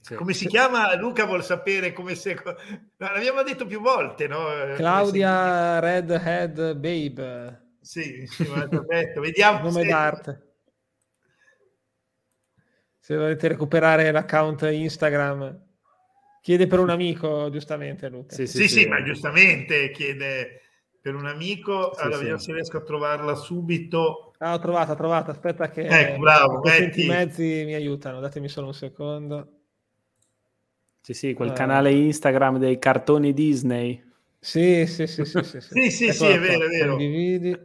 Sì. 0.00 0.14
Come 0.14 0.32
si 0.32 0.46
chiama? 0.46 0.94
Luca 0.96 1.26
vuol 1.26 1.44
sapere 1.44 1.92
come 1.92 2.14
se... 2.14 2.36
L'abbiamo 2.96 3.42
detto 3.42 3.66
più 3.66 3.80
volte, 3.80 4.26
no? 4.26 4.46
Claudia 4.76 5.78
Redhead 5.78 6.74
Babe. 6.74 7.76
Sì, 7.80 8.26
sì 8.26 8.44
detto. 8.86 9.20
vediamo. 9.20 9.58
Nome 9.60 9.82
se... 9.82 9.88
d'arte. 9.88 10.51
Se 13.12 13.18
volete 13.18 13.46
recuperare 13.46 14.10
l'account 14.10 14.62
Instagram, 14.62 15.60
chiede 16.40 16.66
per 16.66 16.78
un 16.78 16.88
amico, 16.88 17.50
giustamente, 17.50 18.08
Luca. 18.08 18.34
Sì, 18.34 18.46
sì, 18.46 18.60
sì, 18.60 18.68
sì 18.68 18.86
ma 18.86 19.02
giustamente 19.02 19.90
chiede 19.90 20.62
per 20.98 21.14
un 21.14 21.26
amico. 21.26 21.90
allora, 21.90 22.16
vediamo 22.16 22.38
se 22.38 22.54
riesco 22.54 22.78
a 22.78 22.80
trovarla 22.80 23.34
subito. 23.34 24.32
Ah, 24.38 24.54
ho 24.54 24.58
trovato, 24.60 24.92
ho 24.92 24.94
trovato. 24.94 25.30
Aspetta 25.30 25.68
che... 25.68 25.82
Ecco, 25.82 26.20
bravo. 26.20 26.62
I 26.64 27.06
mezzi 27.06 27.64
mi 27.66 27.74
aiutano. 27.74 28.18
Datemi 28.18 28.48
solo 28.48 28.68
un 28.68 28.74
secondo. 28.74 29.60
Sì, 31.02 31.12
sì, 31.12 31.34
quel 31.34 31.50
eh. 31.50 31.52
canale 31.52 31.92
Instagram 31.92 32.56
dei 32.56 32.78
cartoni 32.78 33.34
Disney. 33.34 34.02
Sì, 34.38 34.86
sì, 34.86 35.06
sì, 35.06 35.26
sì, 35.26 35.42
sì, 35.42 35.60
sì, 35.60 35.90
sì, 35.90 36.12
sì 36.14 36.26
è 36.28 36.38
vero, 36.40 36.64
è 36.64 36.68
vero. 36.68 36.96
Condividi. 36.96 37.60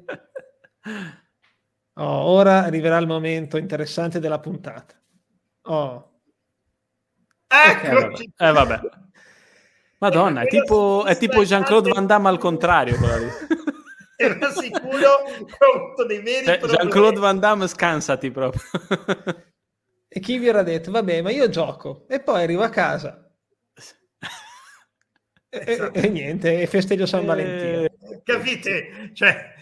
Oh, 2.00 2.04
ora 2.04 2.64
arriverà 2.64 2.98
il 2.98 3.08
momento 3.08 3.58
interessante 3.58 4.20
della 4.20 4.40
puntata. 4.40 4.94
Oh. 5.68 6.12
Eccoci. 7.48 8.34
Eh, 8.38 8.52
vabbè. 8.52 8.80
Madonna, 10.00 10.42
è 10.42 10.48
tipo, 10.48 11.06
è 11.06 11.18
tipo 11.18 11.44
Jean-Claude 11.44 11.92
Van 11.92 12.06
Damme 12.06 12.30
al 12.30 12.38
contrario. 12.38 12.98
Quella 12.98 13.18
lì. 13.18 13.28
Era 14.20 14.50
sicuro 14.50 15.26
conto 15.60 16.06
dei 16.08 16.22
veri 16.22 16.46
cioè, 16.46 16.58
Jean-Claude 16.58 17.20
Van 17.20 17.40
Damme 17.40 17.68
scansati 17.68 18.32
proprio. 18.32 18.62
e 20.08 20.20
chi 20.20 20.40
vi 20.40 20.48
era 20.48 20.64
detto, 20.64 20.90
vabbè, 20.90 21.22
ma 21.22 21.30
io 21.30 21.48
gioco. 21.50 22.08
E 22.10 22.20
poi 22.20 22.42
arrivo 22.42 22.64
a 22.64 22.70
casa 22.70 23.28
Esatto. 25.50 25.98
E, 25.98 26.06
e, 26.06 26.10
niente, 26.10 26.62
e 26.62 26.68
festeggio 26.68 27.06
San 27.06 27.26
Valentino. 27.26 27.84
Eh, 27.84 28.22
capite? 28.24 29.12
Cioè, 29.14 29.54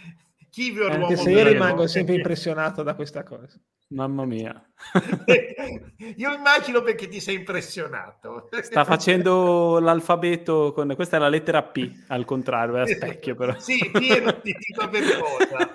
chi 0.49 0.71
vi 0.71 0.83
Anche 0.83 1.15
se 1.15 1.29
io 1.29 1.43
rimango 1.43 1.87
sempre 1.87 2.15
impressionato 2.15 2.83
da 2.83 2.95
questa 2.95 3.23
cosa. 3.23 3.59
Mamma 3.87 4.25
mia. 4.25 4.67
io 6.15 6.33
immagino 6.33 6.81
perché 6.81 7.07
ti 7.07 7.19
sei 7.19 7.35
impressionato. 7.35 8.49
Sta 8.61 8.83
facendo 8.83 9.79
l'alfabeto 9.79 10.71
con... 10.73 10.93
Questa 10.95 11.17
è 11.17 11.19
la 11.19 11.29
lettera 11.29 11.61
P, 11.61 11.91
al 12.07 12.25
contrario, 12.25 12.77
è 12.77 12.81
a 12.81 12.87
specchio 12.87 13.35
però. 13.35 13.53
sì, 13.59 13.77
pieno 13.91 14.39
di 14.41 14.53
tipo 14.53 14.87
per 14.89 15.03
cosa. 15.19 15.71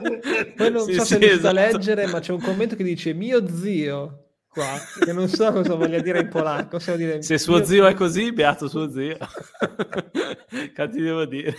Poi 0.56 0.70
non 0.70 0.82
sì, 0.82 0.94
so 0.94 1.04
sì, 1.04 1.14
se 1.14 1.24
esatto. 1.24 1.40
da 1.40 1.52
leggere, 1.52 2.06
ma 2.08 2.18
c'è 2.18 2.32
un 2.32 2.40
commento 2.40 2.74
che 2.74 2.82
dice 2.82 3.12
mio 3.14 3.46
zio 3.46 4.24
qua, 4.48 4.76
che 5.04 5.12
non 5.12 5.28
so 5.28 5.52
cosa 5.52 5.74
voglia 5.76 6.00
dire 6.00 6.20
in 6.20 6.28
polacco. 6.28 6.80
Se, 6.80 6.96
dire, 6.96 7.22
se 7.22 7.38
suo 7.38 7.64
zio 7.64 7.86
è 7.86 7.94
così, 7.94 8.32
beato 8.32 8.68
suo 8.68 8.90
zio. 8.90 9.16
che 10.74 10.88
ti 10.88 11.00
devo 11.00 11.24
dire? 11.26 11.54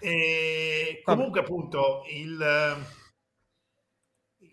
E 0.00 1.00
comunque, 1.02 1.40
appunto, 1.40 2.02
il, 2.12 2.38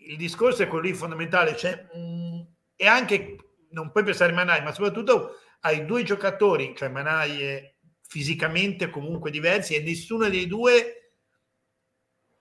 il, 0.08 0.16
discorso 0.16 0.62
è 0.62 0.68
quello 0.68 0.84
lì 0.84 0.94
fondamentale. 0.94 1.56
Cioè, 1.56 1.88
mh, 1.92 1.98
mm, 1.98 2.40
e 2.76 2.86
anche, 2.86 3.36
non 3.70 3.90
puoi 3.90 4.04
pensare 4.04 4.32
a 4.32 4.34
Manai, 4.34 4.62
ma 4.62 4.72
soprattutto 4.72 5.36
hai 5.60 5.84
due 5.84 6.02
giocatori, 6.02 6.74
cioè 6.76 6.88
Manai 6.88 7.42
è 7.42 7.74
fisicamente 8.06 8.90
comunque 8.90 9.30
diversi 9.30 9.74
e 9.74 9.82
nessuno 9.82 10.28
dei 10.28 10.46
due 10.46 10.98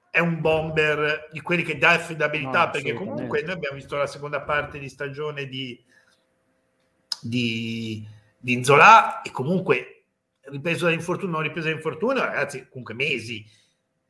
è 0.09 0.19
un 0.19 0.39
bomber 0.39 1.27
di 1.31 1.41
quelli 1.41 1.61
che 1.61 1.77
dà 1.77 1.91
affidabilità 1.91 2.65
no, 2.65 2.71
perché 2.71 2.93
comunque 2.93 3.41
noi 3.41 3.51
abbiamo 3.51 3.75
visto 3.75 3.97
la 3.97 4.07
seconda 4.07 4.41
parte 4.41 4.79
di 4.79 4.87
stagione 4.87 5.47
di, 5.47 5.83
di, 7.21 8.07
di 8.37 8.53
Inzola 8.53 9.21
e 9.21 9.31
comunque 9.31 10.05
ripreso 10.41 10.85
da 10.85 10.91
infortunio 10.91 11.35
non 11.35 11.43
ripreso 11.43 11.67
da 11.67 11.73
infortunio 11.73 12.23
ragazzi 12.23 12.67
comunque 12.69 12.93
mesi 12.93 13.45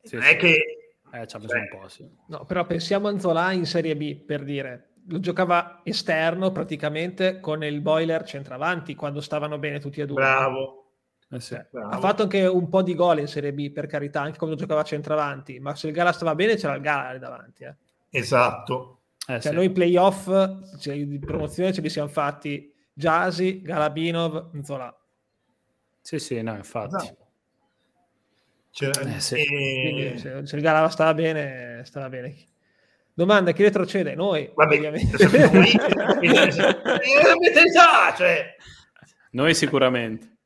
sì, 0.02 0.14
non 0.14 0.24
sì. 0.24 0.30
è 0.30 0.36
che 0.36 0.77
eh, 1.12 1.26
ci 1.26 1.36
ha 1.36 1.38
messo 1.38 1.56
un 1.56 1.68
po' 1.80 1.88
sì. 1.88 2.08
no 2.26 2.44
però 2.44 2.64
pensiamo 2.66 3.08
a 3.08 3.10
Inzola 3.10 3.52
in 3.52 3.66
Serie 3.66 3.96
B 3.96 4.16
per 4.24 4.44
dire 4.44 4.90
lo 5.08 5.20
giocava 5.20 5.80
esterno 5.84 6.52
praticamente 6.52 7.40
con 7.40 7.64
il 7.64 7.80
boiler 7.80 8.24
centravanti 8.24 8.94
quando 8.94 9.20
stavano 9.20 9.58
bene 9.58 9.80
tutti 9.80 10.00
e 10.00 10.06
due 10.06 10.16
bravo 10.16 10.88
eh 11.30 11.40
sì, 11.40 11.54
ha 11.54 11.98
fatto 11.98 12.22
anche 12.22 12.46
un 12.46 12.70
po' 12.70 12.80
di 12.82 12.94
gol 12.94 13.18
in 13.18 13.26
Serie 13.26 13.52
B, 13.52 13.70
per 13.70 13.86
carità, 13.86 14.22
anche 14.22 14.38
quando 14.38 14.56
giocava 14.56 14.82
centravanti, 14.82 15.60
ma 15.60 15.74
se 15.74 15.88
il 15.88 15.92
Gala 15.92 16.12
stava 16.12 16.34
bene 16.34 16.56
c'era 16.56 16.74
il 16.74 16.80
Gala 16.80 17.18
davanti. 17.18 17.64
Eh. 17.64 17.76
Esatto. 18.08 19.00
Eh, 19.26 19.38
cioè, 19.38 19.50
sì. 19.50 19.54
noi 19.54 19.70
playoff 19.70 20.24
cioè, 20.78 21.04
di 21.04 21.18
promozione 21.18 21.74
ce 21.74 21.82
li 21.82 21.90
siamo 21.90 22.08
fatti 22.08 22.72
Jasi, 22.94 23.60
Galabinov, 23.60 24.54
Nzola. 24.54 24.92
Sì, 26.00 26.18
sì, 26.18 26.40
no, 26.40 26.56
infatti. 26.56 26.96
Esatto. 26.96 27.26
Cioè, 28.78 28.92
eh, 29.08 29.18
sì. 29.18 29.34
e... 29.34 30.14
se, 30.18 30.46
se, 30.46 30.54
il 30.54 30.62
Gala 30.62 30.88
stava 30.88 31.12
bene, 31.12 31.82
stava 31.84 32.08
bene. 32.08 32.32
Domanda, 33.12 33.50
chi 33.50 33.64
retrocede? 33.64 34.14
Noi, 34.14 34.48
Vabbè, 34.54 34.76
ovviamente. 34.76 35.18
cioè... 38.16 38.54
Noi 39.32 39.54
sicuramente. 39.54 40.36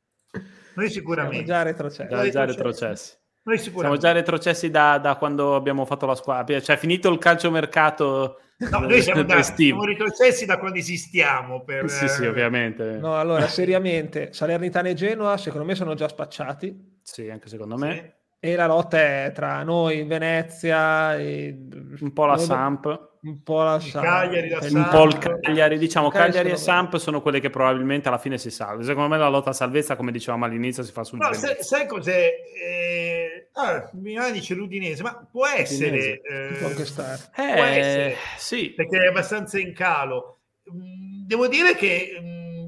Noi 0.73 0.89
sicuramente. 0.89 1.45
Siamo 1.45 1.51
già 1.51 1.61
retrocessi. 1.61 2.09
Già, 2.09 2.29
già 2.29 2.45
retrocessi. 2.45 3.13
Noi 3.43 3.59
Siamo 3.59 3.97
già 3.97 4.11
retrocessi 4.13 4.71
da, 4.71 4.97
da, 4.97 5.15
quando 5.17 5.53
abbiamo 5.55 5.85
fatto 5.85 6.07
la 6.07 6.15
squadra. 6.15 6.59
Cioè, 6.59 6.75
finito 6.77 7.11
il 7.11 7.19
calciomercato. 7.19 8.39
No, 8.57 8.79
noi 8.79 9.03
siamo, 9.03 9.21
da, 9.25 9.43
siamo 9.43 9.85
retrocessi 9.85 10.47
da 10.47 10.57
quando 10.57 10.79
esistiamo. 10.79 11.63
Per... 11.63 11.87
Sì, 11.87 12.07
sì, 12.07 12.25
ovviamente. 12.25 12.97
No, 12.97 13.15
allora, 13.15 13.45
seriamente, 13.45 14.33
Salernitana 14.33 14.89
e 14.89 14.95
Genoa, 14.95 15.37
secondo 15.37 15.67
me, 15.67 15.75
sono 15.75 15.93
già 15.93 16.07
spacciati. 16.07 16.99
Sì, 17.03 17.29
anche 17.29 17.47
secondo 17.49 17.77
me. 17.77 17.93
Sì. 17.93 18.21
E 18.45 18.57
la 18.57 18.67
lotta 18.67 18.99
è 18.99 19.31
tra 19.33 19.63
noi, 19.63 20.03
Venezia, 20.03 21.15
e... 21.15 21.57
un 22.01 22.11
po' 22.11 22.25
la 22.25 22.37
Samp 22.37 23.11
un 23.23 23.41
po' 23.41 23.63
la 23.63 23.79
Samp, 23.79 24.03
Cagliari, 24.03 24.49
la 24.49 24.59
un 24.59 24.87
po' 24.91 25.03
il 25.05 25.17
Cagliari, 25.17 25.77
diciamo 25.77 26.09
Cagliari, 26.09 26.31
Cagliari 26.31 26.51
e 26.51 26.57
Samp 26.57 26.97
sono 26.97 27.21
quelle 27.21 27.39
che 27.39 27.49
probabilmente 27.49 28.09
alla 28.09 28.17
fine 28.17 28.37
si 28.37 28.51
salvano. 28.51 28.83
Secondo 28.83 29.07
me 29.07 29.17
la 29.17 29.29
lotta 29.29 29.51
a 29.51 29.53
salvezza, 29.53 29.95
come 29.95 30.11
dicevamo 30.11 30.43
all'inizio, 30.43 30.83
si 30.83 30.91
fa 30.91 31.05
sul 31.05 31.19
no, 31.19 31.31
sai, 31.31 31.55
sai, 31.59 31.87
cos'è? 31.87 32.33
Eh, 32.61 33.47
ah, 33.53 33.89
Milano 33.93 34.31
dice 34.31 34.55
l'Udinese, 34.55 35.03
ma 35.03 35.25
può 35.31 35.47
essere, 35.47 36.19
eh, 36.19 36.57
può, 36.59 36.67
eh, 36.67 36.73
può 36.73 37.63
essere 37.63 38.15
sì. 38.35 38.71
perché 38.71 38.97
è 38.97 39.07
abbastanza 39.07 39.57
in 39.57 39.73
calo. 39.73 40.39
Mm, 40.69 41.25
devo 41.25 41.47
dire 41.47 41.75
che 41.75 42.19
mh, 42.19 42.25
mm, 42.25 42.65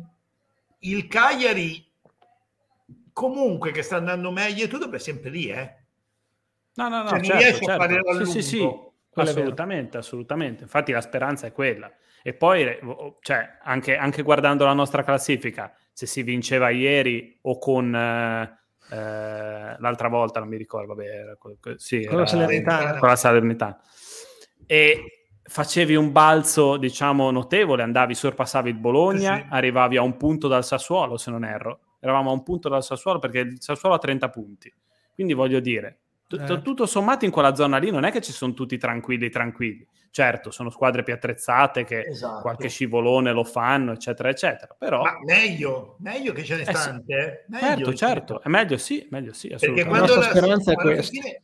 il 0.79 1.07
Cagliari 1.07 1.84
comunque 3.15 3.71
che 3.71 3.81
sta 3.81 3.95
andando 3.95 4.29
meglio 4.29 4.65
e 4.65 4.67
tutto 4.67 4.91
è 4.91 4.99
sempre 4.99 5.29
lì, 5.29 5.47
eh. 5.47 5.73
No, 6.73 6.89
no, 6.89 7.03
no, 7.03 7.09
cioè, 7.11 7.19
certo, 7.19 7.31
non 7.31 7.37
riesce 7.37 7.65
certo. 7.65 7.71
a 7.71 7.87
fare 7.87 8.25
sì, 8.25 8.31
sì, 8.31 8.41
sì. 8.41 8.79
Assolutamente, 9.13 9.97
assolutamente. 9.97 10.63
Infatti 10.63 10.91
la 10.91 10.99
speranza 10.99 11.47
è 11.47 11.53
quella. 11.53 11.89
E 12.21 12.33
poi, 12.33 12.77
cioè, 13.21 13.59
anche, 13.63 13.95
anche, 13.95 14.21
guardando 14.21 14.65
la 14.65 14.73
nostra 14.73 15.03
classifica, 15.05 15.73
se 15.93 16.05
si 16.05 16.23
vinceva 16.23 16.69
ieri 16.71 17.39
o 17.43 17.57
con 17.57 17.95
eh, 17.95 18.59
eh, 18.91 19.75
l'altra 19.79 20.09
volta, 20.09 20.41
non 20.41 20.49
mi 20.49 20.57
ricordo, 20.57 20.93
vabbè, 20.93 21.07
era, 21.07 21.37
sì, 21.77 22.03
con, 22.03 22.19
la 22.19 22.25
Salernitana. 22.25 22.99
con 22.99 23.07
la 23.07 23.15
Salernitana. 23.15 23.79
E 24.65 25.29
facevi 25.41 25.95
un 25.95 26.11
balzo, 26.11 26.75
diciamo, 26.75 27.31
notevole, 27.31 27.83
andavi, 27.83 28.13
sorpassavi 28.13 28.71
il 28.71 28.75
Bologna, 28.75 29.37
sì. 29.37 29.45
arrivavi 29.51 29.95
a 29.95 30.01
un 30.01 30.17
punto 30.17 30.49
dal 30.49 30.65
Sassuolo, 30.65 31.15
se 31.15 31.31
non 31.31 31.45
erro. 31.45 31.79
Eravamo 32.05 32.29
a 32.29 32.33
un 32.33 32.43
punto 32.43 32.69
dal 32.69 32.83
Sassuolo 32.83 33.17
perché 33.17 33.39
il 33.39 33.57
Sassuolo 33.59 33.95
ha 33.95 33.99
30 33.99 34.29
punti. 34.29 34.71
Quindi 35.15 35.33
voglio 35.33 35.59
dire, 35.59 36.01
eh. 36.29 36.61
tutto 36.61 36.85
sommato 36.85 37.25
in 37.25 37.31
quella 37.31 37.55
zona 37.55 37.77
lì 37.77 37.91
non 37.91 38.03
è 38.03 38.11
che 38.11 38.21
ci 38.21 38.31
sono 38.31 38.53
tutti 38.53 38.77
tranquilli 38.77 39.29
tranquilli 39.29 39.85
certo 40.09 40.49
sono 40.49 40.71
squadre 40.71 41.03
più 41.03 41.13
attrezzate 41.13 41.83
che 41.83 41.99
esatto. 42.07 42.41
qualche 42.41 42.67
scivolone 42.67 43.31
lo 43.31 43.43
fanno 43.43 43.91
eccetera 43.91 44.29
eccetera 44.29 44.75
però 44.77 45.03
Ma 45.03 45.19
meglio 45.23 45.97
meglio 45.99 46.33
che 46.33 46.43
ce 46.43 46.55
ne 46.55 46.61
eh 46.63 46.73
sì. 46.73 46.89
eh? 47.07 47.45
certo 47.59 47.93
certo 47.93 48.41
è 48.41 48.47
meglio 48.49 48.77
sì 48.77 49.07
meglio 49.11 49.33
sì 49.33 49.49
perché 49.49 49.85
quando 49.85 50.15
la, 50.15 50.21
la 50.21 50.29
speranza 50.29 50.71
è 50.71 50.75
questa 50.75 51.11
fine, 51.11 51.43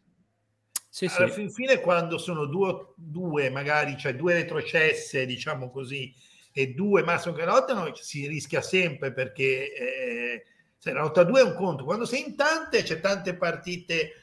sì, 0.89 1.05
alla 1.16 1.30
sì. 1.30 1.49
fine 1.49 1.80
quando 1.80 2.18
sono 2.18 2.45
due, 2.45 2.93
due 2.95 3.49
magari 3.51 3.95
cioè 3.97 4.16
due 4.16 4.34
retrocesse 4.34 5.28
diciamo 5.28 5.70
così 5.70 6.12
e 6.52 6.74
due 6.74 7.04
massimo 7.04 7.34
che 7.34 7.45
lottano 7.45 7.93
si 7.95 8.28
rischia 8.28 8.62
sempre 8.62 9.14
perché 9.14 9.74
eh, 9.74 10.43
se 10.78 10.91
la 10.91 11.02
lotta 11.02 11.22
a 11.22 11.24
due 11.24 11.41
è 11.41 11.43
un 11.43 11.56
conto 11.56 11.86
quando 11.86 12.06
sei 12.06 12.26
in 12.26 12.36
tante 12.36 12.84
c'è 12.84 12.99
tante 12.99 13.36
partite 13.36 14.22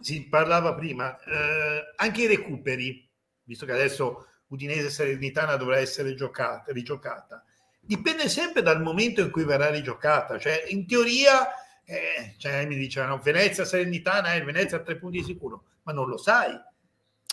si 0.00 0.26
parlava 0.28 0.74
prima, 0.74 1.18
eh, 1.20 1.92
anche 1.96 2.22
i 2.22 2.26
recuperi, 2.26 3.08
visto 3.44 3.66
che 3.66 3.72
adesso 3.72 4.26
Udinese 4.48 4.90
Salernitana 4.90 5.56
dovrà 5.56 5.78
essere 5.78 6.14
giocata, 6.14 6.72
rigiocata, 6.72 7.44
dipende 7.78 8.28
sempre 8.28 8.62
dal 8.62 8.82
momento 8.82 9.20
in 9.20 9.30
cui 9.30 9.44
verrà 9.44 9.70
rigiocata. 9.70 10.38
Cioè, 10.38 10.64
in 10.68 10.86
teoria, 10.86 11.48
eh, 11.84 12.34
cioè, 12.38 12.66
mi 12.66 12.76
dicevano 12.76 13.18
Venezia 13.18 13.64
Salernitana, 13.64 14.34
eh, 14.34 14.42
Venezia 14.42 14.78
a 14.78 14.80
tre 14.80 14.96
punti 14.96 15.18
di 15.18 15.24
sicuro, 15.24 15.64
ma 15.82 15.92
non 15.92 16.08
lo 16.08 16.16
sai. 16.16 16.58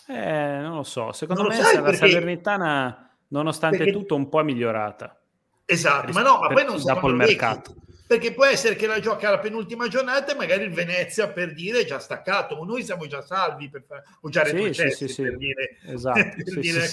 Eh, 0.10 0.60
non 0.62 0.76
lo 0.76 0.84
so, 0.84 1.12
secondo 1.12 1.43
non 1.43 1.55
me 1.55 1.62
la 1.62 1.82
perché... 1.82 1.97
Salernitana, 1.97 3.07
nonostante 3.30 3.78
perché... 3.78 3.91
tutto, 3.91 4.15
un 4.15 4.30
po' 4.30 4.39
è 4.39 4.43
migliorata. 4.43 5.19
Esatto, 5.65 6.11
ma 6.13 6.21
no, 6.21 6.39
ma 6.39 6.47
poi 6.47 6.65
non 6.65 6.82
dopo 6.82 7.09
il 7.09 7.15
mercato. 7.15 7.73
Vecchi 7.73 7.86
perché 8.07 8.34
può 8.34 8.45
essere 8.45 8.78
che 8.78 8.88
la 8.88 9.01
gioca 9.01 9.28
alla 9.28 9.39
penultima 9.39 9.89
giornata 9.89 10.32
e 10.32 10.36
magari 10.36 10.63
il 10.63 10.71
Venezia 10.71 11.28
per 11.28 11.53
dire 11.53 11.82
è 11.82 11.86
già 11.86 11.99
staccato, 11.99 12.55
o 12.55 12.63
noi 12.63 12.84
siamo 12.86 13.05
già 13.05 13.21
salvi 13.21 13.69
per 13.69 13.84
fare, 13.86 14.05
o 14.21 14.30
già 14.30 14.43
retrocessi 14.43 15.09
sì, 15.09 15.13
sì, 15.13 15.21
per 15.23 15.32
sì. 15.34 15.38
dire, 15.38 15.78
esatto. 15.84 16.19
per 16.19 16.59
dire. 16.59 16.89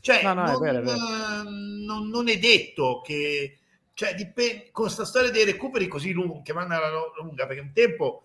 Cioè, 0.00 0.22
no, 0.22 0.32
no, 0.32 0.46
non, 0.46 0.54
è 0.54 0.58
vero, 0.58 0.78
è 0.78 0.82
vero. 0.82 0.96
Non, 1.44 2.08
non, 2.08 2.28
è 2.30 2.38
detto 2.38 3.02
che 3.04 3.58
cioè, 3.92 4.14
dipende, 4.14 4.70
con 4.70 4.86
questa 4.86 5.04
storia 5.04 5.30
dei 5.30 5.44
recuperi 5.44 5.86
così 5.86 6.10
lunghi, 6.12 6.40
che 6.42 6.54
vanno 6.54 6.74
alla 6.74 6.90
lunga, 7.20 7.46
perché 7.46 7.60
un 7.60 7.72
tempo 7.74 8.24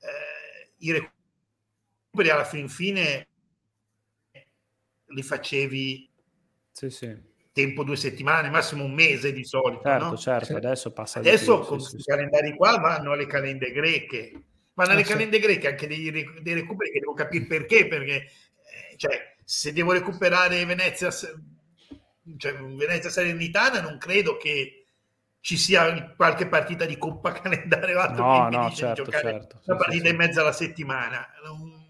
eh, 0.00 0.72
i 0.80 0.92
recuperi 0.92 2.28
alla 2.28 2.44
fin 2.44 2.68
fine 2.68 3.28
li 5.06 5.22
facevi 5.22 6.10
sì, 6.74 6.90
sì 6.90 7.32
tempo 7.54 7.84
due 7.84 7.94
settimane, 7.94 8.50
massimo 8.50 8.82
un 8.82 8.92
mese 8.92 9.32
di 9.32 9.44
solito. 9.44 9.82
Certo, 9.84 10.04
no? 10.04 10.16
certo, 10.16 10.56
adesso 10.56 10.92
passa 10.92 11.20
Adesso 11.20 11.58
più, 11.58 11.66
con 11.66 11.78
questi 11.78 12.00
sì, 12.00 12.04
calendari 12.04 12.56
qua 12.56 12.78
vanno 12.78 13.12
alle 13.12 13.26
calende 13.26 13.70
greche, 13.70 14.32
vanno 14.74 14.90
alle 14.90 15.02
ah, 15.02 15.06
calende 15.06 15.38
greche 15.38 15.68
anche 15.68 15.86
dei, 15.86 16.10
dei, 16.10 16.54
recuperi 16.54 16.90
che 16.90 16.98
devo 16.98 17.14
capire 17.14 17.46
perché, 17.46 17.86
perché 17.86 18.14
eh, 18.14 18.96
cioè, 18.96 19.36
se 19.44 19.72
devo 19.72 19.92
recuperare 19.92 20.64
Venezia, 20.66 21.12
cioè, 21.12 22.52
Venezia 22.54 23.08
Salernitana 23.08 23.80
non 23.80 23.98
credo 23.98 24.36
che 24.36 24.86
ci 25.38 25.56
sia 25.56 26.12
qualche 26.16 26.48
partita 26.48 26.84
di 26.86 26.98
coppa 26.98 27.30
calendario 27.40 28.04
no, 28.14 28.48
no, 28.48 28.70
certo, 28.72 29.08
certo, 29.12 29.60
una 29.66 29.76
partita 29.76 30.08
in 30.08 30.16
mezzo 30.16 30.40
alla 30.40 30.50
settimana. 30.50 31.24
Non, 31.44 31.83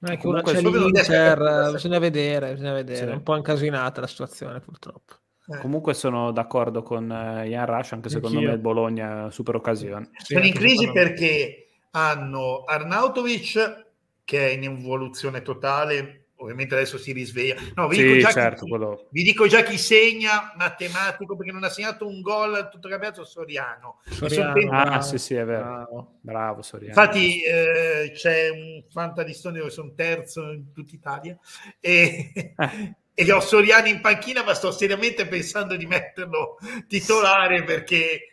Ecco, 0.00 0.28
una 0.28 0.42
c'è 0.42 0.60
l'Inter, 0.60 1.72
bisogna 1.72 1.98
vedere, 1.98 2.52
bisogna 2.52 2.72
vedere. 2.72 2.98
Sì. 2.98 3.04
È 3.04 3.14
un 3.14 3.22
po' 3.22 3.36
incasinata 3.36 4.00
la 4.00 4.06
situazione 4.06 4.60
purtroppo. 4.60 5.14
Eh. 5.48 5.58
Comunque 5.58 5.94
sono 5.94 6.30
d'accordo 6.30 6.82
con 6.82 7.08
Ian 7.08 7.66
Rush, 7.66 7.92
anche 7.92 8.08
secondo 8.08 8.36
Anch'io. 8.36 8.50
me 8.50 8.56
il 8.56 8.60
Bologna 8.60 9.30
super 9.30 9.56
occasione. 9.56 10.10
Sì, 10.18 10.34
sono 10.34 10.44
in 10.44 10.52
crisi 10.52 10.92
perché 10.92 11.68
hanno 11.92 12.64
Arnautovic 12.64 13.86
che 14.24 14.48
è 14.48 14.52
in 14.52 14.64
evoluzione 14.64 15.42
totale 15.42 16.26
ovviamente 16.38 16.74
adesso 16.74 16.98
si 16.98 17.12
risveglia. 17.12 17.56
No, 17.74 17.88
vi, 17.88 17.96
sì, 17.96 18.12
dico 18.12 18.30
certo, 18.30 18.64
chi, 18.64 18.70
quello... 18.70 19.06
vi, 19.10 19.22
dico 19.22 19.46
già 19.46 19.62
chi, 19.62 19.78
segna, 19.78 20.52
matematico, 20.56 21.36
perché 21.36 21.52
non 21.52 21.64
ha 21.64 21.68
segnato 21.68 22.06
un 22.06 22.20
gol 22.20 22.68
tutto 22.70 22.88
cambiato 22.88 23.24
Soriano. 23.24 24.00
Soriano. 24.04 24.52
Tempo... 24.54 24.74
Ah, 24.74 25.00
sì, 25.00 25.18
sì, 25.18 25.34
è 25.34 25.44
vero. 25.44 25.64
Bravo, 25.64 26.18
Bravo 26.20 26.62
Soriano. 26.62 27.00
Infatti 27.00 27.42
eh, 27.42 28.12
c'è 28.14 28.50
un 28.50 28.84
fantalistone 28.90 29.58
dove 29.58 29.70
sono 29.70 29.92
terzo 29.94 30.52
in 30.52 30.72
tutta 30.72 30.94
Italia 30.94 31.38
e, 31.80 32.32
eh. 32.34 32.54
e 33.14 33.32
ho 33.32 33.40
Soriano 33.40 33.88
in 33.88 34.00
panchina, 34.00 34.42
ma 34.44 34.54
sto 34.54 34.70
seriamente 34.70 35.26
pensando 35.26 35.76
di 35.76 35.86
metterlo 35.86 36.58
titolare 36.86 37.64
perché... 37.64 38.32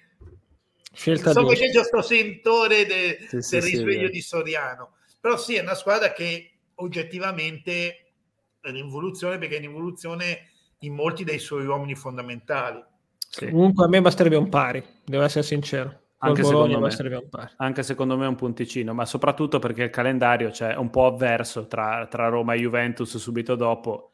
Scelta 0.94 1.34
so 1.34 1.46
che 1.46 1.56
c'è 1.56 1.72
già 1.72 1.84
sto 1.84 2.02
sentore 2.02 2.86
de, 2.86 3.42
sì, 3.42 3.56
del 3.56 3.62
risveglio 3.62 4.08
di 4.08 4.22
Soriano. 4.22 4.94
Però 5.20 5.36
sì, 5.36 5.56
è 5.56 5.62
una 5.62 5.76
squadra 5.76 6.14
che 6.14 6.55
oggettivamente 6.76 8.14
è 8.60 8.70
in 8.70 8.78
evoluzione 8.78 9.38
perché 9.38 9.56
è 9.56 9.60
in 9.60 9.66
evoluzione 9.66 10.50
in 10.80 10.94
molti 10.94 11.24
dei 11.24 11.40
suoi 11.40 11.66
uomini 11.66 11.96
fondamentali. 11.96 12.84
Sì. 13.18 13.50
Comunque 13.50 13.86
a 13.86 13.88
me 13.88 14.02
basterebbe 14.02 14.36
un 14.36 14.50
pari, 14.50 14.84
devo 15.04 15.24
essere 15.24 15.44
sincero. 15.44 16.04
Anche 16.18 16.44
secondo, 16.44 16.80
me, 16.80 16.90
anche 17.58 17.84
secondo 17.84 18.18
me 18.18 18.26
un 18.26 18.36
punticino, 18.36 18.94
ma 18.94 19.06
soprattutto 19.06 19.60
perché 19.60 19.84
il 19.84 19.90
calendario 19.92 20.50
c'è 20.50 20.72
cioè, 20.72 20.78
un 20.78 20.90
po' 20.90 21.06
avverso 21.06 21.68
tra, 21.68 22.08
tra, 22.08 22.30
Roma 22.30 22.54
e 22.56 22.60
Juventus 22.60 23.18
subito 23.18 23.56
dopo. 23.56 24.14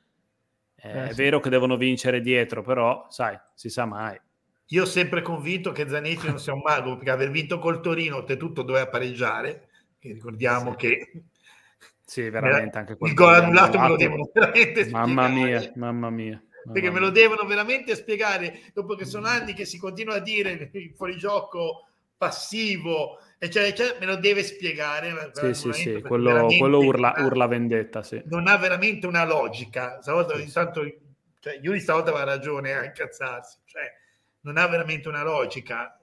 Eh, 0.76 0.90
eh, 0.90 1.04
è 1.06 1.14
sì. 1.14 1.22
vero 1.22 1.40
che 1.40 1.50
devono 1.50 1.78
vincere 1.78 2.20
dietro, 2.20 2.64
però 2.64 3.06
sai, 3.10 3.40
si 3.54 3.70
sa 3.70 3.86
mai. 3.86 4.20
Io 4.68 4.84
ho 4.84 4.88
sempre 4.88 5.22
convinto 5.22 5.72
che 5.72 5.88
Zanetti 5.88 6.28
non 6.28 6.40
sia 6.40 6.54
un 6.54 6.62
mago, 6.66 6.96
perché 6.96 7.12
aver 7.12 7.30
vinto 7.30 7.60
col 7.60 7.82
Torino, 7.82 8.18
oltretutto 8.18 8.64
doveva 8.64 8.88
pareggiare, 8.88 9.70
che 10.00 10.12
ricordiamo 10.12 10.72
sì. 10.72 10.78
che 10.78 11.12
sì, 12.12 12.30
veramente 12.30 12.78
anche 12.78 12.98
Il 13.00 13.14
gol 13.14 13.36
annullato 13.36 13.80
me 13.80 13.88
lo 13.88 13.96
devono 13.96 14.30
veramente 14.34 14.90
Mamma 14.90 15.30
mia, 15.30 15.72
mamma 15.76 16.10
mia. 16.10 16.34
Mamma 16.34 16.74
perché 16.74 16.92
me 16.92 17.00
lo 17.00 17.10
devono 17.10 17.46
veramente 17.46 17.96
spiegare 17.96 18.64
dopo 18.74 18.96
che 18.96 19.06
sono 19.06 19.28
anni 19.28 19.54
che 19.54 19.64
si 19.64 19.78
continua 19.78 20.16
a 20.16 20.20
dire 20.20 20.70
il 20.74 20.94
fuorigioco 20.94 21.88
passivo 22.18 23.18
eccetera, 23.40 23.68
eccetera, 23.68 24.00
me 24.02 24.06
lo 24.08 24.18
deve 24.18 24.44
spiegare 24.44 25.32
sì 25.32 25.54
sì 25.54 25.72
sì 25.72 26.02
quello, 26.02 26.48
quello 26.58 26.80
urla, 26.80 27.14
urla, 27.20 27.48
vendetta 27.48 28.04
sì. 28.04 28.22
non 28.26 28.46
ha 28.48 28.58
veramente 28.58 29.08
una 29.08 29.24
logica. 29.24 30.02
Stavolta 30.02 30.36
sì, 30.36 30.44
intanto 30.44 30.82
cioè, 31.40 31.60
Iuri 31.62 31.80
stavolta 31.80 32.10
aveva 32.10 32.26
ragione 32.26 32.74
a 32.74 32.84
incazzarsi 32.84 33.60
cioè, 33.64 33.90
non 34.42 34.58
ha 34.58 34.68
veramente 34.68 35.08
una 35.08 35.24
logica. 35.24 35.98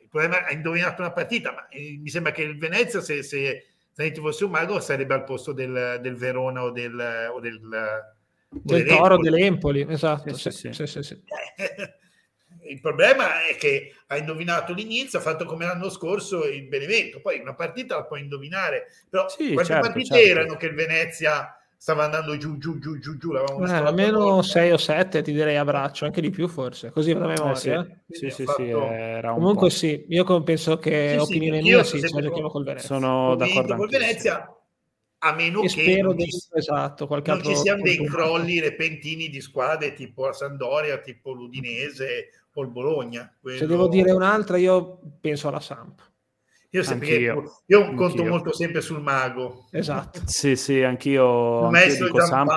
Il 0.00 0.08
problema 0.08 0.44
è 0.44 0.50
ha 0.50 0.52
indovinato 0.52 1.02
una 1.02 1.12
partita 1.12 1.52
ma 1.52 1.68
eh, 1.68 2.00
mi 2.02 2.08
sembra 2.08 2.32
che 2.32 2.42
il 2.42 2.58
Venezia 2.58 3.00
se, 3.00 3.22
se 3.22 3.73
Zanetti 3.94 4.20
fosse 4.20 4.44
un 4.44 4.50
mago 4.50 4.80
sarebbe 4.80 5.14
al 5.14 5.24
posto 5.24 5.52
del, 5.52 6.00
del 6.02 6.16
Verona 6.16 6.64
o 6.64 6.70
del, 6.70 7.30
o 7.32 7.38
del, 7.38 7.60
del 8.48 8.86
Toro 8.86 9.16
dell'Empoli, 9.18 9.86
esatto. 9.88 10.34
Sì, 10.34 10.50
sì, 10.50 10.72
sì. 10.72 11.02
sì 11.02 11.22
il 12.66 12.80
problema 12.80 13.46
è 13.46 13.56
che 13.56 13.94
ha 14.08 14.16
indovinato 14.16 14.72
l'inizio, 14.72 15.18
ha 15.18 15.22
fatto 15.22 15.44
come 15.44 15.64
l'anno 15.64 15.90
scorso 15.90 16.44
il 16.44 16.66
Benevento, 16.66 17.20
poi 17.20 17.38
una 17.38 17.54
partita 17.54 17.96
la 17.96 18.04
puoi 18.04 18.20
indovinare, 18.20 18.88
però 19.08 19.28
sì, 19.28 19.52
quante 19.52 19.72
certo, 19.72 19.86
partite 19.88 20.14
certo. 20.16 20.30
erano 20.30 20.56
che 20.56 20.66
il 20.66 20.74
Venezia 20.74 21.56
stava 21.84 22.04
andando 22.04 22.34
giù, 22.38 22.56
giù, 22.56 22.78
giù, 22.78 22.98
giù, 22.98 23.18
giù. 23.18 23.34
Eh, 23.34 23.70
almeno 23.74 24.40
6 24.40 24.72
o 24.72 24.78
7 24.78 25.20
ti 25.20 25.32
direi 25.32 25.58
a 25.58 25.66
braccio, 25.66 26.06
anche 26.06 26.22
di 26.22 26.30
più 26.30 26.48
forse, 26.48 26.90
così 26.90 27.12
per 27.12 27.20
la 27.20 27.26
memoria. 27.26 27.52
Eh, 27.52 28.02
sì, 28.08 28.24
eh. 28.24 28.30
sì, 28.30 28.30
sì, 28.30 28.44
sì 28.56 28.70
Comunque 29.22 29.68
sì, 29.68 30.06
io 30.08 30.42
penso 30.42 30.78
che 30.78 31.10
sì, 31.10 31.18
opinione 31.18 31.58
sì, 31.58 31.62
mia 31.62 31.84
sì, 31.84 32.00
ce 32.00 32.22
giochiamo 32.22 32.48
col 32.48 32.64
Venezia. 32.64 32.88
Sono 32.88 33.36
d'accordo 33.36 33.76
col 33.76 33.90
Venezia, 33.90 34.50
a 35.18 35.34
meno 35.34 35.58
e 35.58 35.62
che 35.64 35.68
spero 35.68 36.14
non, 36.14 36.18
ci, 36.20 36.30
esatto, 36.54 37.06
non 37.06 37.42
ci 37.42 37.54
siano 37.54 37.82
dei 37.82 38.02
crolli 38.02 38.60
repentini 38.60 39.28
di 39.28 39.42
squadre 39.42 39.92
tipo 39.92 40.24
la 40.24 40.32
Sandoria, 40.32 40.96
tipo 40.96 41.32
l'Udinese 41.32 42.30
o 42.54 42.62
il 42.62 42.68
Bologna. 42.68 43.30
Quello... 43.38 43.58
Se 43.58 43.66
devo 43.66 43.88
dire 43.88 44.10
un'altra, 44.10 44.56
io 44.56 45.00
penso 45.20 45.48
alla 45.48 45.60
Samp. 45.60 46.00
Io, 46.74 46.82
anch'io, 46.88 47.62
io 47.66 47.82
anch'io. 47.82 47.94
conto 47.94 48.24
molto 48.24 48.52
sempre 48.52 48.80
sul 48.80 49.00
mago. 49.00 49.68
Esatto. 49.70 50.22
sì, 50.26 50.56
sì, 50.56 50.82
anch'io. 50.82 51.66
anch'io 51.66 52.06
dico 52.06 52.20
Samp, 52.20 52.50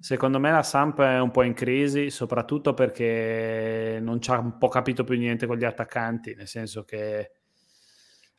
secondo 0.00 0.40
me 0.40 0.50
la 0.50 0.64
Samp 0.64 1.00
è 1.00 1.20
un 1.20 1.30
po' 1.30 1.44
in 1.44 1.54
crisi, 1.54 2.10
soprattutto 2.10 2.74
perché 2.74 3.98
non 4.02 4.20
ci 4.20 4.32
ha 4.32 4.38
un 4.38 4.58
po' 4.58 4.66
capito 4.66 5.04
più 5.04 5.16
niente 5.16 5.46
con 5.46 5.56
gli 5.58 5.64
attaccanti, 5.64 6.34
nel 6.34 6.48
senso 6.48 6.82
che 6.82 7.30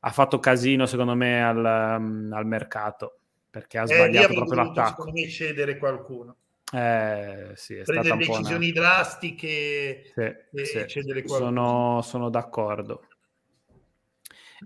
ha 0.02 0.10
fatto 0.10 0.40
casino, 0.40 0.86
secondo 0.86 1.16
me, 1.16 1.42
al, 1.42 1.66
al 1.66 2.46
mercato, 2.46 3.20
perché 3.50 3.78
ha 3.78 3.84
eh, 3.84 3.88
sbagliato 3.88 4.32
eh, 4.34 4.36
proprio 4.36 4.56
voluto, 4.56 4.80
l'attacco. 4.80 5.04
Secondo 5.04 5.12
me 5.22 5.30
cedere 5.30 5.78
qualcuno. 5.78 6.36
Eh, 6.70 7.52
sì, 7.56 7.76
è 7.76 7.84
Prendere 7.84 8.18
decisioni 8.18 8.72
una... 8.72 8.82
drastiche 8.82 10.12
sì, 10.14 10.22
e 10.22 10.66
sì. 10.66 10.86
cedere 10.86 11.24
qualcuno. 11.24 11.50
Sono, 11.50 12.02
sono 12.02 12.30
d'accordo. 12.30 13.04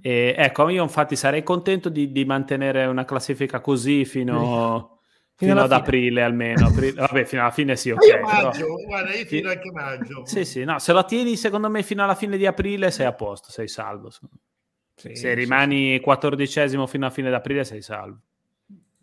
E, 0.02 0.36
ecco, 0.38 0.70
io 0.70 0.84
infatti 0.84 1.16
sarei 1.16 1.44
contento 1.44 1.90
di, 1.90 2.12
di 2.12 2.24
mantenere 2.24 2.86
una 2.86 3.04
classifica 3.04 3.60
così 3.60 4.06
fino, 4.06 5.00
fino, 5.36 5.52
fino 5.52 5.62
ad 5.62 5.70
fine. 5.70 5.80
aprile 5.80 6.22
almeno. 6.22 6.68
Aprile, 6.68 6.94
vabbè, 7.02 7.26
fino 7.26 7.42
alla 7.42 7.52
fine 7.52 7.76
sì, 7.76 7.90
ok. 7.92 8.06
Io 8.06 8.22
maggio, 8.22 8.66
però... 8.66 8.76
guarda, 8.86 9.14
io 9.14 9.26
fino 9.26 9.50
anche 9.50 9.72
maggio. 9.72 10.26
Sì, 10.26 10.46
sì, 10.46 10.64
no, 10.64 10.80
se 10.80 10.94
la 10.94 11.04
tieni 11.04 11.36
secondo 11.36 11.70
me 11.70 11.84
fino 11.84 12.04
alla 12.04 12.16
fine 12.16 12.38
di 12.38 12.46
aprile 12.46 12.92
sei 12.92 13.06
a 13.06 13.14
posto, 13.14 13.52
sei 13.52 13.68
salvo. 13.68 14.10
Sì, 14.96 15.16
Se 15.16 15.34
rimani 15.34 16.00
quattordicesimo 16.00 16.86
fino 16.86 17.08
a 17.08 17.10
fine 17.10 17.30
d'aprile 17.30 17.64
sei 17.64 17.82
salvo. 17.82 18.20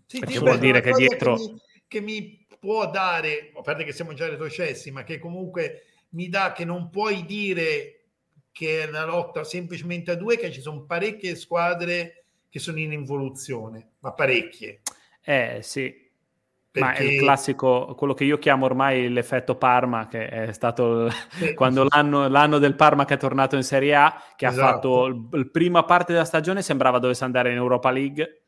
Sì, 0.06 0.20
Perché 0.20 0.38
vuol 0.38 0.58
dire 0.58 0.80
che 0.80 0.92
dietro... 0.92 1.36
Che 1.36 1.42
mi, 1.42 1.60
che 1.88 2.00
mi 2.00 2.46
può 2.58 2.90
dare, 2.90 3.50
a 3.54 3.60
parte 3.60 3.84
che 3.84 3.92
siamo 3.92 4.14
già 4.14 4.28
retrocessi, 4.28 4.90
ma 4.90 5.04
che 5.04 5.18
comunque 5.18 5.82
mi 6.10 6.28
dà 6.28 6.52
che 6.52 6.64
non 6.64 6.88
puoi 6.90 7.24
dire 7.24 7.97
che 8.58 8.82
è 8.82 8.88
una 8.88 9.04
lotta 9.04 9.44
semplicemente 9.44 10.10
a 10.10 10.14
due, 10.16 10.36
che 10.36 10.50
ci 10.50 10.60
sono 10.60 10.82
parecchie 10.82 11.36
squadre 11.36 12.24
che 12.48 12.58
sono 12.58 12.80
in 12.80 12.90
involuzione, 12.90 13.90
ma 14.00 14.12
parecchie. 14.12 14.80
Eh 15.22 15.60
sì, 15.62 15.94
perché... 16.68 16.80
Ma 16.80 16.92
è 16.94 17.02
il 17.04 17.20
classico, 17.20 17.94
quello 17.94 18.14
che 18.14 18.24
io 18.24 18.38
chiamo 18.38 18.64
ormai 18.64 19.10
l'effetto 19.10 19.54
Parma, 19.54 20.08
che 20.08 20.26
è 20.26 20.52
stato 20.52 21.08
sì, 21.30 21.54
quando 21.54 21.82
sì. 21.82 21.88
L'anno, 21.92 22.26
l'anno, 22.26 22.58
del 22.58 22.74
Parma 22.74 23.04
che 23.04 23.14
è 23.14 23.18
tornato 23.18 23.54
in 23.54 23.62
Serie 23.62 23.94
A, 23.94 24.20
che 24.34 24.48
esatto. 24.48 24.66
ha 24.66 24.72
fatto 24.72 25.28
la 25.30 25.48
prima 25.52 25.84
parte 25.84 26.12
della 26.12 26.24
stagione, 26.24 26.60
sembrava 26.60 26.98
dovesse 26.98 27.22
andare 27.22 27.52
in 27.52 27.58
Europa 27.58 27.92
League 27.92 28.47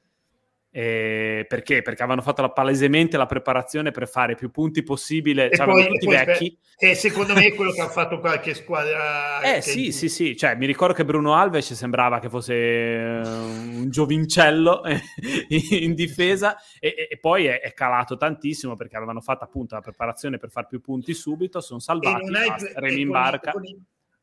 eh, 0.72 1.46
perché? 1.48 1.82
Perché 1.82 2.02
avevano 2.02 2.22
fatto 2.22 2.42
la, 2.42 2.50
palesemente 2.50 3.16
la 3.16 3.26
preparazione 3.26 3.90
per 3.90 4.08
fare 4.08 4.36
più 4.36 4.50
punti 4.50 4.84
possibile, 4.84 5.50
cioè, 5.52 5.66
poi, 5.66 5.86
tutti 5.86 6.06
poi, 6.06 6.14
vecchi. 6.14 6.58
E 6.78 6.94
secondo 6.94 7.34
me 7.34 7.46
è 7.46 7.54
quello 7.54 7.72
che 7.72 7.80
ha 7.80 7.88
fatto 7.88 8.20
qualche 8.20 8.54
squadra. 8.54 9.40
Eh 9.50 9.62
sì, 9.62 9.88
è... 9.88 9.90
sì, 9.90 10.08
sì, 10.08 10.36
cioè, 10.36 10.54
mi 10.54 10.66
ricordo 10.66 10.94
che 10.94 11.04
Bruno 11.04 11.34
Alves 11.34 11.72
sembrava 11.72 12.20
che 12.20 12.28
fosse 12.28 12.52
uh, 12.54 13.28
un 13.28 13.86
giovincello 13.88 14.82
in 15.48 15.94
difesa 15.94 16.56
e, 16.78 17.08
e 17.10 17.18
poi 17.18 17.46
è, 17.46 17.60
è, 17.60 17.72
calato 17.72 18.16
tantissimo 18.16 18.76
perché 18.76 18.96
avevano 18.96 19.20
fatto 19.20 19.44
appunto 19.44 19.74
la 19.74 19.80
preparazione 19.80 20.38
per 20.38 20.50
fare 20.50 20.66
più 20.68 20.80
punti 20.80 21.14
subito, 21.14 21.60
sono 21.60 21.80
salvati, 21.80 22.30
remi 22.74 23.00
in 23.00 23.10
barca. 23.10 23.52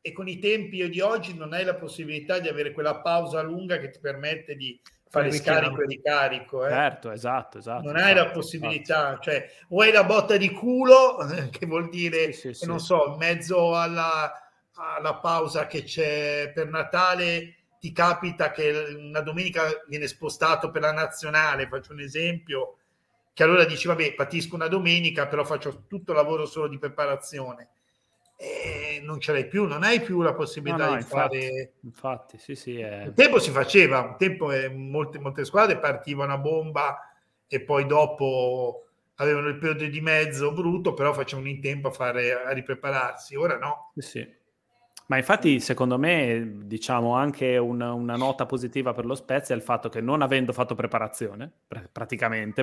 E 0.00 0.12
con 0.12 0.28
i 0.28 0.38
tempi 0.38 0.88
di 0.88 1.00
oggi 1.00 1.36
non 1.36 1.52
hai 1.52 1.64
la 1.64 1.74
possibilità 1.74 2.38
di 2.38 2.48
avere 2.48 2.72
quella 2.72 3.00
pausa 3.00 3.42
lunga 3.42 3.78
che 3.78 3.90
ti 3.90 3.98
permette 4.00 4.54
di 4.54 4.80
fare 5.08 5.32
scarico 5.32 5.82
e 5.82 5.86
ricarico. 5.86 6.66
Eh. 6.66 6.70
Certo, 6.70 7.10
esatto, 7.10 7.58
esatto. 7.58 7.82
Non 7.82 7.96
esatto, 7.96 8.08
hai 8.10 8.14
la 8.14 8.30
possibilità, 8.30 9.06
esatto. 9.08 9.22
cioè, 9.22 9.50
o 9.68 9.80
hai 9.80 9.92
la 9.92 10.04
botta 10.04 10.36
di 10.36 10.50
culo, 10.50 11.16
che 11.50 11.66
vuol 11.66 11.88
dire, 11.88 12.32
sì, 12.32 12.52
sì, 12.52 12.66
non 12.66 12.80
so, 12.80 13.12
in 13.12 13.16
mezzo 13.16 13.76
alla, 13.76 14.32
alla 14.74 15.14
pausa 15.16 15.66
che 15.66 15.82
c'è 15.82 16.50
per 16.54 16.68
Natale, 16.68 17.54
ti 17.80 17.92
capita 17.92 18.50
che 18.50 18.96
una 18.98 19.20
domenica 19.20 19.62
viene 19.86 20.06
spostato 20.06 20.70
per 20.70 20.82
la 20.82 20.92
nazionale, 20.92 21.68
faccio 21.68 21.92
un 21.92 22.00
esempio, 22.00 22.78
che 23.32 23.42
allora 23.42 23.64
dici, 23.64 23.86
vabbè, 23.86 24.14
patisco 24.14 24.56
una 24.56 24.68
domenica, 24.68 25.26
però 25.28 25.44
faccio 25.44 25.84
tutto 25.86 26.10
il 26.12 26.18
lavoro 26.18 26.44
solo 26.44 26.68
di 26.68 26.78
preparazione 26.78 27.68
e 28.40 29.00
non 29.02 29.18
ce 29.18 29.32
l'hai 29.32 29.48
più, 29.48 29.66
non 29.66 29.82
hai 29.82 30.00
più 30.00 30.22
la 30.22 30.32
possibilità 30.32 30.84
no, 30.84 30.90
no, 30.90 30.96
di 30.96 31.02
infatti, 31.02 31.40
fare. 31.40 31.72
Infatti, 31.82 32.38
sì, 32.38 32.54
sì. 32.54 32.78
È... 32.78 33.06
Un 33.06 33.14
tempo 33.14 33.40
si 33.40 33.50
faceva, 33.50 34.00
un 34.00 34.16
tempo 34.16 34.52
eh, 34.52 34.68
molte, 34.68 35.18
molte 35.18 35.44
squadre 35.44 35.78
partivano 35.78 36.34
a 36.34 36.38
bomba 36.38 37.12
e 37.48 37.60
poi 37.60 37.84
dopo 37.84 38.86
avevano 39.16 39.48
il 39.48 39.58
periodo 39.58 39.84
di 39.84 40.00
mezzo 40.00 40.52
brutto, 40.52 40.94
però 40.94 41.12
facevano 41.12 41.48
in 41.48 41.60
tempo 41.60 41.88
a, 41.88 41.90
fare, 41.90 42.32
a 42.32 42.50
riprepararsi. 42.50 43.34
Ora 43.34 43.58
no. 43.58 43.90
Sì, 43.96 44.02
sì. 44.02 44.36
Ma 45.08 45.16
infatti, 45.16 45.58
secondo 45.58 45.98
me, 45.98 46.58
diciamo 46.64 47.14
anche 47.14 47.56
una, 47.56 47.94
una, 47.94 48.14
nota 48.16 48.44
positiva 48.44 48.92
per 48.92 49.06
lo 49.06 49.14
Spezia 49.14 49.54
è 49.54 49.58
il 49.58 49.64
fatto 49.64 49.88
che 49.88 50.02
non 50.02 50.20
avendo 50.20 50.52
fatto 50.52 50.74
preparazione, 50.74 51.50
pr- 51.66 51.88
praticamente, 51.90 52.62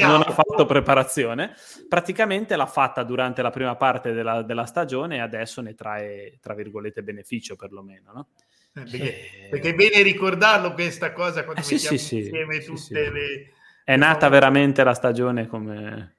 non 0.00 0.22
ha 0.22 0.32
fatto 0.32 0.66
preparazione, 0.66 1.54
praticamente 1.88 2.56
l'ha 2.56 2.66
fatta 2.66 3.04
durante 3.04 3.42
la 3.42 3.50
prima 3.50 3.76
parte 3.76 4.12
della, 4.12 4.42
della 4.42 4.64
stagione 4.64 5.16
e 5.16 5.20
adesso 5.20 5.60
ne 5.60 5.76
trae, 5.76 6.38
tra 6.40 6.52
virgolette, 6.54 7.04
beneficio 7.04 7.54
perlomeno, 7.54 8.10
no? 8.12 8.28
Eh, 8.74 8.80
perché, 8.80 8.98
e... 8.98 9.48
perché, 9.48 9.68
è 9.68 9.74
bene 9.74 10.02
ricordarlo 10.02 10.72
questa 10.72 11.12
cosa 11.12 11.44
quando 11.44 11.60
eh, 11.60 11.64
sì, 11.64 11.74
mettiamo 11.74 11.96
sì, 11.96 12.16
insieme 12.16 12.60
sì, 12.60 12.66
tutte 12.66 13.10
le... 13.10 13.52
È 13.84 13.94
nata 13.94 14.28
veramente 14.28 14.82
la 14.82 14.94
stagione 14.94 15.46
come... 15.46 16.16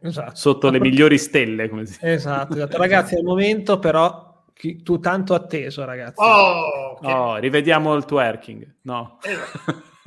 Esatto. 0.00 0.30
Sotto 0.38 0.70
le 0.70 0.78
migliori 0.78 1.18
stelle, 1.18 1.68
come 1.68 1.86
si 1.86 1.98
Esatto, 2.02 2.54
esatto. 2.54 2.76
Ragazzi, 2.76 3.16
al 3.16 3.24
momento 3.24 3.80
però 3.80 4.27
chi, 4.58 4.82
tu 4.82 4.98
tanto 4.98 5.34
atteso, 5.34 5.84
ragazzi. 5.84 6.20
Oh, 6.20 6.96
okay. 6.96 7.12
oh 7.12 7.36
rivediamo 7.36 7.94
il 7.94 8.04
twerking. 8.04 8.74
No. 8.82 9.20
Eh. 9.22 9.36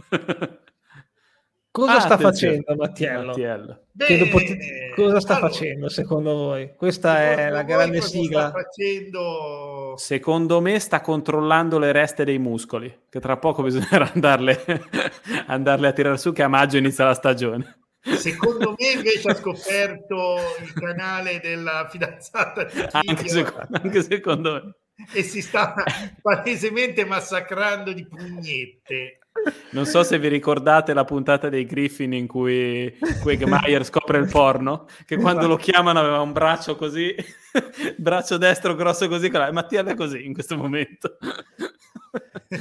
cosa 1.72 1.96
ah, 1.96 2.00
sta 2.02 2.14
attenzione. 2.16 2.58
facendo 2.58 2.84
Mattiello? 2.84 3.26
Mattiello. 3.28 3.82
Ti... 3.96 4.30
Cosa 4.94 5.22
sta 5.22 5.36
allora, 5.38 5.50
facendo 5.50 5.88
secondo 5.88 6.34
voi? 6.34 6.74
Questa 6.76 7.22
è 7.22 7.50
la 7.50 7.64
grande 7.64 8.02
sigla. 8.02 8.52
Facendo... 8.52 9.94
Secondo 9.96 10.60
me 10.60 10.80
sta 10.80 11.00
controllando 11.00 11.80
le 11.80 11.94
reste 11.94 12.26
dei 12.26 12.38
muscoli, 12.38 13.04
che 13.10 13.22
tra 13.22 13.38
poco 13.38 13.64
bisognerà 13.64 14.12
andarle, 14.14 14.66
andarle 15.48 15.88
a 15.88 15.94
tirare 15.94 16.18
su, 16.18 16.34
che 16.34 16.44
a 16.44 16.50
maggio 16.50 16.76
inizia 16.76 17.06
la 17.06 17.14
stagione. 17.14 17.81
Secondo 18.04 18.76
me 18.78 18.92
invece 18.94 19.30
ha 19.30 19.36
scoperto 19.36 20.38
il 20.62 20.74
canale 20.74 21.40
della 21.40 21.88
fidanzata 21.90 22.64
di 22.64 22.82
anche, 22.92 23.28
secondo, 23.28 23.80
anche 23.80 24.02
secondo 24.02 24.54
me. 24.54 24.76
E 25.14 25.24
si 25.24 25.42
sta 25.42 25.76
palesemente 26.22 27.06
massacrando 27.06 27.94
di 27.94 28.06
pugnette. 28.06 29.20
Non 29.72 29.86
so 29.86 30.04
se 30.04 30.20
vi 30.20 30.28
ricordate 30.28 30.94
la 30.94 31.06
puntata 31.06 31.48
dei 31.48 31.66
Griffin 31.66 32.14
in 32.14 32.28
cui 32.28 32.94
Quagmire 33.22 33.84
scopre 33.84 34.18
il 34.18 34.28
porno, 34.28 34.88
che 35.06 35.18
quando 35.18 35.48
lo 35.48 35.56
chiamano 35.56 36.00
aveva 36.00 36.20
un 36.20 36.34
braccio 36.34 36.76
così, 36.76 37.16
braccio 37.98 38.38
destro 38.38 38.76
grosso 38.76 39.08
così, 39.08 39.30
Mattia 39.30 39.86
è 39.86 39.96
così 39.96 40.26
in 40.26 40.34
questo 40.34 40.58
momento. 40.58 41.18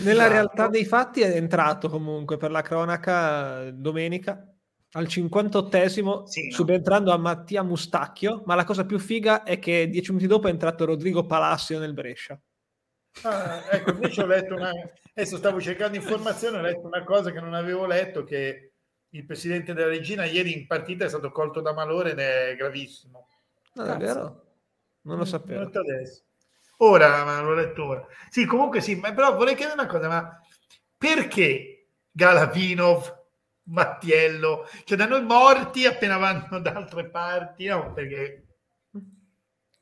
Nella 0.03 0.29
realtà 0.29 0.69
dei 0.69 0.85
fatti 0.85 1.23
è 1.23 1.35
entrato 1.35 1.89
comunque 1.89 2.37
per 2.37 2.51
la 2.53 2.63
cronaca 2.63 3.71
domenica 3.73 4.55
al 4.93 5.05
58esimo 5.05 6.25
sì, 6.25 6.47
no. 6.47 6.55
subentrando 6.55 7.13
a 7.13 7.17
Mattia 7.17 7.63
Mustacchio, 7.63 8.43
ma 8.47 8.55
la 8.55 8.65
cosa 8.65 8.85
più 8.85 8.99
figa 8.99 9.45
è 9.45 9.59
che 9.59 9.89
dieci 9.89 10.11
minuti 10.11 10.27
dopo 10.27 10.49
è 10.49 10.51
entrato 10.51 10.85
Rodrigo 10.85 11.27
Palacio 11.27 11.79
nel 11.79 11.95
Brescia. 11.95 12.41
Ah, 13.23 13.65
ecco, 13.71 13.91
invece 13.91 14.23
ho 14.23 14.27
letto 14.27 14.55
una... 14.55 14.71
Adesso 15.15 15.37
stavo 15.37 15.61
cercando 15.61 15.97
informazioni, 15.97 16.57
ho 16.57 16.61
letto 16.61 16.87
una 16.87 17.05
cosa 17.05 17.31
che 17.31 17.41
non 17.41 17.55
avevo 17.55 17.87
letto, 17.87 18.25
che 18.25 18.73
il 19.11 19.27
presidente 19.27 19.75
della 19.75 19.89
regina 19.89 20.25
ieri 20.25 20.53
in 20.53 20.67
partita 20.67 21.05
è 21.05 21.09
stato 21.09 21.31
colto 21.31 21.61
da 21.61 21.73
malore 21.73 22.13
ed 22.13 22.19
è 22.19 22.55
gravissimo. 22.57 23.29
No, 23.75 23.85
è 23.85 23.97
vero? 23.97 24.45
Non 25.03 25.19
lo 25.19 25.25
sapevo. 25.25 25.63
Adesso. 25.63 26.23
Ora, 26.79 27.25
ma 27.25 27.41
l'ho 27.41 27.55
letto 27.55 27.85
ora. 27.85 28.07
Sì, 28.29 28.45
comunque 28.47 28.81
sì, 28.81 28.95
ma 28.95 29.13
però 29.13 29.37
vorrei 29.37 29.55
chiedere 29.55 29.81
una 29.81 29.89
cosa, 29.89 30.09
ma 30.09 30.41
perché 30.97 31.89
Galavinov 32.11 33.20
Mattiello, 33.65 34.67
cioè 34.85 34.97
da 34.97 35.07
noi 35.07 35.23
morti 35.23 35.87
appena 35.87 36.17
vanno 36.17 36.61
da 36.61 36.73
altre 36.73 37.09
parti, 37.09 37.67
no? 37.67 37.93
Perché 37.93 38.45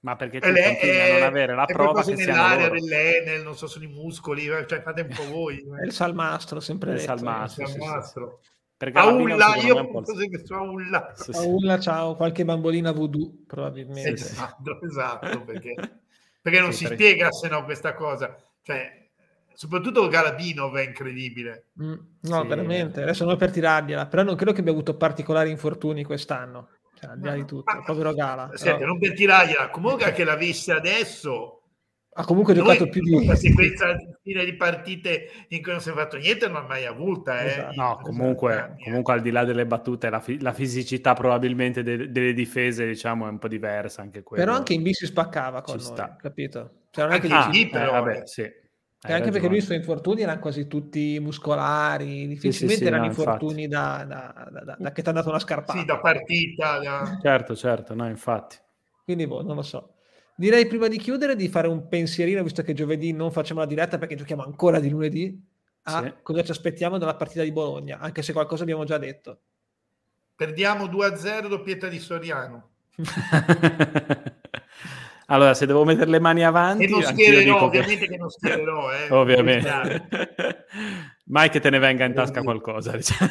ma 0.00 0.14
perché 0.14 0.38
tu 0.38 0.48
lei, 0.50 0.62
continui 0.62 1.00
a 1.00 1.12
non 1.14 1.22
avere 1.24 1.54
la 1.54 1.64
prova 1.64 2.04
che 2.04 2.14
nell'area 2.14 2.68
dell'Enel, 2.68 3.42
non 3.42 3.56
so, 3.56 3.66
sono 3.66 3.84
i 3.84 3.88
muscoli, 3.88 4.46
eh, 4.46 4.64
cioè 4.66 4.80
fate 4.80 5.00
un 5.00 5.08
po' 5.08 5.26
voi. 5.28 5.58
È 5.80 5.84
il 5.84 5.92
salmastro, 5.92 6.60
sempre 6.60 6.92
il 6.92 7.00
salmastro. 7.00 7.64
Il 7.64 7.70
salmastro. 7.70 8.38
Sì, 8.40 8.86
sì. 8.86 8.92
Aulla, 8.94 9.56
io 9.56 9.90
penso 9.90 10.14
che 10.14 10.44
su 10.44 10.52
Aulla. 10.52 11.12
Sì, 11.16 11.32
sì. 11.32 11.38
Aulla, 11.38 11.80
ciao, 11.80 12.14
qualche 12.14 12.44
bambolina 12.44 12.92
voodoo, 12.92 13.42
probabilmente. 13.44 14.10
Esatto, 14.10 14.80
esatto, 14.82 15.42
perché, 15.44 15.74
perché 16.40 16.60
non 16.60 16.72
si 16.72 16.84
perché... 16.84 17.04
spiega 17.04 17.32
se 17.32 17.48
no 17.48 17.64
questa 17.64 17.94
cosa. 17.94 18.36
Cioè, 18.62 18.97
soprattutto 19.58 20.06
Galabinov 20.06 20.76
è 20.76 20.84
incredibile. 20.84 21.70
Mm, 21.82 21.94
no, 22.20 22.42
sì. 22.42 22.46
veramente. 22.46 23.02
Adesso 23.02 23.24
non 23.24 23.36
per 23.36 23.50
tirargliela, 23.50 24.06
però 24.06 24.22
non 24.22 24.36
credo 24.36 24.52
che 24.52 24.60
abbia 24.60 24.70
avuto 24.70 24.96
particolari 24.96 25.50
infortuni 25.50 26.04
quest'anno. 26.04 26.68
Cioè, 26.94 27.10
al 27.10 27.18
di 27.18 27.26
là 27.26 27.34
di 27.34 27.44
tutto, 27.44 27.74
ma, 27.74 27.82
povero 27.82 28.14
Gala. 28.14 28.50
Senti, 28.54 28.78
però... 28.78 28.90
non 28.90 29.00
per 29.00 29.14
tirargliela, 29.14 29.70
comunque 29.70 30.12
che 30.12 30.22
l'avesse 30.22 30.70
adesso. 30.70 31.62
Ha 32.12 32.24
comunque 32.24 32.54
giocato 32.54 32.88
più 32.88 33.02
di 33.02 33.12
una 33.12 33.34
sequenza 33.34 33.96
di 34.22 34.54
partite 34.56 35.28
in 35.48 35.60
cui 35.60 35.72
non 35.72 35.80
si 35.80 35.90
è 35.90 35.92
fatto 35.92 36.16
niente, 36.16 36.46
non 36.46 36.62
ha 36.62 36.66
mai 36.66 36.84
avuta. 36.86 37.40
Eh. 37.40 37.46
Esatto. 37.48 37.80
No, 37.80 37.98
comunque, 38.00 38.76
comunque, 38.84 39.12
al 39.12 39.22
di 39.22 39.30
là 39.32 39.44
delle 39.44 39.66
battute, 39.66 40.08
la, 40.08 40.20
fi- 40.20 40.40
la 40.40 40.52
fisicità 40.52 41.14
probabilmente 41.14 41.82
de- 41.82 42.12
delle 42.12 42.32
difese, 42.32 42.86
diciamo, 42.86 43.26
è 43.26 43.30
un 43.30 43.38
po' 43.38 43.48
diversa 43.48 44.02
anche 44.02 44.22
quella. 44.22 44.44
Però 44.44 44.56
anche 44.56 44.74
in 44.74 44.82
B 44.82 44.90
si 44.90 45.06
spaccava 45.06 45.62
con 45.62 45.78
Ci 45.78 45.84
noi, 45.84 45.94
sta. 45.94 46.16
capito? 46.16 46.70
Cioè, 46.90 47.06
non 47.06 47.14
è 47.14 47.20
che 47.20 47.28
ah, 47.28 47.48
dici, 47.50 47.68
però, 47.68 47.88
eh, 47.88 48.00
vabbè, 48.00 48.22
sì. 48.24 48.66
Hai 49.00 49.12
anche 49.12 49.26
ragione. 49.26 49.30
perché 49.30 49.48
lui 49.48 49.58
i 49.58 49.62
suoi 49.62 49.76
infortuni 49.76 50.22
erano 50.22 50.40
quasi 50.40 50.66
tutti 50.66 51.20
muscolari, 51.20 52.26
difficilmente 52.26 52.74
sì, 52.74 52.82
sì, 52.82 52.84
erano 52.86 53.02
no, 53.04 53.08
infortuni 53.08 53.68
da, 53.68 54.04
da, 54.04 54.48
da, 54.50 54.76
da, 54.76 54.92
che 54.92 55.02
ti 55.02 55.08
hanno 55.08 55.18
dato 55.18 55.30
una 55.30 55.38
scarpata. 55.38 55.78
Sì, 55.78 55.84
da 55.84 56.00
partita. 56.00 57.18
Certo, 57.22 57.54
certo, 57.54 57.94
no, 57.94 58.08
infatti. 58.08 58.56
Quindi, 59.04 59.28
boh, 59.28 59.42
non 59.42 59.54
lo 59.54 59.62
so. 59.62 59.94
Direi 60.34 60.66
prima 60.66 60.88
di 60.88 60.98
chiudere 60.98 61.36
di 61.36 61.48
fare 61.48 61.68
un 61.68 61.86
pensierino, 61.86 62.42
visto 62.42 62.62
che 62.62 62.72
giovedì 62.72 63.12
non 63.12 63.30
facciamo 63.30 63.60
la 63.60 63.66
diretta 63.66 63.98
perché 63.98 64.16
giochiamo 64.16 64.42
ancora 64.42 64.80
di 64.80 64.90
lunedì, 64.90 65.40
a 65.82 66.02
sì. 66.02 66.14
cosa 66.22 66.42
ci 66.42 66.50
aspettiamo 66.50 66.98
dalla 66.98 67.14
partita 67.14 67.44
di 67.44 67.52
Bologna, 67.52 68.00
anche 68.00 68.22
se 68.22 68.32
qualcosa 68.32 68.64
abbiamo 68.64 68.84
già 68.84 68.98
detto. 68.98 69.40
Perdiamo 70.34 70.86
2-0 70.86 71.46
doppietta 71.46 71.86
di 71.86 71.98
Soriano. 72.00 72.70
Allora, 75.30 75.52
se 75.52 75.66
devo 75.66 75.84
mettere 75.84 76.10
le 76.10 76.20
mani 76.20 76.42
avanti... 76.42 76.84
E 76.84 76.88
non 76.88 77.02
schiererò, 77.02 77.64
ovviamente 77.64 78.06
che... 78.06 78.12
che 78.12 78.16
non 78.16 78.30
schiererò. 78.30 78.92
Eh, 78.92 79.08
ovviamente. 79.12 80.08
Mai 81.26 81.50
che 81.50 81.60
te 81.60 81.68
ne 81.68 81.78
venga 81.78 82.06
in 82.06 82.14
tasca 82.14 82.42
qualcosa. 82.42 82.96
Diciamo. 82.96 83.30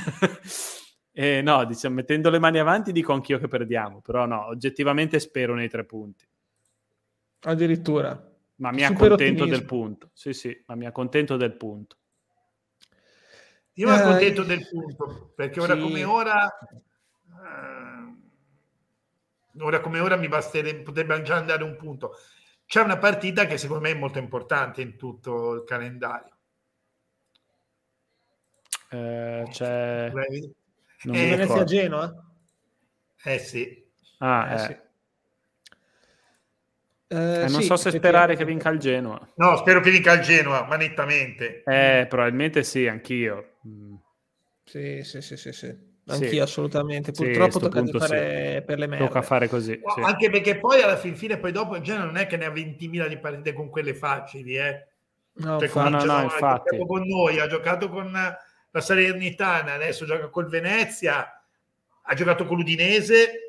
eh, 1.12 1.42
no, 1.42 1.66
diciamo, 1.66 1.96
mettendo 1.96 2.30
le 2.30 2.38
mani 2.38 2.60
avanti 2.60 2.92
dico 2.92 3.14
anch'io 3.14 3.40
che 3.40 3.48
perdiamo, 3.48 4.02
però 4.02 4.28
no, 4.28 4.46
oggettivamente 4.46 5.20
spero 5.20 5.56
nei 5.56 5.70
tre 5.70 5.86
punti. 5.86 6.24
Addirittura. 7.42 8.32
Ma 8.58 8.72
mi 8.72 8.84
accontento 8.84 9.46
del 9.46 9.66
punto. 9.66 10.12
Sì, 10.14 10.34
sì, 10.34 10.64
ma 10.68 10.76
mi 10.76 10.86
accontento 10.86 11.36
del 11.36 11.56
punto. 11.56 11.98
Io 13.74 13.88
mi 13.88 13.96
accontento 13.96 14.44
eh, 14.44 14.46
del 14.46 14.68
punto, 14.70 15.32
perché 15.36 15.60
ora 15.60 15.74
sì. 15.74 15.82
come 15.82 16.04
ora... 16.04 16.48
Eh, 17.28 18.26
ora 19.60 19.80
come 19.80 20.00
ora 20.00 20.16
mi 20.16 20.28
basterebbe, 20.28 20.84
potrebbe 20.84 21.22
già 21.22 21.36
andare 21.36 21.64
un 21.64 21.76
punto. 21.76 22.18
C'è 22.66 22.82
una 22.82 22.98
partita 22.98 23.46
che 23.46 23.58
secondo 23.58 23.84
me 23.84 23.92
è 23.92 23.96
molto 23.96 24.20
importante 24.20 24.82
in 24.82 24.98
tutto 24.98 25.54
il 25.54 25.64
calendario. 25.64 26.36
Eh, 28.90 29.46
c'è... 29.50 30.12
Non 31.04 31.16
eh, 31.16 31.30
Venezia 31.30 31.64
Genoa? 31.64 32.26
Eh 33.24 33.40
sì. 33.40 33.86
Ah, 34.20 34.50
eh, 34.50 34.54
eh. 34.54 34.58
sì. 34.58 34.86
Eh, 37.10 37.44
eh, 37.44 37.48
non 37.48 37.62
sì, 37.62 37.64
so 37.64 37.78
se 37.78 37.92
sperare 37.92 38.36
che 38.36 38.44
vinca 38.44 38.70
il 38.70 38.80
Genoa. 38.80 39.26
No, 39.36 39.56
spero 39.56 39.80
che 39.80 39.92
vinca 39.92 40.12
il 40.14 40.22
Genoa, 40.22 40.66
ma 40.66 40.76
nettamente. 40.76 41.64
Eh, 41.64 42.06
probabilmente 42.10 42.64
sì, 42.64 42.88
anch'io. 42.88 43.58
Mm. 43.66 43.96
Sì, 44.66 45.04
sì, 45.04 45.22
sì, 45.22 45.38
sì, 45.38 45.54
sì. 45.54 45.87
Anch'io 46.08 46.30
sì. 46.30 46.40
assolutamente. 46.40 47.12
Purtroppo 47.12 47.60
tocca 47.60 47.84
fare 48.00 48.56
sì. 48.56 48.66
per 48.66 48.80
le 48.80 48.88
merde. 48.88 49.06
Tocca 49.06 49.22
fare 49.22 49.48
così. 49.48 49.80
Sì. 49.96 50.02
Anche 50.02 50.30
perché 50.30 50.58
poi 50.58 50.82
alla 50.82 50.98
fin 50.98 51.16
fine, 51.16 51.38
poi 51.38 51.52
dopo 51.52 51.76
il 51.76 51.82
Genoa 51.82 52.06
non 52.06 52.18
è 52.18 52.28
che 52.28 52.38
ne 52.38 52.46
ha 52.46 52.52
20.000 52.52 53.08
di 53.08 53.18
partite 53.18 53.54
con 53.54 53.70
quelle 53.70 53.94
facili, 53.94 54.58
eh. 54.58 54.88
No, 55.40 55.60
cioè, 55.60 55.70
no, 55.74 55.90
no, 55.90 56.04
no, 56.04 56.24
infatti. 56.24 56.78
con 56.86 57.06
noi, 57.06 57.40
ha 57.40 57.48
giocato 57.48 57.90
con 57.90 58.12
la 58.12 58.82
Salernitana, 58.82 59.74
adesso 59.74 60.06
gioca 60.06 60.30
col 60.30 60.48
Venezia, 60.48 61.44
ha 62.02 62.14
giocato 62.16 62.46
con 62.46 62.58
l'Udinese 62.58 63.48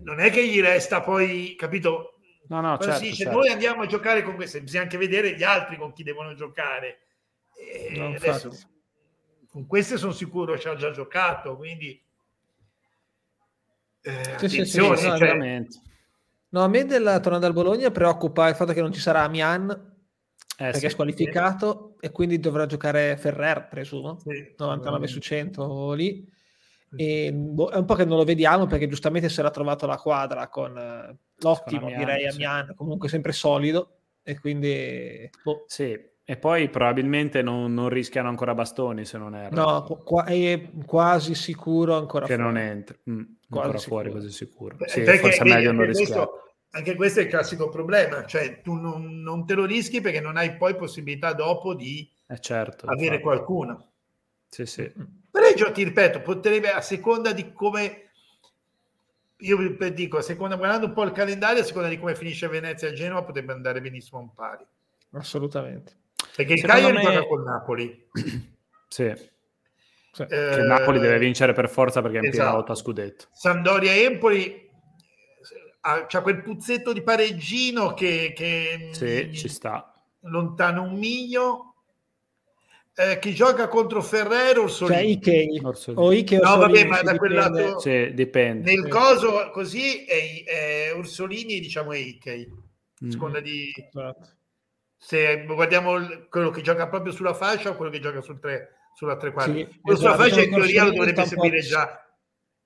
non 0.00 0.20
è 0.20 0.30
che 0.30 0.46
gli 0.46 0.60
resta 0.60 1.02
poi, 1.02 1.54
capito? 1.56 2.14
No, 2.48 2.60
no, 2.60 2.78
certo, 2.78 2.98
si 2.98 3.10
dice, 3.10 3.24
certo. 3.24 3.38
noi 3.38 3.48
andiamo 3.48 3.82
a 3.82 3.86
giocare 3.86 4.22
con 4.22 4.34
queste, 4.34 4.62
bisogna 4.62 4.82
anche 4.82 4.98
vedere 4.98 5.34
gli 5.34 5.42
altri 5.42 5.76
con 5.76 5.92
chi 5.92 6.02
devono 6.02 6.34
giocare. 6.34 7.00
No, 7.90 8.14
adesso, 8.14 8.50
con 9.52 9.66
queste 9.66 9.98
sono 9.98 10.12
sicuro 10.12 10.58
ci 10.58 10.66
ha 10.66 10.74
già 10.74 10.90
giocato, 10.90 11.56
quindi 11.56 12.00
eh, 14.00 14.34
sì, 14.38 14.48
sì, 14.48 14.64
sì, 14.64 14.78
no, 14.78 14.96
cioè... 14.96 15.64
no, 16.48 16.64
a 16.64 16.68
me 16.68 16.86
della 16.86 17.20
tornata 17.20 17.46
al 17.46 17.52
Bologna 17.52 17.90
preoccupa 17.90 18.48
il 18.48 18.54
fatto 18.54 18.72
che 18.72 18.80
non 18.80 18.92
ci 18.92 18.98
sarà 18.98 19.22
Amian 19.22 19.70
eh, 19.70 20.70
perché 20.70 20.86
è 20.86 20.90
squalificato 20.90 21.96
e 22.00 22.10
quindi 22.10 22.40
dovrà 22.40 22.64
giocare 22.64 23.16
Ferrer, 23.18 23.68
presumo, 23.68 24.18
99 24.56 25.06
su 25.06 25.20
100 25.20 25.92
lì. 25.92 26.26
E 26.94 27.32
boh, 27.32 27.70
è 27.70 27.76
un 27.76 27.84
po' 27.84 27.94
che 27.94 28.04
non 28.04 28.16
lo 28.16 28.24
vediamo 28.24 28.66
perché 28.66 28.88
giustamente 28.88 29.28
si 29.28 29.40
era 29.40 29.50
trovato 29.50 29.86
la 29.86 29.96
quadra 29.96 30.48
con 30.48 30.76
eh, 30.76 31.16
l'ottimo, 31.36 31.80
con 31.80 31.92
Amian, 31.92 31.98
direi, 31.98 32.26
Amian, 32.26 32.66
sì. 32.68 32.74
comunque 32.74 33.08
sempre 33.08 33.32
solido 33.32 33.98
e 34.22 34.38
quindi... 34.38 35.30
Boh. 35.42 35.64
Sì, 35.66 35.98
e 36.24 36.36
poi 36.36 36.68
probabilmente 36.68 37.42
non, 37.42 37.74
non, 37.74 37.88
rischiano 37.88 38.28
ancora 38.28 38.54
bastoni 38.54 39.04
se 39.04 39.18
non 39.18 39.34
erro. 39.34 39.54
No, 39.54 39.82
qua, 40.04 40.24
è 40.24 40.70
quasi 40.86 41.34
sicuro 41.34 41.96
ancora 41.96 42.26
che 42.26 42.34
fuori. 42.34 42.48
non 42.48 42.62
entri. 42.62 42.96
Mm, 43.10 43.22
ancora 43.50 43.78
sicuro. 43.78 44.02
fuori, 44.02 44.10
così 44.12 44.30
sicuro. 44.30 44.76
Sì, 44.86 45.02
perché, 45.02 45.18
forse 45.18 45.42
è 45.42 45.48
meglio 45.48 45.72
non 45.72 45.86
rischiare. 45.86 46.30
Anche 46.74 46.94
questo 46.94 47.20
è 47.20 47.24
il 47.24 47.28
classico 47.28 47.68
problema, 47.68 48.24
cioè 48.24 48.62
tu 48.62 48.74
non, 48.74 49.20
non, 49.20 49.44
te 49.44 49.54
lo 49.54 49.66
rischi 49.66 50.00
perché 50.00 50.20
non 50.20 50.38
hai 50.38 50.56
poi 50.56 50.74
possibilità 50.74 51.34
dopo 51.34 51.74
di 51.74 52.08
eh 52.26 52.38
certo, 52.38 52.86
avere 52.86 53.16
infatti. 53.16 53.22
qualcuno. 53.22 53.90
Sì, 54.48 54.64
sì. 54.64 54.90
Mm. 54.98 55.04
Pareggio, 55.30 55.70
ti 55.72 55.82
ripeto, 55.82 56.22
potrebbe 56.22 56.70
a 56.70 56.80
seconda 56.80 57.32
di 57.32 57.52
come 57.52 58.10
io 59.38 59.56
vi 59.56 59.92
dico, 59.92 60.18
a 60.18 60.22
seconda, 60.22 60.56
guardando 60.56 60.86
un 60.86 60.92
po' 60.92 61.02
il 61.02 61.12
calendario, 61.12 61.62
a 61.62 61.64
seconda 61.64 61.88
di 61.88 61.98
come 61.98 62.14
finisce 62.14 62.46
Venezia 62.48 62.88
e 62.88 62.92
Genova, 62.92 63.24
potrebbe 63.24 63.52
andare 63.52 63.80
benissimo 63.80 64.20
un 64.20 64.32
pari. 64.32 64.64
Assolutamente. 65.10 66.00
Perché 66.36 66.54
il 66.54 66.62
Cagliari 66.62 66.96
me... 66.96 67.02
gioca 67.02 67.26
con 67.26 67.42
Napoli. 67.42 68.08
sì. 68.88 69.12
sì. 70.12 70.22
Eh, 70.22 70.54
il 70.56 70.64
Napoli 70.64 70.98
deve 70.98 71.18
vincere 71.18 71.52
per 71.52 71.68
forza 71.68 72.00
perché 72.02 72.18
è 72.18 72.20
in 72.20 72.26
esatto. 72.28 72.42
piena 72.42 72.56
lotta 72.56 72.72
a 72.72 72.76
scudetto. 72.76 73.26
Sampdoria 73.32 73.92
e 73.92 74.02
Empoli 74.02 74.70
c'ha 76.06 76.20
quel 76.20 76.42
puzzetto 76.42 76.92
di 76.92 77.02
pareggino 77.02 77.92
che, 77.92 78.32
che 78.36 78.90
sì, 78.92 79.32
ci 79.34 79.48
sta. 79.48 79.92
lontano 80.20 80.82
un 80.82 80.96
miglio 80.96 81.72
eh, 82.94 83.18
chi 83.18 83.34
gioca 83.34 83.68
contro 83.68 84.02
Ferrero 84.02 84.64
Orsolini. 84.64 84.98
Cioè 84.98 85.32
Ikei. 85.32 85.60
Orsolini. 85.62 86.02
O 86.04 86.12
Ikei 86.12 86.40
no, 86.40 86.56
vabbè, 86.56 86.84
ma 86.84 87.02
da 87.02 87.16
quel 87.16 87.32
lato 87.32 87.78
sì, 87.80 88.12
dipende. 88.12 88.70
Nel 88.70 88.84
sì. 88.84 88.90
coso 88.90 89.50
così 89.50 90.04
è, 90.04 90.44
è 90.44 90.94
Orsolini, 90.94 91.58
diciamo 91.58 91.92
è 91.92 91.98
Ikei. 91.98 92.52
Mm. 93.04 93.08
Seconda 93.08 93.40
di 93.40 93.72
esatto. 93.74 94.28
Se 95.04 95.44
guardiamo 95.46 95.94
quello 96.28 96.50
che 96.50 96.62
gioca 96.62 96.86
proprio 96.86 97.12
sulla 97.12 97.34
fascia 97.34 97.70
o 97.70 97.74
quello 97.74 97.90
che 97.90 97.98
gioca 97.98 98.20
sul 98.20 98.38
tre, 98.38 98.68
sulla 98.94 99.16
tre 99.16 99.32
quarti. 99.32 99.68
Sì, 99.68 99.80
quello 99.80 99.98
esatto. 99.98 100.14
sulla 100.14 100.14
fascia 100.14 100.42
in 100.42 100.50
teoria 100.54 100.84
lo 100.84 100.92
dovrebbe 100.92 101.26
seguire 101.26 101.60
già. 101.60 102.06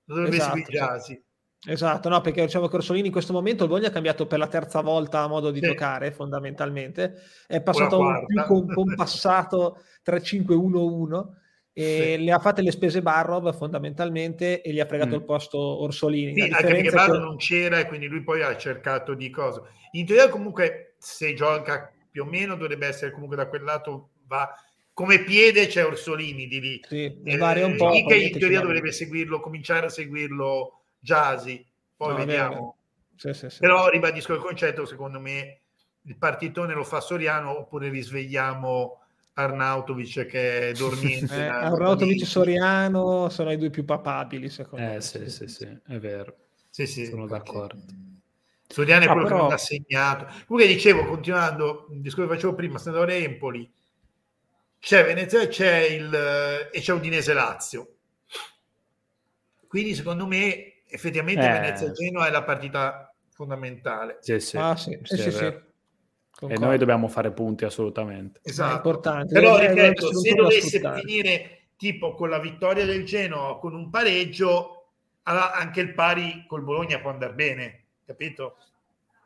Lo 0.05 0.13
dovrebbe 0.13 0.35
esatto, 0.35 0.55
seguire 0.55 0.77
già, 0.77 0.99
sì. 0.99 1.19
Esatto, 1.65 2.09
no, 2.09 2.21
perché 2.21 2.45
diciamo 2.45 2.67
che 2.67 2.75
Orsolini 2.75 3.07
in 3.07 3.11
questo 3.11 3.33
momento 3.33 3.63
il 3.63 3.69
Bologna 3.69 3.87
ha 3.87 3.91
cambiato 3.91 4.27
per 4.27 4.37
la 4.37 4.45
terza 4.45 4.81
volta 4.81 5.25
modo 5.25 5.49
di 5.49 5.59
sì. 5.59 5.65
giocare 5.65 6.11
fondamentalmente, 6.11 7.15
è 7.47 7.59
passato 7.59 7.97
un 7.97 8.23
più 8.27 8.67
compassato 8.71 9.81
3-5-1-1 10.05 11.23
e 11.73 12.15
sì. 12.17 12.23
le 12.23 12.31
ha 12.31 12.39
fatte 12.39 12.61
le 12.61 12.71
spese 12.71 13.01
Barrov 13.01 13.51
fondamentalmente 13.57 14.61
e 14.61 14.71
gli 14.71 14.79
ha 14.79 14.85
fregato 14.85 15.15
mm. 15.15 15.19
il 15.19 15.23
posto 15.23 15.57
Orsolini. 15.57 16.35
Sì, 16.35 16.41
anche 16.41 16.67
perché 16.67 16.91
Barrov 16.91 17.17
che... 17.17 17.23
non 17.23 17.37
c'era 17.37 17.79
e 17.79 17.87
quindi 17.87 18.05
lui 18.05 18.21
poi 18.21 18.43
ha 18.43 18.55
cercato 18.55 19.15
di 19.15 19.31
cosa. 19.31 19.63
In 19.93 20.05
teoria 20.05 20.29
comunque 20.29 20.93
se 20.99 21.33
gioca 21.33 21.91
più 22.17 22.25
o 22.25 22.29
meno 22.29 22.55
dovrebbe 22.55 22.87
essere 22.87 23.11
comunque 23.11 23.35
da 23.37 23.47
quel 23.47 23.61
lato 23.61 24.09
va 24.25 24.51
come 24.91 25.23
piede 25.23 25.67
c'è 25.67 25.85
Orsolini 25.85 26.47
di 26.47 26.59
lì. 26.59 26.81
Sì, 26.87 27.21
eh, 27.23 27.37
varia 27.37 27.67
un 27.67 27.75
po'. 27.75 27.91
Che 27.91 28.15
in 28.15 28.39
teoria 28.39 28.61
dovrebbe 28.61 28.91
seguirlo, 28.91 29.39
cominciare 29.39 29.85
a 29.85 29.89
seguirlo 29.89 30.85
Jasi, 30.97 31.63
poi 31.95 32.13
no, 32.13 32.15
vediamo. 32.15 32.77
Sì, 33.15 33.31
sì, 33.33 33.51
sì. 33.51 33.59
Però 33.59 33.89
ribadisco 33.89 34.33
il 34.33 34.39
concetto, 34.39 34.85
secondo 34.85 35.19
me 35.19 35.59
il 36.01 36.17
partitone 36.17 36.73
lo 36.73 36.83
fa 36.83 36.99
Soriano 36.99 37.59
oppure 37.59 37.89
risvegliamo 37.89 39.01
Arnautovic 39.33 40.25
che 40.25 40.69
è 40.69 40.71
dormiente. 40.73 41.35
eh, 41.35 41.45
Arnautovic 41.45 42.23
e 42.23 42.25
Soriano 42.25 43.29
sono 43.29 43.51
i 43.51 43.57
due 43.57 43.69
più 43.69 43.85
papabili, 43.85 44.49
secondo 44.49 44.83
eh, 44.83 44.93
me. 44.93 45.01
Sì, 45.01 45.29
sì, 45.29 45.47
sì, 45.47 45.65
è 45.85 45.99
vero. 45.99 46.35
Sì, 46.71 46.87
sì, 46.87 47.05
sono 47.05 47.27
d'accordo. 47.27 48.06
Soriano 48.67 49.05
è 49.05 49.07
ah, 49.07 49.11
quello 49.11 49.27
però... 49.27 49.37
che 49.37 49.43
non 49.43 49.53
ha 49.53 49.57
segnato. 49.57 50.25
Comunque 50.45 50.73
dicevo, 50.73 51.05
continuando 51.05 51.87
il 51.91 52.01
discorso 52.01 52.29
che 52.29 52.35
facevo 52.35 52.55
prima, 52.55 52.77
stando 52.77 53.01
a 53.01 53.11
Empoli, 53.11 53.71
c'è 54.79 55.05
Venezia 55.05 55.47
c'è 55.47 55.77
il, 55.79 56.69
e 56.71 56.79
c'è 56.79 56.93
Udinese 56.93 57.33
Lazio. 57.33 57.87
Quindi 59.67 59.95
secondo 59.95 60.27
me 60.27 60.81
effettivamente 60.87 61.45
eh. 61.45 61.51
Venezia-Genoa 61.51 62.27
è 62.27 62.31
la 62.31 62.43
partita 62.43 63.13
fondamentale. 63.29 64.17
Sì, 64.21 64.39
sì. 64.39 64.57
Ah, 64.57 64.75
sì, 64.75 64.97
sì, 65.03 65.17
sì, 65.17 65.31
sì. 65.31 65.45
E 65.45 66.57
noi 66.59 66.77
dobbiamo 66.77 67.07
fare 67.07 67.31
punti 67.31 67.65
assolutamente. 67.65 68.39
Esatto. 68.43 68.73
È 68.73 68.75
importante. 68.75 69.33
Però 69.33 69.57
ripeto, 69.57 70.15
se 70.15 70.33
dovesse 70.33 70.79
finire 70.79 71.69
tipo 71.75 72.13
con 72.13 72.29
la 72.29 72.39
vittoria 72.39 72.85
del 72.85 73.05
Genoa 73.05 73.57
con 73.59 73.73
un 73.73 73.89
pareggio, 73.89 74.91
allora 75.23 75.53
anche 75.53 75.81
il 75.81 75.93
pari 75.93 76.45
col 76.47 76.63
Bologna 76.63 76.99
può 76.99 77.09
andare 77.09 77.33
bene, 77.33 77.85
capito? 78.07 78.57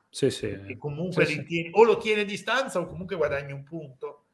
Sì, 0.10 0.30
sì. 0.30 0.48
E 0.48 0.78
comunque 0.78 1.26
sì, 1.26 1.46
sì. 1.48 1.70
o 1.72 1.84
lo 1.84 1.98
tiene 1.98 2.22
a 2.22 2.26
distanza 2.26 2.80
o 2.80 2.88
comunque 2.88 3.16
guadagni 3.16 3.54
un 3.54 3.64
punto. 3.64 4.26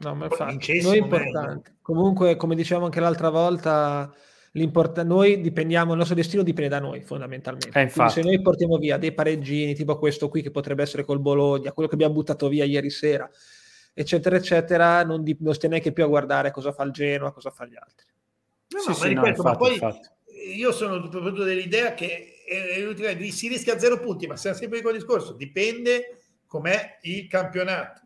No, 0.00 0.14
ma 0.14 0.26
infatti, 0.26 0.80
noi 0.80 0.98
è 0.98 1.00
importante. 1.00 1.78
Comunque, 1.82 2.36
come 2.36 2.54
dicevamo 2.54 2.84
anche 2.84 3.00
l'altra 3.00 3.30
volta, 3.30 4.14
noi 5.04 5.40
dipendiamo, 5.40 5.90
il 5.90 5.98
nostro 5.98 6.14
destino 6.14 6.44
dipende 6.44 6.68
da 6.68 6.78
noi 6.78 7.00
fondamentalmente. 7.00 7.80
Eh, 7.80 8.08
se 8.08 8.22
noi 8.22 8.40
portiamo 8.40 8.76
via 8.76 8.96
dei 8.96 9.12
pareggini, 9.12 9.74
tipo 9.74 9.98
questo 9.98 10.28
qui 10.28 10.40
che 10.40 10.52
potrebbe 10.52 10.82
essere 10.82 11.04
col 11.04 11.18
Bologna, 11.18 11.72
quello 11.72 11.88
che 11.88 11.96
abbiamo 11.96 12.14
buttato 12.14 12.46
via 12.48 12.64
ieri 12.64 12.90
sera, 12.90 13.28
eccetera, 13.92 14.36
eccetera, 14.36 15.02
non, 15.02 15.24
di, 15.24 15.36
non 15.40 15.54
stai 15.54 15.70
neanche 15.70 15.90
più 15.90 16.04
a 16.04 16.08
guardare 16.08 16.52
cosa 16.52 16.70
fa 16.70 16.84
il 16.84 16.92
Genoa, 16.92 17.32
cosa 17.32 17.50
fa 17.50 17.66
gli 17.66 17.76
altri. 17.76 18.06
No, 18.68 18.78
sì, 18.78 18.88
no, 18.88 18.94
sì, 18.94 19.00
ma 19.00 19.08
ripeto, 19.08 19.42
no, 19.42 19.48
infatti, 19.48 19.48
ma 19.48 19.56
poi 19.56 19.72
infatti. 19.72 20.08
io 20.56 20.70
sono 20.70 21.02
soprattutto 21.02 21.42
dell'idea 21.42 21.94
che 21.94 22.37
eh, 22.48 23.30
si 23.30 23.48
rischia 23.48 23.78
zero 23.78 24.00
punti, 24.00 24.26
ma 24.26 24.36
siamo 24.36 24.56
sempre 24.56 24.78
in 24.78 24.84
quel 24.84 24.96
discorso, 24.96 25.32
dipende 25.32 26.18
com'è 26.46 26.98
il 27.02 27.26
campionato. 27.28 28.02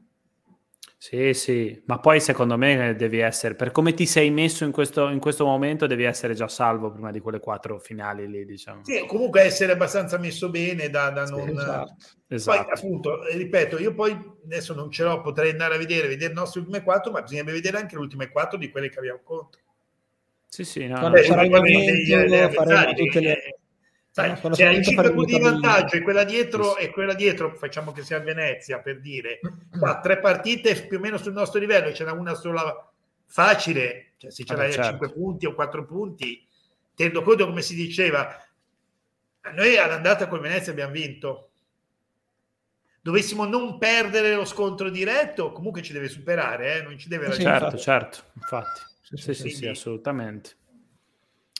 Sì, 1.03 1.35
sì, 1.35 1.83
ma 1.87 1.99
poi 1.99 2.21
secondo 2.21 2.57
me 2.57 2.95
devi 2.97 3.19
essere, 3.19 3.57
per 3.57 3.73
come 3.73 3.93
ti 3.93 4.07
sei 4.07 4.31
messo 4.31 4.65
in 4.65 4.71
questo, 4.71 5.09
in 5.09 5.19
questo 5.19 5.45
momento, 5.45 5.89
devi 5.89 6.05
essere 6.05 6.33
già 6.33 6.47
salvo 6.47 6.93
prima 6.93 7.11
di 7.11 7.19
quelle 7.19 7.41
quattro 7.41 7.81
finali 7.81 8.29
lì, 8.29 8.45
diciamo. 8.45 8.85
Sì, 8.85 9.05
comunque 9.09 9.41
essere 9.41 9.73
abbastanza 9.73 10.17
messo 10.17 10.49
bene 10.49 10.91
da, 10.91 11.11
da 11.11 11.25
non... 11.25 11.49
Sì, 11.49 11.55
esatto. 11.55 11.97
Poi 12.29 12.37
esatto. 12.37 12.73
appunto, 12.73 13.19
ripeto, 13.33 13.81
io 13.81 13.95
poi 13.95 14.17
adesso 14.45 14.75
non 14.75 14.93
ce 14.93 15.03
l'ho, 15.03 15.21
potrei 15.23 15.51
andare 15.51 15.75
a 15.75 15.79
vedere, 15.79 16.07
vedere 16.07 16.35
le 16.35 16.39
nostre 16.39 16.61
ultime 16.61 16.85
quattro, 16.85 17.11
ma 17.11 17.21
bisognerebbe 17.21 17.53
vedere 17.53 17.79
anche 17.79 17.97
le 17.97 18.03
ultime 18.03 18.31
quattro 18.31 18.57
di 18.57 18.71
quelle 18.71 18.89
che 18.89 18.99
abbiamo 18.99 19.23
contro. 19.25 19.61
Sì, 20.47 20.63
sì, 20.63 20.87
no. 20.87 21.01
Quando 21.01 21.21
sarà 21.25 21.43
il 21.43 21.51
momento, 21.51 22.53
faremo 22.53 22.95
tutte 22.95 23.21
le 23.21 23.62
Sai, 24.15 24.39
no, 24.43 24.51
c'è 24.51 24.69
i 24.69 24.85
5 24.85 25.13
punti 25.13 25.37
di 25.37 25.41
vantaggio 25.41 25.97
e 25.97 26.03
quella 26.03 26.25
dietro 26.25 26.77
e 26.77 26.91
quella 26.91 27.15
dietro 27.15 27.57
facciamo 27.57 27.93
che 27.93 28.03
sia 28.03 28.21
Venezia 28.21 28.79
per 28.81 29.01
dire 29.01 29.41
qua 29.79 30.01
tre 30.01 30.19
partite 30.19 30.87
più 30.87 30.99
o 30.99 31.01
meno 31.01 31.17
sul 31.17 31.33
nostro 31.33 31.59
livello 31.59 31.89
e 31.89 31.95
ce 31.95 32.05
n'è 32.05 32.11
una 32.11 32.35
sola 32.35 32.93
facile 33.25 34.13
cioè 34.19 34.31
se 34.31 34.45
ce 34.45 34.53
ah, 34.53 34.57
l'hai 34.57 34.73
certo. 34.73 34.87
a 34.87 34.91
5 34.91 35.13
punti 35.13 35.47
o 35.47 35.55
4 35.55 35.87
punti 35.87 36.47
tenendo 36.95 37.23
conto 37.23 37.47
come 37.47 37.63
si 37.63 37.75
diceva 37.75 38.37
noi 39.55 39.79
all'andata 39.79 40.29
con 40.29 40.41
Venezia 40.41 40.73
abbiamo 40.73 40.93
vinto. 40.93 41.49
Dovessimo 43.01 43.45
non 43.45 43.79
perdere 43.79 44.35
lo 44.35 44.45
scontro 44.45 44.89
diretto 44.89 45.51
comunque 45.51 45.83
ci 45.83 45.93
deve 45.93 46.09
superare 46.09 46.79
eh? 46.79 46.83
non 46.83 46.97
ci 46.99 47.09
deve 47.09 47.33
certo 47.33 47.77
certo 47.77 48.19
infatti. 48.35 48.81
Sì, 49.01 49.17
sì, 49.17 49.35
sì, 49.35 49.51
sì 49.51 49.67
assolutamente 49.67 50.61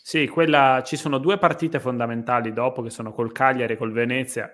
sì, 0.03 0.27
quella, 0.27 0.83
ci 0.85 0.97
sono 0.97 1.19
due 1.19 1.39
partite 1.39 1.79
fondamentali 1.79 2.53
dopo 2.53 2.83
che 2.83 2.91
sono 2.91 3.13
col 3.13 3.31
Cagliari 3.31 3.75
e 3.75 3.77
col 3.77 3.93
Venezia, 3.93 4.53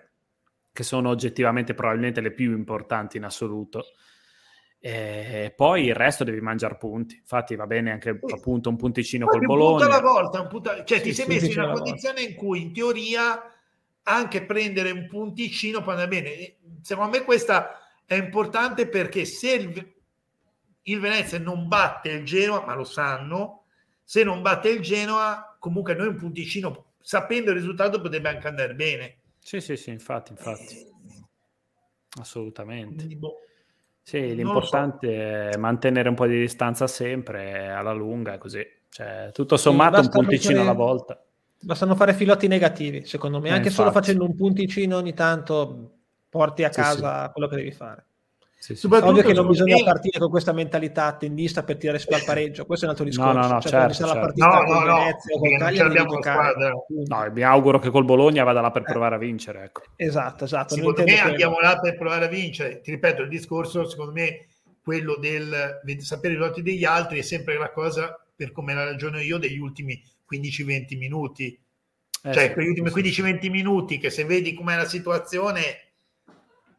che 0.70 0.82
sono 0.82 1.08
oggettivamente 1.08 1.72
probabilmente 1.72 2.20
le 2.20 2.32
più 2.32 2.52
importanti 2.52 3.16
in 3.16 3.24
assoluto. 3.24 3.84
E 4.78 5.52
poi 5.56 5.86
il 5.86 5.94
resto 5.94 6.22
devi 6.22 6.40
mangiare 6.40 6.76
punti. 6.76 7.16
Infatti 7.16 7.56
va 7.56 7.66
bene 7.66 7.90
anche 7.90 8.20
appunto 8.32 8.68
un 8.68 8.76
punticino 8.76 9.26
poi 9.26 9.38
col 9.38 9.46
Bologna. 9.46 9.70
Un 9.70 9.78
punto 9.78 9.96
alla 9.96 10.02
volta, 10.02 10.40
un 10.42 10.48
punto... 10.48 10.84
cioè 10.84 10.98
sì, 10.98 11.04
ti 11.04 11.14
sei 11.14 11.24
sì, 11.24 11.30
messo 11.32 11.46
in 11.46 11.64
una 11.64 11.72
condizione 11.72 12.20
volta. 12.20 12.30
in 12.30 12.36
cui 12.36 12.62
in 12.62 12.72
teoria 12.72 13.42
anche 14.02 14.44
prendere 14.44 14.90
un 14.90 15.06
punticino 15.08 15.82
può 15.82 15.92
andare 15.92 16.08
bene. 16.08 16.56
Secondo 16.82 17.18
me 17.18 17.24
questa 17.24 17.80
è 18.04 18.14
importante 18.14 18.86
perché 18.86 19.24
se 19.24 19.52
il, 19.52 19.94
il 20.82 21.00
Venezia 21.00 21.38
non 21.38 21.68
batte 21.68 22.10
il 22.10 22.24
Genoa, 22.24 22.64
ma 22.64 22.74
lo 22.74 22.84
sanno, 22.84 23.57
se 24.08 24.24
non 24.24 24.40
batte 24.40 24.70
il 24.70 24.80
Genoa, 24.80 25.54
comunque 25.58 25.92
noi 25.92 26.06
un 26.06 26.16
punticino, 26.16 26.92
sapendo 26.98 27.50
il 27.50 27.58
risultato, 27.58 28.00
potrebbe 28.00 28.30
anche 28.30 28.48
andare 28.48 28.74
bene. 28.74 29.16
Sì, 29.38 29.60
sì, 29.60 29.76
sì, 29.76 29.90
infatti, 29.90 30.32
infatti. 30.32 30.76
Eh, 30.76 31.24
Assolutamente. 32.18 33.04
Boh, 33.04 33.34
sì, 34.02 34.34
l'importante 34.34 35.50
so. 35.52 35.56
è 35.56 35.56
mantenere 35.58 36.08
un 36.08 36.14
po' 36.14 36.26
di 36.26 36.38
distanza 36.38 36.86
sempre, 36.86 37.68
alla 37.68 37.92
lunga, 37.92 38.38
così. 38.38 38.66
Cioè, 38.88 39.28
tutto 39.34 39.58
sommato 39.58 40.00
un 40.00 40.08
punticino 40.08 40.54
fare... 40.54 40.66
alla 40.66 40.72
volta. 40.72 41.22
Bastano 41.60 41.94
fare 41.94 42.14
filotti 42.14 42.46
negativi, 42.46 43.04
secondo 43.04 43.40
me. 43.40 43.48
Eh, 43.48 43.52
Anche 43.52 43.68
infatti. 43.68 43.76
solo 43.76 43.92
facendo 43.92 44.24
un 44.24 44.34
punticino 44.34 44.96
ogni 44.96 45.12
tanto 45.12 45.96
porti 46.30 46.64
a 46.64 46.70
casa 46.70 47.26
sì. 47.26 47.32
quello 47.32 47.48
che 47.48 47.56
devi 47.56 47.72
fare. 47.72 48.06
Sì, 48.60 48.74
sì. 48.74 48.88
Ovvio 48.90 49.22
che 49.22 49.32
non 49.32 49.46
bisogna 49.46 49.76
me... 49.76 49.84
partire 49.84 50.18
con 50.18 50.30
questa 50.30 50.52
mentalità 50.52 51.04
attendista 51.04 51.62
per 51.62 51.76
tirare 51.76 52.00
su 52.00 52.08
al 52.10 52.24
pareggio, 52.24 52.66
questo 52.66 52.84
è 52.84 52.88
un 52.88 52.94
altro 52.94 53.08
discorso. 53.08 53.32
No, 53.32 53.46
no, 53.46 53.52
no, 53.52 53.60
cioè, 53.60 53.70
certo, 53.70 53.94
certo. 53.94 54.14
la 54.14 54.20
partita 54.20 54.46
no, 54.46 54.80
no, 54.80 54.94
Venezia, 55.40 56.02
no, 56.02 56.04
con 56.06 56.20
Cagliari 56.20 56.72
No, 57.06 57.30
mi 57.32 57.42
auguro 57.42 57.78
che 57.78 57.90
col 57.90 58.04
Bologna 58.04 58.42
vada 58.42 58.60
là 58.60 58.72
per 58.72 58.82
provare 58.82 59.14
a 59.14 59.18
vincere. 59.18 59.62
Ecco. 59.62 59.82
Esatto, 59.94 60.44
esatto. 60.44 60.74
Secondo 60.74 61.04
me 61.04 61.20
andiamo 61.20 61.60
là 61.60 61.78
per 61.78 61.96
provare 61.96 62.24
a 62.24 62.28
vincere. 62.28 62.80
Ti 62.80 62.90
ripeto, 62.90 63.22
il 63.22 63.28
discorso, 63.28 63.88
secondo 63.88 64.12
me, 64.12 64.48
quello 64.82 65.16
del 65.16 65.80
sapere 66.00 66.34
i 66.34 66.38
voti 66.38 66.60
degli 66.60 66.84
altri 66.84 67.20
è 67.20 67.22
sempre 67.22 67.56
la 67.58 67.70
cosa, 67.70 68.20
per 68.34 68.50
come 68.50 68.74
la 68.74 68.82
ragiono 68.82 69.20
io, 69.20 69.38
degli 69.38 69.58
ultimi 69.58 70.02
15-20 70.30 70.98
minuti. 70.98 71.46
Eh, 72.24 72.32
cioè, 72.32 72.48
sì, 72.48 72.52
quegli 72.54 72.68
ultimi 72.68 72.90
sì. 72.90 73.22
15-20 73.22 73.50
minuti 73.50 73.98
che 73.98 74.10
se 74.10 74.24
vedi 74.24 74.52
com'è 74.52 74.74
la 74.74 74.84
situazione 74.84 75.87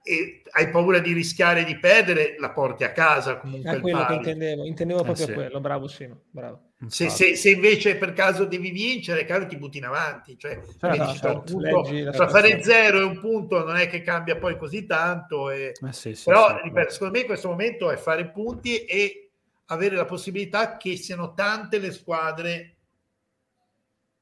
e 0.10 0.42
hai 0.54 0.72
paura 0.72 0.98
di 0.98 1.14
rischiare 1.14 1.64
di 1.64 1.78
perdere, 1.78 2.36
la 2.40 2.50
porti 2.50 2.84
a 2.84 2.92
casa 2.92 3.38
comunque. 3.38 3.78
È 3.78 3.80
quello 3.80 4.06
che 4.08 4.14
intendevo, 4.16 4.66
intendevo 4.66 5.02
eh, 5.02 5.04
proprio 5.04 5.26
eh 5.26 5.28
sì. 5.28 5.34
quello, 5.36 5.60
bravo 5.60 5.88
Simo, 5.88 6.22
bravo. 6.32 6.62
Se, 6.88 7.10
se, 7.10 7.36
se, 7.36 7.52
invece 7.52 7.96
per 7.96 8.14
caso 8.14 8.46
devi 8.46 8.72
vincere, 8.72 9.24
caro, 9.26 9.46
ti 9.46 9.56
butti 9.56 9.78
in 9.78 9.86
avanti, 9.86 10.36
cioè 10.36 10.60
certo, 10.80 11.04
no, 11.04 11.14
certo. 11.14 11.42
punto, 11.42 12.12
tra 12.12 12.28
fare 12.28 12.64
zero 12.64 13.02
e 13.02 13.04
un 13.04 13.20
punto 13.20 13.64
non 13.64 13.76
è 13.76 13.88
che 13.88 14.02
cambia 14.02 14.38
poi 14.38 14.58
così 14.58 14.88
tanto, 14.88 15.52
e... 15.52 15.74
eh 15.80 15.94
sì, 15.94 16.16
sì, 16.16 16.24
però 16.24 16.60
ripeto, 16.60 16.92
secondo 16.92 17.14
me 17.14 17.20
in 17.20 17.26
questo 17.28 17.50
momento 17.50 17.92
è 17.92 17.98
fare 17.98 18.32
punti 18.32 18.86
e 18.86 19.30
avere 19.66 19.96
la 19.96 20.06
possibilità 20.06 20.78
che 20.78 20.96
siano 20.96 21.36
tante 21.36 21.78
le 21.78 21.92
squadre 21.92 22.78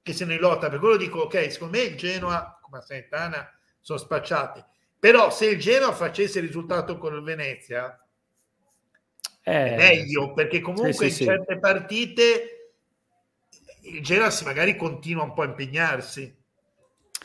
che 0.02 0.12
se 0.12 0.26
ne 0.26 0.38
lotta. 0.38 0.68
Per 0.68 0.80
quello 0.80 0.98
dico, 0.98 1.22
ok, 1.22 1.50
secondo 1.50 1.78
me 1.78 1.84
il 1.84 1.96
Genoa, 1.96 2.60
come 2.62 2.82
Santana, 2.82 3.50
sono 3.80 4.00
spacciati 4.00 4.62
però 5.00 5.30
se 5.30 5.48
il 5.48 5.60
Genoa 5.60 5.94
facesse 5.94 6.40
il 6.40 6.46
risultato 6.46 6.98
con 6.98 7.14
il 7.14 7.22
Venezia, 7.22 8.00
eh, 9.44 9.76
è 9.76 9.78
meglio, 9.78 10.34
perché 10.34 10.60
comunque 10.60 11.10
sì, 11.10 11.12
sì, 11.12 11.24
in 11.24 11.30
certe 11.30 11.54
sì. 11.54 11.60
partite 11.60 12.72
il 13.84 14.02
Genoa 14.02 14.30
magari 14.44 14.76
continua 14.76 15.24
un 15.24 15.34
po' 15.34 15.44
a 15.44 15.46
impegnarsi. 15.46 16.36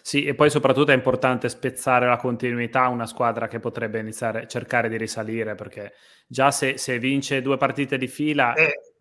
Sì, 0.00 0.24
e 0.24 0.34
poi 0.34 0.50
soprattutto 0.50 0.90
è 0.90 0.94
importante 0.94 1.48
spezzare 1.48 2.06
la 2.06 2.16
continuità 2.16 2.82
a 2.82 2.88
una 2.88 3.06
squadra 3.06 3.46
che 3.46 3.60
potrebbe 3.60 4.00
iniziare 4.00 4.42
a 4.42 4.46
cercare 4.46 4.88
di 4.88 4.96
risalire, 4.96 5.54
perché 5.54 5.92
già 6.26 6.50
se, 6.50 6.76
se 6.76 6.98
vince 6.98 7.42
due 7.42 7.56
partite 7.56 7.98
di 7.98 8.08
fila... 8.08 8.54
Eh, 8.54 8.91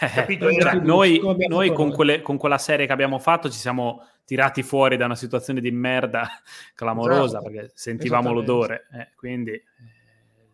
eh, 0.00 0.08
capito, 0.08 0.52
cioè, 0.52 0.74
noi, 0.74 1.20
noi 1.48 1.72
con, 1.72 1.92
quelle, 1.92 2.20
con, 2.20 2.36
quella 2.36 2.58
serie 2.58 2.86
che 2.86 2.92
abbiamo 2.92 3.18
fatto 3.18 3.48
ci 3.48 3.58
siamo 3.58 4.06
tirati 4.24 4.62
fuori 4.62 4.96
da 4.96 5.04
una 5.04 5.14
situazione 5.14 5.60
di 5.60 5.70
merda 5.70 6.28
clamorosa 6.74 7.38
esatto. 7.38 7.50
perché 7.50 7.72
sentivamo 7.74 8.32
l'odore, 8.32 8.86
eh, 8.92 9.10
quindi 9.14 9.52
eh, 9.52 9.64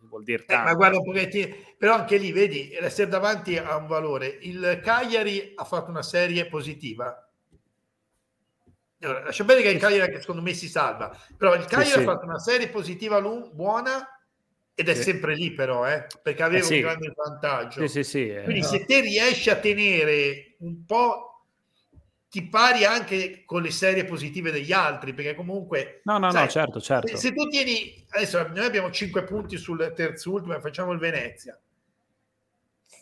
vuol 0.09 0.25
dire 0.25 0.45
tanto. 0.45 0.63
Eh, 0.63 0.73
ma 0.73 0.75
guarda 0.75 0.99
però 1.79 1.95
anche 1.95 2.17
lì 2.19 2.33
vedi, 2.33 2.77
l'essere 2.81 3.09
davanti 3.09 3.57
ha 3.57 3.77
un 3.77 3.87
valore. 3.87 4.39
Il 4.43 4.81
Cagliari 4.83 5.53
ha 5.55 5.65
fatto 5.65 5.91
una 5.91 6.03
serie 6.03 6.47
positiva. 6.47 7.25
Allora, 9.03 9.25
lascia 9.25 9.45
bene 9.45 9.63
che 9.63 9.71
il 9.71 9.81
Cagliari 9.81 10.21
secondo 10.21 10.43
me 10.43 10.53
si 10.53 10.69
salva, 10.69 11.17
però 11.37 11.55
il 11.55 11.65
Cagliari 11.65 11.89
sì, 11.89 11.97
ha 11.97 12.01
sì. 12.01 12.05
fatto 12.05 12.27
una 12.27 12.39
serie 12.39 12.69
positiva 12.69 13.19
buona 13.23 14.07
ed 14.81 14.89
è 14.89 14.95
sì. 14.95 15.03
sempre 15.03 15.35
lì 15.35 15.53
però, 15.53 15.87
eh, 15.87 16.07
perché 16.23 16.43
aveva 16.43 16.67
eh, 16.67 16.75
un 16.75 16.81
grande 16.81 17.13
vantaggio. 17.15 17.85
Quindi 17.85 18.61
no. 18.61 18.67
se 18.67 18.87
te 18.87 19.01
riesci 19.03 19.51
a 19.51 19.57
tenere 19.57 20.55
un 20.61 20.87
po' 20.87 21.45
ti 22.31 22.49
pari 22.49 22.85
anche 22.85 23.43
con 23.45 23.61
le 23.61 23.71
serie 23.71 24.07
positive 24.07 24.51
degli 24.51 24.73
altri, 24.73 25.13
perché 25.13 25.35
comunque... 25.35 26.01
No, 26.05 26.17
no, 26.17 26.31
sai, 26.31 26.45
no, 26.45 26.49
certo, 26.49 26.81
certo. 26.81 27.15
Se 27.15 27.35
tu 27.35 27.47
tieni... 27.49 28.03
Adesso 28.09 28.49
noi 28.55 28.65
abbiamo 28.65 28.91
5 28.91 29.23
punti 29.25 29.59
sul 29.59 29.93
terzo 29.95 30.31
ultimo 30.31 30.57
e 30.57 30.61
facciamo 30.61 30.93
il 30.93 30.99
Venezia. 30.99 31.61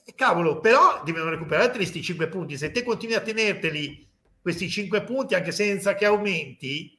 E 0.04 0.14
cavolo, 0.16 0.58
però 0.58 1.02
devono 1.04 1.28
recuperare 1.30 1.70
questi 1.70 2.02
5 2.02 2.26
punti. 2.26 2.56
Se 2.56 2.72
te 2.72 2.82
continui 2.82 3.14
a 3.14 3.20
tenerteli 3.20 4.04
questi 4.42 4.68
5 4.68 5.04
punti 5.04 5.36
anche 5.36 5.52
senza 5.52 5.94
che 5.94 6.06
aumenti, 6.06 6.98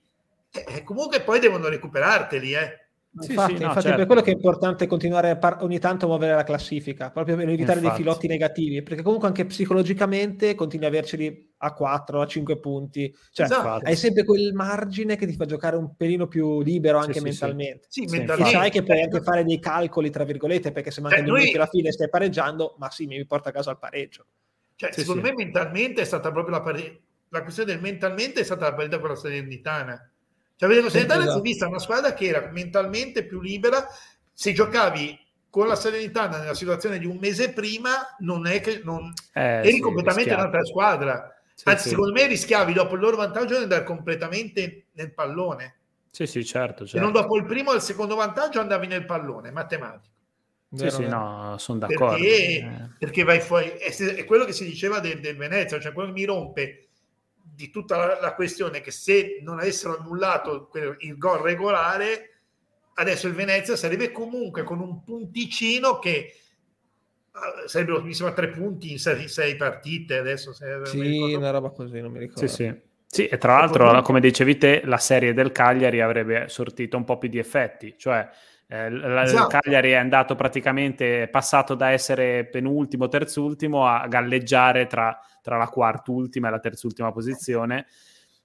eh, 0.51 0.83
comunque 0.83 1.19
poi 1.19 1.39
devono 1.39 1.67
recuperarteli, 1.67 2.53
eh. 2.53 2.88
Sì, 3.19 3.31
infatti, 3.31 3.55
sì, 3.55 3.59
no, 3.59 3.67
infatti 3.67 3.81
certo. 3.81 3.97
per 3.97 4.05
quello 4.05 4.21
che 4.21 4.31
è 4.31 4.33
importante 4.33 4.87
continuare 4.87 5.37
par- 5.37 5.61
ogni 5.61 5.79
tanto 5.79 6.05
a 6.05 6.07
muovere 6.07 6.35
la 6.35 6.43
classifica, 6.43 7.11
proprio 7.11 7.35
per 7.35 7.49
evitare 7.49 7.79
infatti. 7.79 7.87
dei 7.87 8.05
filotti 8.05 8.27
negativi, 8.27 8.81
perché 8.81 9.01
comunque 9.01 9.27
anche 9.27 9.45
psicologicamente 9.45 10.55
continui 10.55 10.85
a 10.85 10.89
averceli 10.89 11.51
a 11.57 11.73
4, 11.73 12.21
a 12.21 12.25
5 12.25 12.59
punti, 12.59 13.13
cioè 13.31 13.45
esatto. 13.45 13.85
hai 13.85 13.95
sempre 13.95 14.23
quel 14.23 14.53
margine 14.53 15.15
che 15.17 15.25
ti 15.25 15.33
fa 15.33 15.45
giocare 15.45 15.75
un 15.75 15.95
pelino 15.95 16.27
più 16.27 16.61
libero 16.61 16.97
anche 16.97 17.19
sì, 17.19 17.23
mentalmente. 17.23 17.87
Sì, 17.89 18.07
sì. 18.07 18.17
mentalmente. 18.17 18.51
E 18.51 18.59
sai 18.59 18.69
che 18.69 18.83
puoi 18.83 19.01
anche 19.01 19.21
fare 19.21 19.43
dei 19.43 19.59
calcoli, 19.59 20.09
tra 20.09 20.23
virgolette, 20.23 20.71
perché 20.71 20.91
se 20.91 21.01
mancano 21.01 21.21
cioè, 21.21 21.29
due 21.31 21.39
minuti 21.39 21.57
alla 21.57 21.67
fine 21.67 21.91
stai 21.91 22.09
pareggiando, 22.09 22.75
ma 22.79 22.89
sì, 22.89 23.05
mi 23.05 23.25
porta 23.25 23.49
a 23.49 23.51
casa 23.51 23.71
al 23.71 23.79
pareggio. 23.79 24.25
Cioè, 24.75 24.93
secondo 24.93 25.21
me 25.21 25.33
mentalmente 25.33 26.01
è 26.01 26.05
stata 26.05 26.31
proprio 26.31 26.55
la 26.55 26.61
partita, 26.61 26.97
la 27.29 27.43
questione 27.43 27.73
del 27.73 27.81
mentalmente 27.81 28.39
è 28.39 28.43
stata 28.43 28.69
la 28.69 28.73
partita 28.73 28.99
con 28.99 29.09
la 29.09 29.15
Salernitana 29.15 30.11
cioè, 30.59 30.67
vedevo 30.67 30.89
Salernitana 30.89 31.21
esatto. 31.21 31.35
si 31.35 31.39
è 31.39 31.41
vista 31.41 31.67
una 31.69 31.79
squadra 31.79 32.13
che 32.13 32.25
era 32.25 32.49
mentalmente 32.51 33.23
più 33.23 33.39
libera. 33.39 33.87
Se 34.33 34.51
giocavi 34.51 35.17
con 35.49 35.67
la 35.67 35.77
Serenitana 35.77 36.37
nella 36.37 36.53
situazione 36.53 36.99
di 36.99 37.05
un 37.05 37.15
mese 37.15 37.53
prima, 37.53 38.13
non 38.19 38.45
è 38.45 38.59
che 38.59 38.81
non 38.83 39.13
eh, 39.31 39.41
eri 39.41 39.75
sì, 39.75 39.79
completamente 39.79 40.31
rischiato. 40.31 40.49
un'altra 40.49 40.65
squadra. 40.65 41.41
Sì, 41.53 41.63
Anzi, 41.69 41.83
sì. 41.83 41.89
secondo 41.91 42.11
me 42.11 42.27
rischiavi 42.27 42.73
dopo 42.73 42.95
il 42.95 42.99
loro 42.99 43.15
vantaggio 43.15 43.55
di 43.55 43.63
andare 43.63 43.85
completamente 43.85 44.87
nel 44.91 45.13
pallone. 45.13 45.75
Sì, 46.11 46.27
sì, 46.27 46.43
certo. 46.43 46.83
certo. 46.83 46.97
E 46.97 46.99
non 46.99 47.13
dopo 47.13 47.37
il 47.37 47.45
primo 47.45 47.71
o 47.71 47.75
il 47.75 47.81
secondo 47.81 48.15
vantaggio 48.15 48.59
andavi 48.59 48.87
nel 48.87 49.05
pallone, 49.05 49.51
matematico. 49.51 50.13
Sì, 50.75 50.89
sì, 50.89 51.07
no, 51.07 51.55
sono 51.57 51.79
d'accordo. 51.79 52.15
Perché, 52.15 52.57
eh. 52.57 52.89
perché 52.99 53.23
vai 53.23 53.39
fuori, 53.39 53.69
è, 53.69 53.95
è, 53.95 54.25
quello 54.25 54.43
che 54.43 54.51
si 54.51 54.65
diceva 54.65 54.99
del, 54.99 55.21
del 55.21 55.37
Venezia, 55.37 55.79
cioè 55.79 55.93
quello 55.93 56.09
che 56.09 56.19
mi 56.19 56.25
rompe 56.25 56.88
di 57.59 57.69
tutta 57.69 57.97
la, 57.97 58.19
la, 58.21 58.33
questione 58.35 58.79
che 58.79 58.89
se 58.89 59.39
non 59.41 59.59
avessero 59.59 59.97
annullato 59.97 60.69
il 60.99 61.17
gol 61.17 61.39
regolare 61.39 62.29
adesso 62.93 63.27
il 63.27 63.33
Venezia 63.33 63.75
sarebbe 63.75 64.13
comunque 64.13 64.63
con 64.63 64.79
un 64.79 65.03
punticino 65.03 65.99
che 65.99 66.33
ah, 67.31 67.67
sarebbero 67.67 68.01
mi 68.01 68.13
sembra 68.13 68.33
tre 68.33 68.47
punti 68.47 68.91
in 68.93 68.97
sei, 68.97 69.27
sei 69.27 69.57
partite 69.57 70.19
adesso 70.19 70.53
se 70.53 70.79
sì 70.85 71.33
una 71.33 71.49
roba 71.49 71.71
così 71.71 71.99
non 71.99 72.13
mi 72.13 72.19
ricordo 72.19 72.47
sì, 72.47 72.63
sì. 72.63 72.73
sì 73.05 73.27
e 73.27 73.37
tra 73.37 73.57
l'altro 73.57 74.01
come 74.03 74.21
dicevi 74.21 74.57
te 74.57 74.81
la 74.85 74.97
serie 74.97 75.33
del 75.33 75.51
Cagliari 75.51 75.99
avrebbe 75.99 76.47
sortito 76.47 76.95
un 76.95 77.03
po' 77.03 77.17
più 77.17 77.27
di 77.27 77.39
effetti 77.39 77.95
cioè 77.97 78.25
eh, 78.71 79.21
esatto. 79.23 79.47
Cagliari 79.47 79.91
è 79.91 79.95
andato 79.95 80.35
praticamente, 80.35 81.27
passato 81.27 81.73
da 81.73 81.89
essere 81.89 82.45
penultimo, 82.45 83.07
terzultimo 83.07 83.87
a 83.87 84.07
galleggiare 84.07 84.85
tra, 84.85 85.19
tra 85.41 85.57
la 85.57 85.67
quart'ultima 85.67 86.49
e 86.49 86.51
la 86.51 86.59
terzultima 86.59 87.11
posizione. 87.11 87.87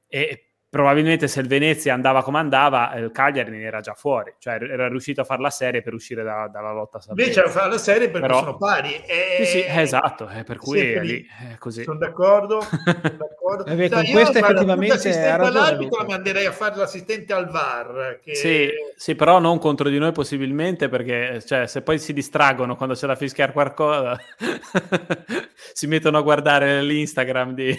E 0.09 0.54
probabilmente 0.75 1.29
se 1.29 1.39
il 1.39 1.47
Venezia 1.47 1.95
andava 1.95 2.25
come 2.25 2.39
andava, 2.39 2.93
il 2.97 3.13
Cagliari 3.13 3.49
ne 3.49 3.63
era 3.63 3.79
già 3.79 3.95
fuori, 3.95 4.35
cioè 4.41 4.55
era 4.55 4.89
riuscito 4.89 5.21
a 5.21 5.25
fare 5.25 5.41
la 5.41 5.51
serie 5.51 5.83
per 5.83 5.95
uscire 5.95 6.25
da, 6.25 6.49
dalla 6.53 6.73
lotta 6.73 6.99
salvezza. 6.99 7.31
Invece 7.31 7.49
a 7.49 7.49
fare 7.49 7.71
la 7.71 7.79
serie 7.79 8.11
perché 8.11 8.27
Però, 8.27 8.41
sono 8.41 8.57
pari. 8.57 8.93
E... 9.07 9.45
Sì, 9.45 9.61
sì, 9.61 9.65
esatto, 9.69 10.27
è 10.27 10.43
per 10.43 10.57
cui 10.57 10.81
è 10.81 11.01
lì, 11.01 11.25
è 11.53 11.59
così. 11.59 11.85
Sono 11.85 11.99
d'accordo. 11.99 12.61
Sono 12.61 12.81
d'accordo. 13.17 13.67
eh 13.67 13.75
beh, 13.77 13.89
con 13.89 14.05
questo 14.05 14.39
effettivamente. 14.39 15.11
L'arbitro 15.53 16.01
la 16.01 16.09
manderei 16.09 16.47
a 16.47 16.51
fare 16.51 16.75
l'assistente 16.75 17.33
al 17.33 17.49
VAR. 17.49 18.19
Che... 18.21 18.35
Sì, 18.35 18.69
sì, 18.97 19.15
però 19.15 19.39
non 19.39 19.61
contro 19.61 19.89
di 19.89 19.99
noi 19.99 20.11
possibilmente 20.11 20.89
perché 20.89 21.41
cioè, 21.47 21.69
se 21.69 21.83
poi 21.83 22.01
si 22.01 22.13
distraggono 22.13 22.75
quando 22.75 22.97
c'è 22.97 23.07
da 23.07 23.15
fischiare 23.15 23.53
qualcosa 23.53 24.19
si 25.73 25.87
mettono 25.87 26.19
a 26.19 26.23
guardare 26.23 26.83
l'Instagram 26.83 27.55
di... 27.55 27.77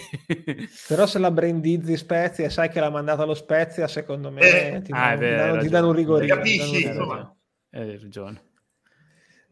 Però 0.88 1.06
se 1.06 1.20
la 1.20 1.32
brandizzi 1.32 1.98
Spezia 1.98 2.50
sai 2.50 2.70
che 2.70 2.85
l'ha 2.86 2.92
mandata 2.92 3.24
allo 3.24 3.34
Spezia, 3.34 3.88
secondo 3.88 4.32
me 4.32 4.42
eh, 4.42 4.82
ti, 4.82 4.92
ah, 4.92 5.16
danno, 5.16 5.20
ti, 5.20 5.36
danno, 5.36 5.62
ti, 5.62 5.70
danno, 5.70 5.88
un 5.88 5.94
rigorino. 5.94 6.36
Capisci, 6.36 6.84
insomma. 6.84 7.36
Hai 7.72 8.00
ragione. 8.00 8.42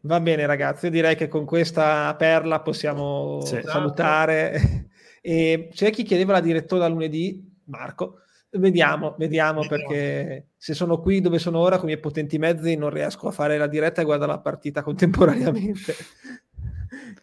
Va 0.00 0.20
bene 0.20 0.46
ragazzi, 0.46 0.86
io 0.86 0.90
direi 0.90 1.16
che 1.16 1.28
con 1.28 1.44
questa 1.44 2.14
perla 2.16 2.60
possiamo 2.60 3.40
sì. 3.44 3.60
salutare. 3.62 4.88
e 5.20 5.68
c'è 5.72 5.90
chi 5.90 6.02
chiedeva 6.02 6.32
la 6.32 6.40
direttora 6.40 6.86
lunedì, 6.86 7.42
Marco, 7.64 8.18
Vediamo, 8.56 9.16
vediamo, 9.18 9.62
vediamo, 9.62 9.66
perché 9.66 10.50
se 10.56 10.74
sono 10.74 11.00
qui 11.00 11.20
dove 11.20 11.40
sono 11.40 11.58
ora 11.58 11.74
con 11.74 11.88
i 11.88 11.92
miei 11.92 12.00
potenti 12.00 12.38
mezzi 12.38 12.76
non 12.76 12.90
riesco 12.90 13.26
a 13.26 13.32
fare 13.32 13.58
la 13.58 13.66
diretta 13.66 14.00
e 14.00 14.04
guardare 14.04 14.30
la 14.30 14.38
partita 14.38 14.82
contemporaneamente. 14.84 15.94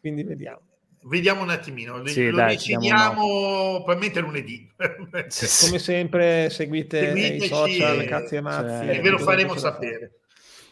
Quindi 0.01 0.23
vediamo. 0.23 0.70
Vediamo 1.03 1.41
un 1.41 1.49
attimino, 1.49 2.05
sì, 2.05 2.29
lo 2.29 2.37
dai, 2.37 2.55
decidiamo 2.55 3.81
probabilmente 3.83 4.19
lunedì. 4.19 4.69
Sì, 5.27 5.65
Come 5.65 5.79
sempre 5.79 6.49
seguite 6.51 7.11
i 7.11 7.41
social, 7.47 8.01
e... 8.01 8.05
cazzi 8.05 8.35
e 8.35 8.41
mazzi. 8.41 8.85
Cioè, 8.85 8.97
e 8.97 9.01
ve 9.01 9.09
lo 9.09 9.17
faremo 9.17 9.57
sapere. 9.57 10.19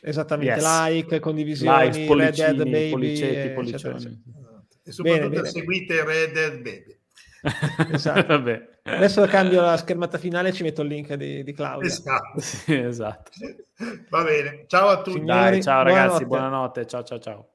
Esattamente, 0.01 0.53
yes. 0.53 0.87
like, 0.87 1.19
condivisioni, 1.19 1.85
like, 1.85 2.05
pollicini, 2.05 2.47
Red 2.47 2.55
Dead 2.55 2.69
Baby, 2.69 2.89
pollicetti, 2.89 3.49
pollicioni. 3.49 4.23
E 4.83 4.91
soprattutto 4.91 5.29
bene, 5.29 5.45
seguite 5.45 6.03
Red 6.05 6.31
Dead 6.31 6.57
Baby. 6.57 6.97
esatto. 7.93 8.43
Adesso 8.83 9.25
cambio 9.27 9.61
la 9.61 9.77
schermata 9.77 10.17
finale 10.17 10.49
e 10.49 10.53
ci 10.53 10.63
metto 10.63 10.81
il 10.81 10.87
link 10.89 11.13
di, 11.13 11.43
di 11.43 11.53
Claudia. 11.53 11.87
Esatto. 11.87 12.39
Sì, 12.39 12.75
esatto. 12.75 13.31
Va 14.09 14.23
bene, 14.23 14.65
ciao 14.67 14.89
a 14.89 15.01
tutti. 15.01 15.19
Signori, 15.19 15.51
Dai, 15.51 15.63
ciao 15.63 15.83
ragazzi, 15.83 16.25
buonanotte. 16.25 16.25
buonanotte. 16.25 16.87
Ciao 16.87 17.03
ciao 17.03 17.19
ciao. 17.19 17.48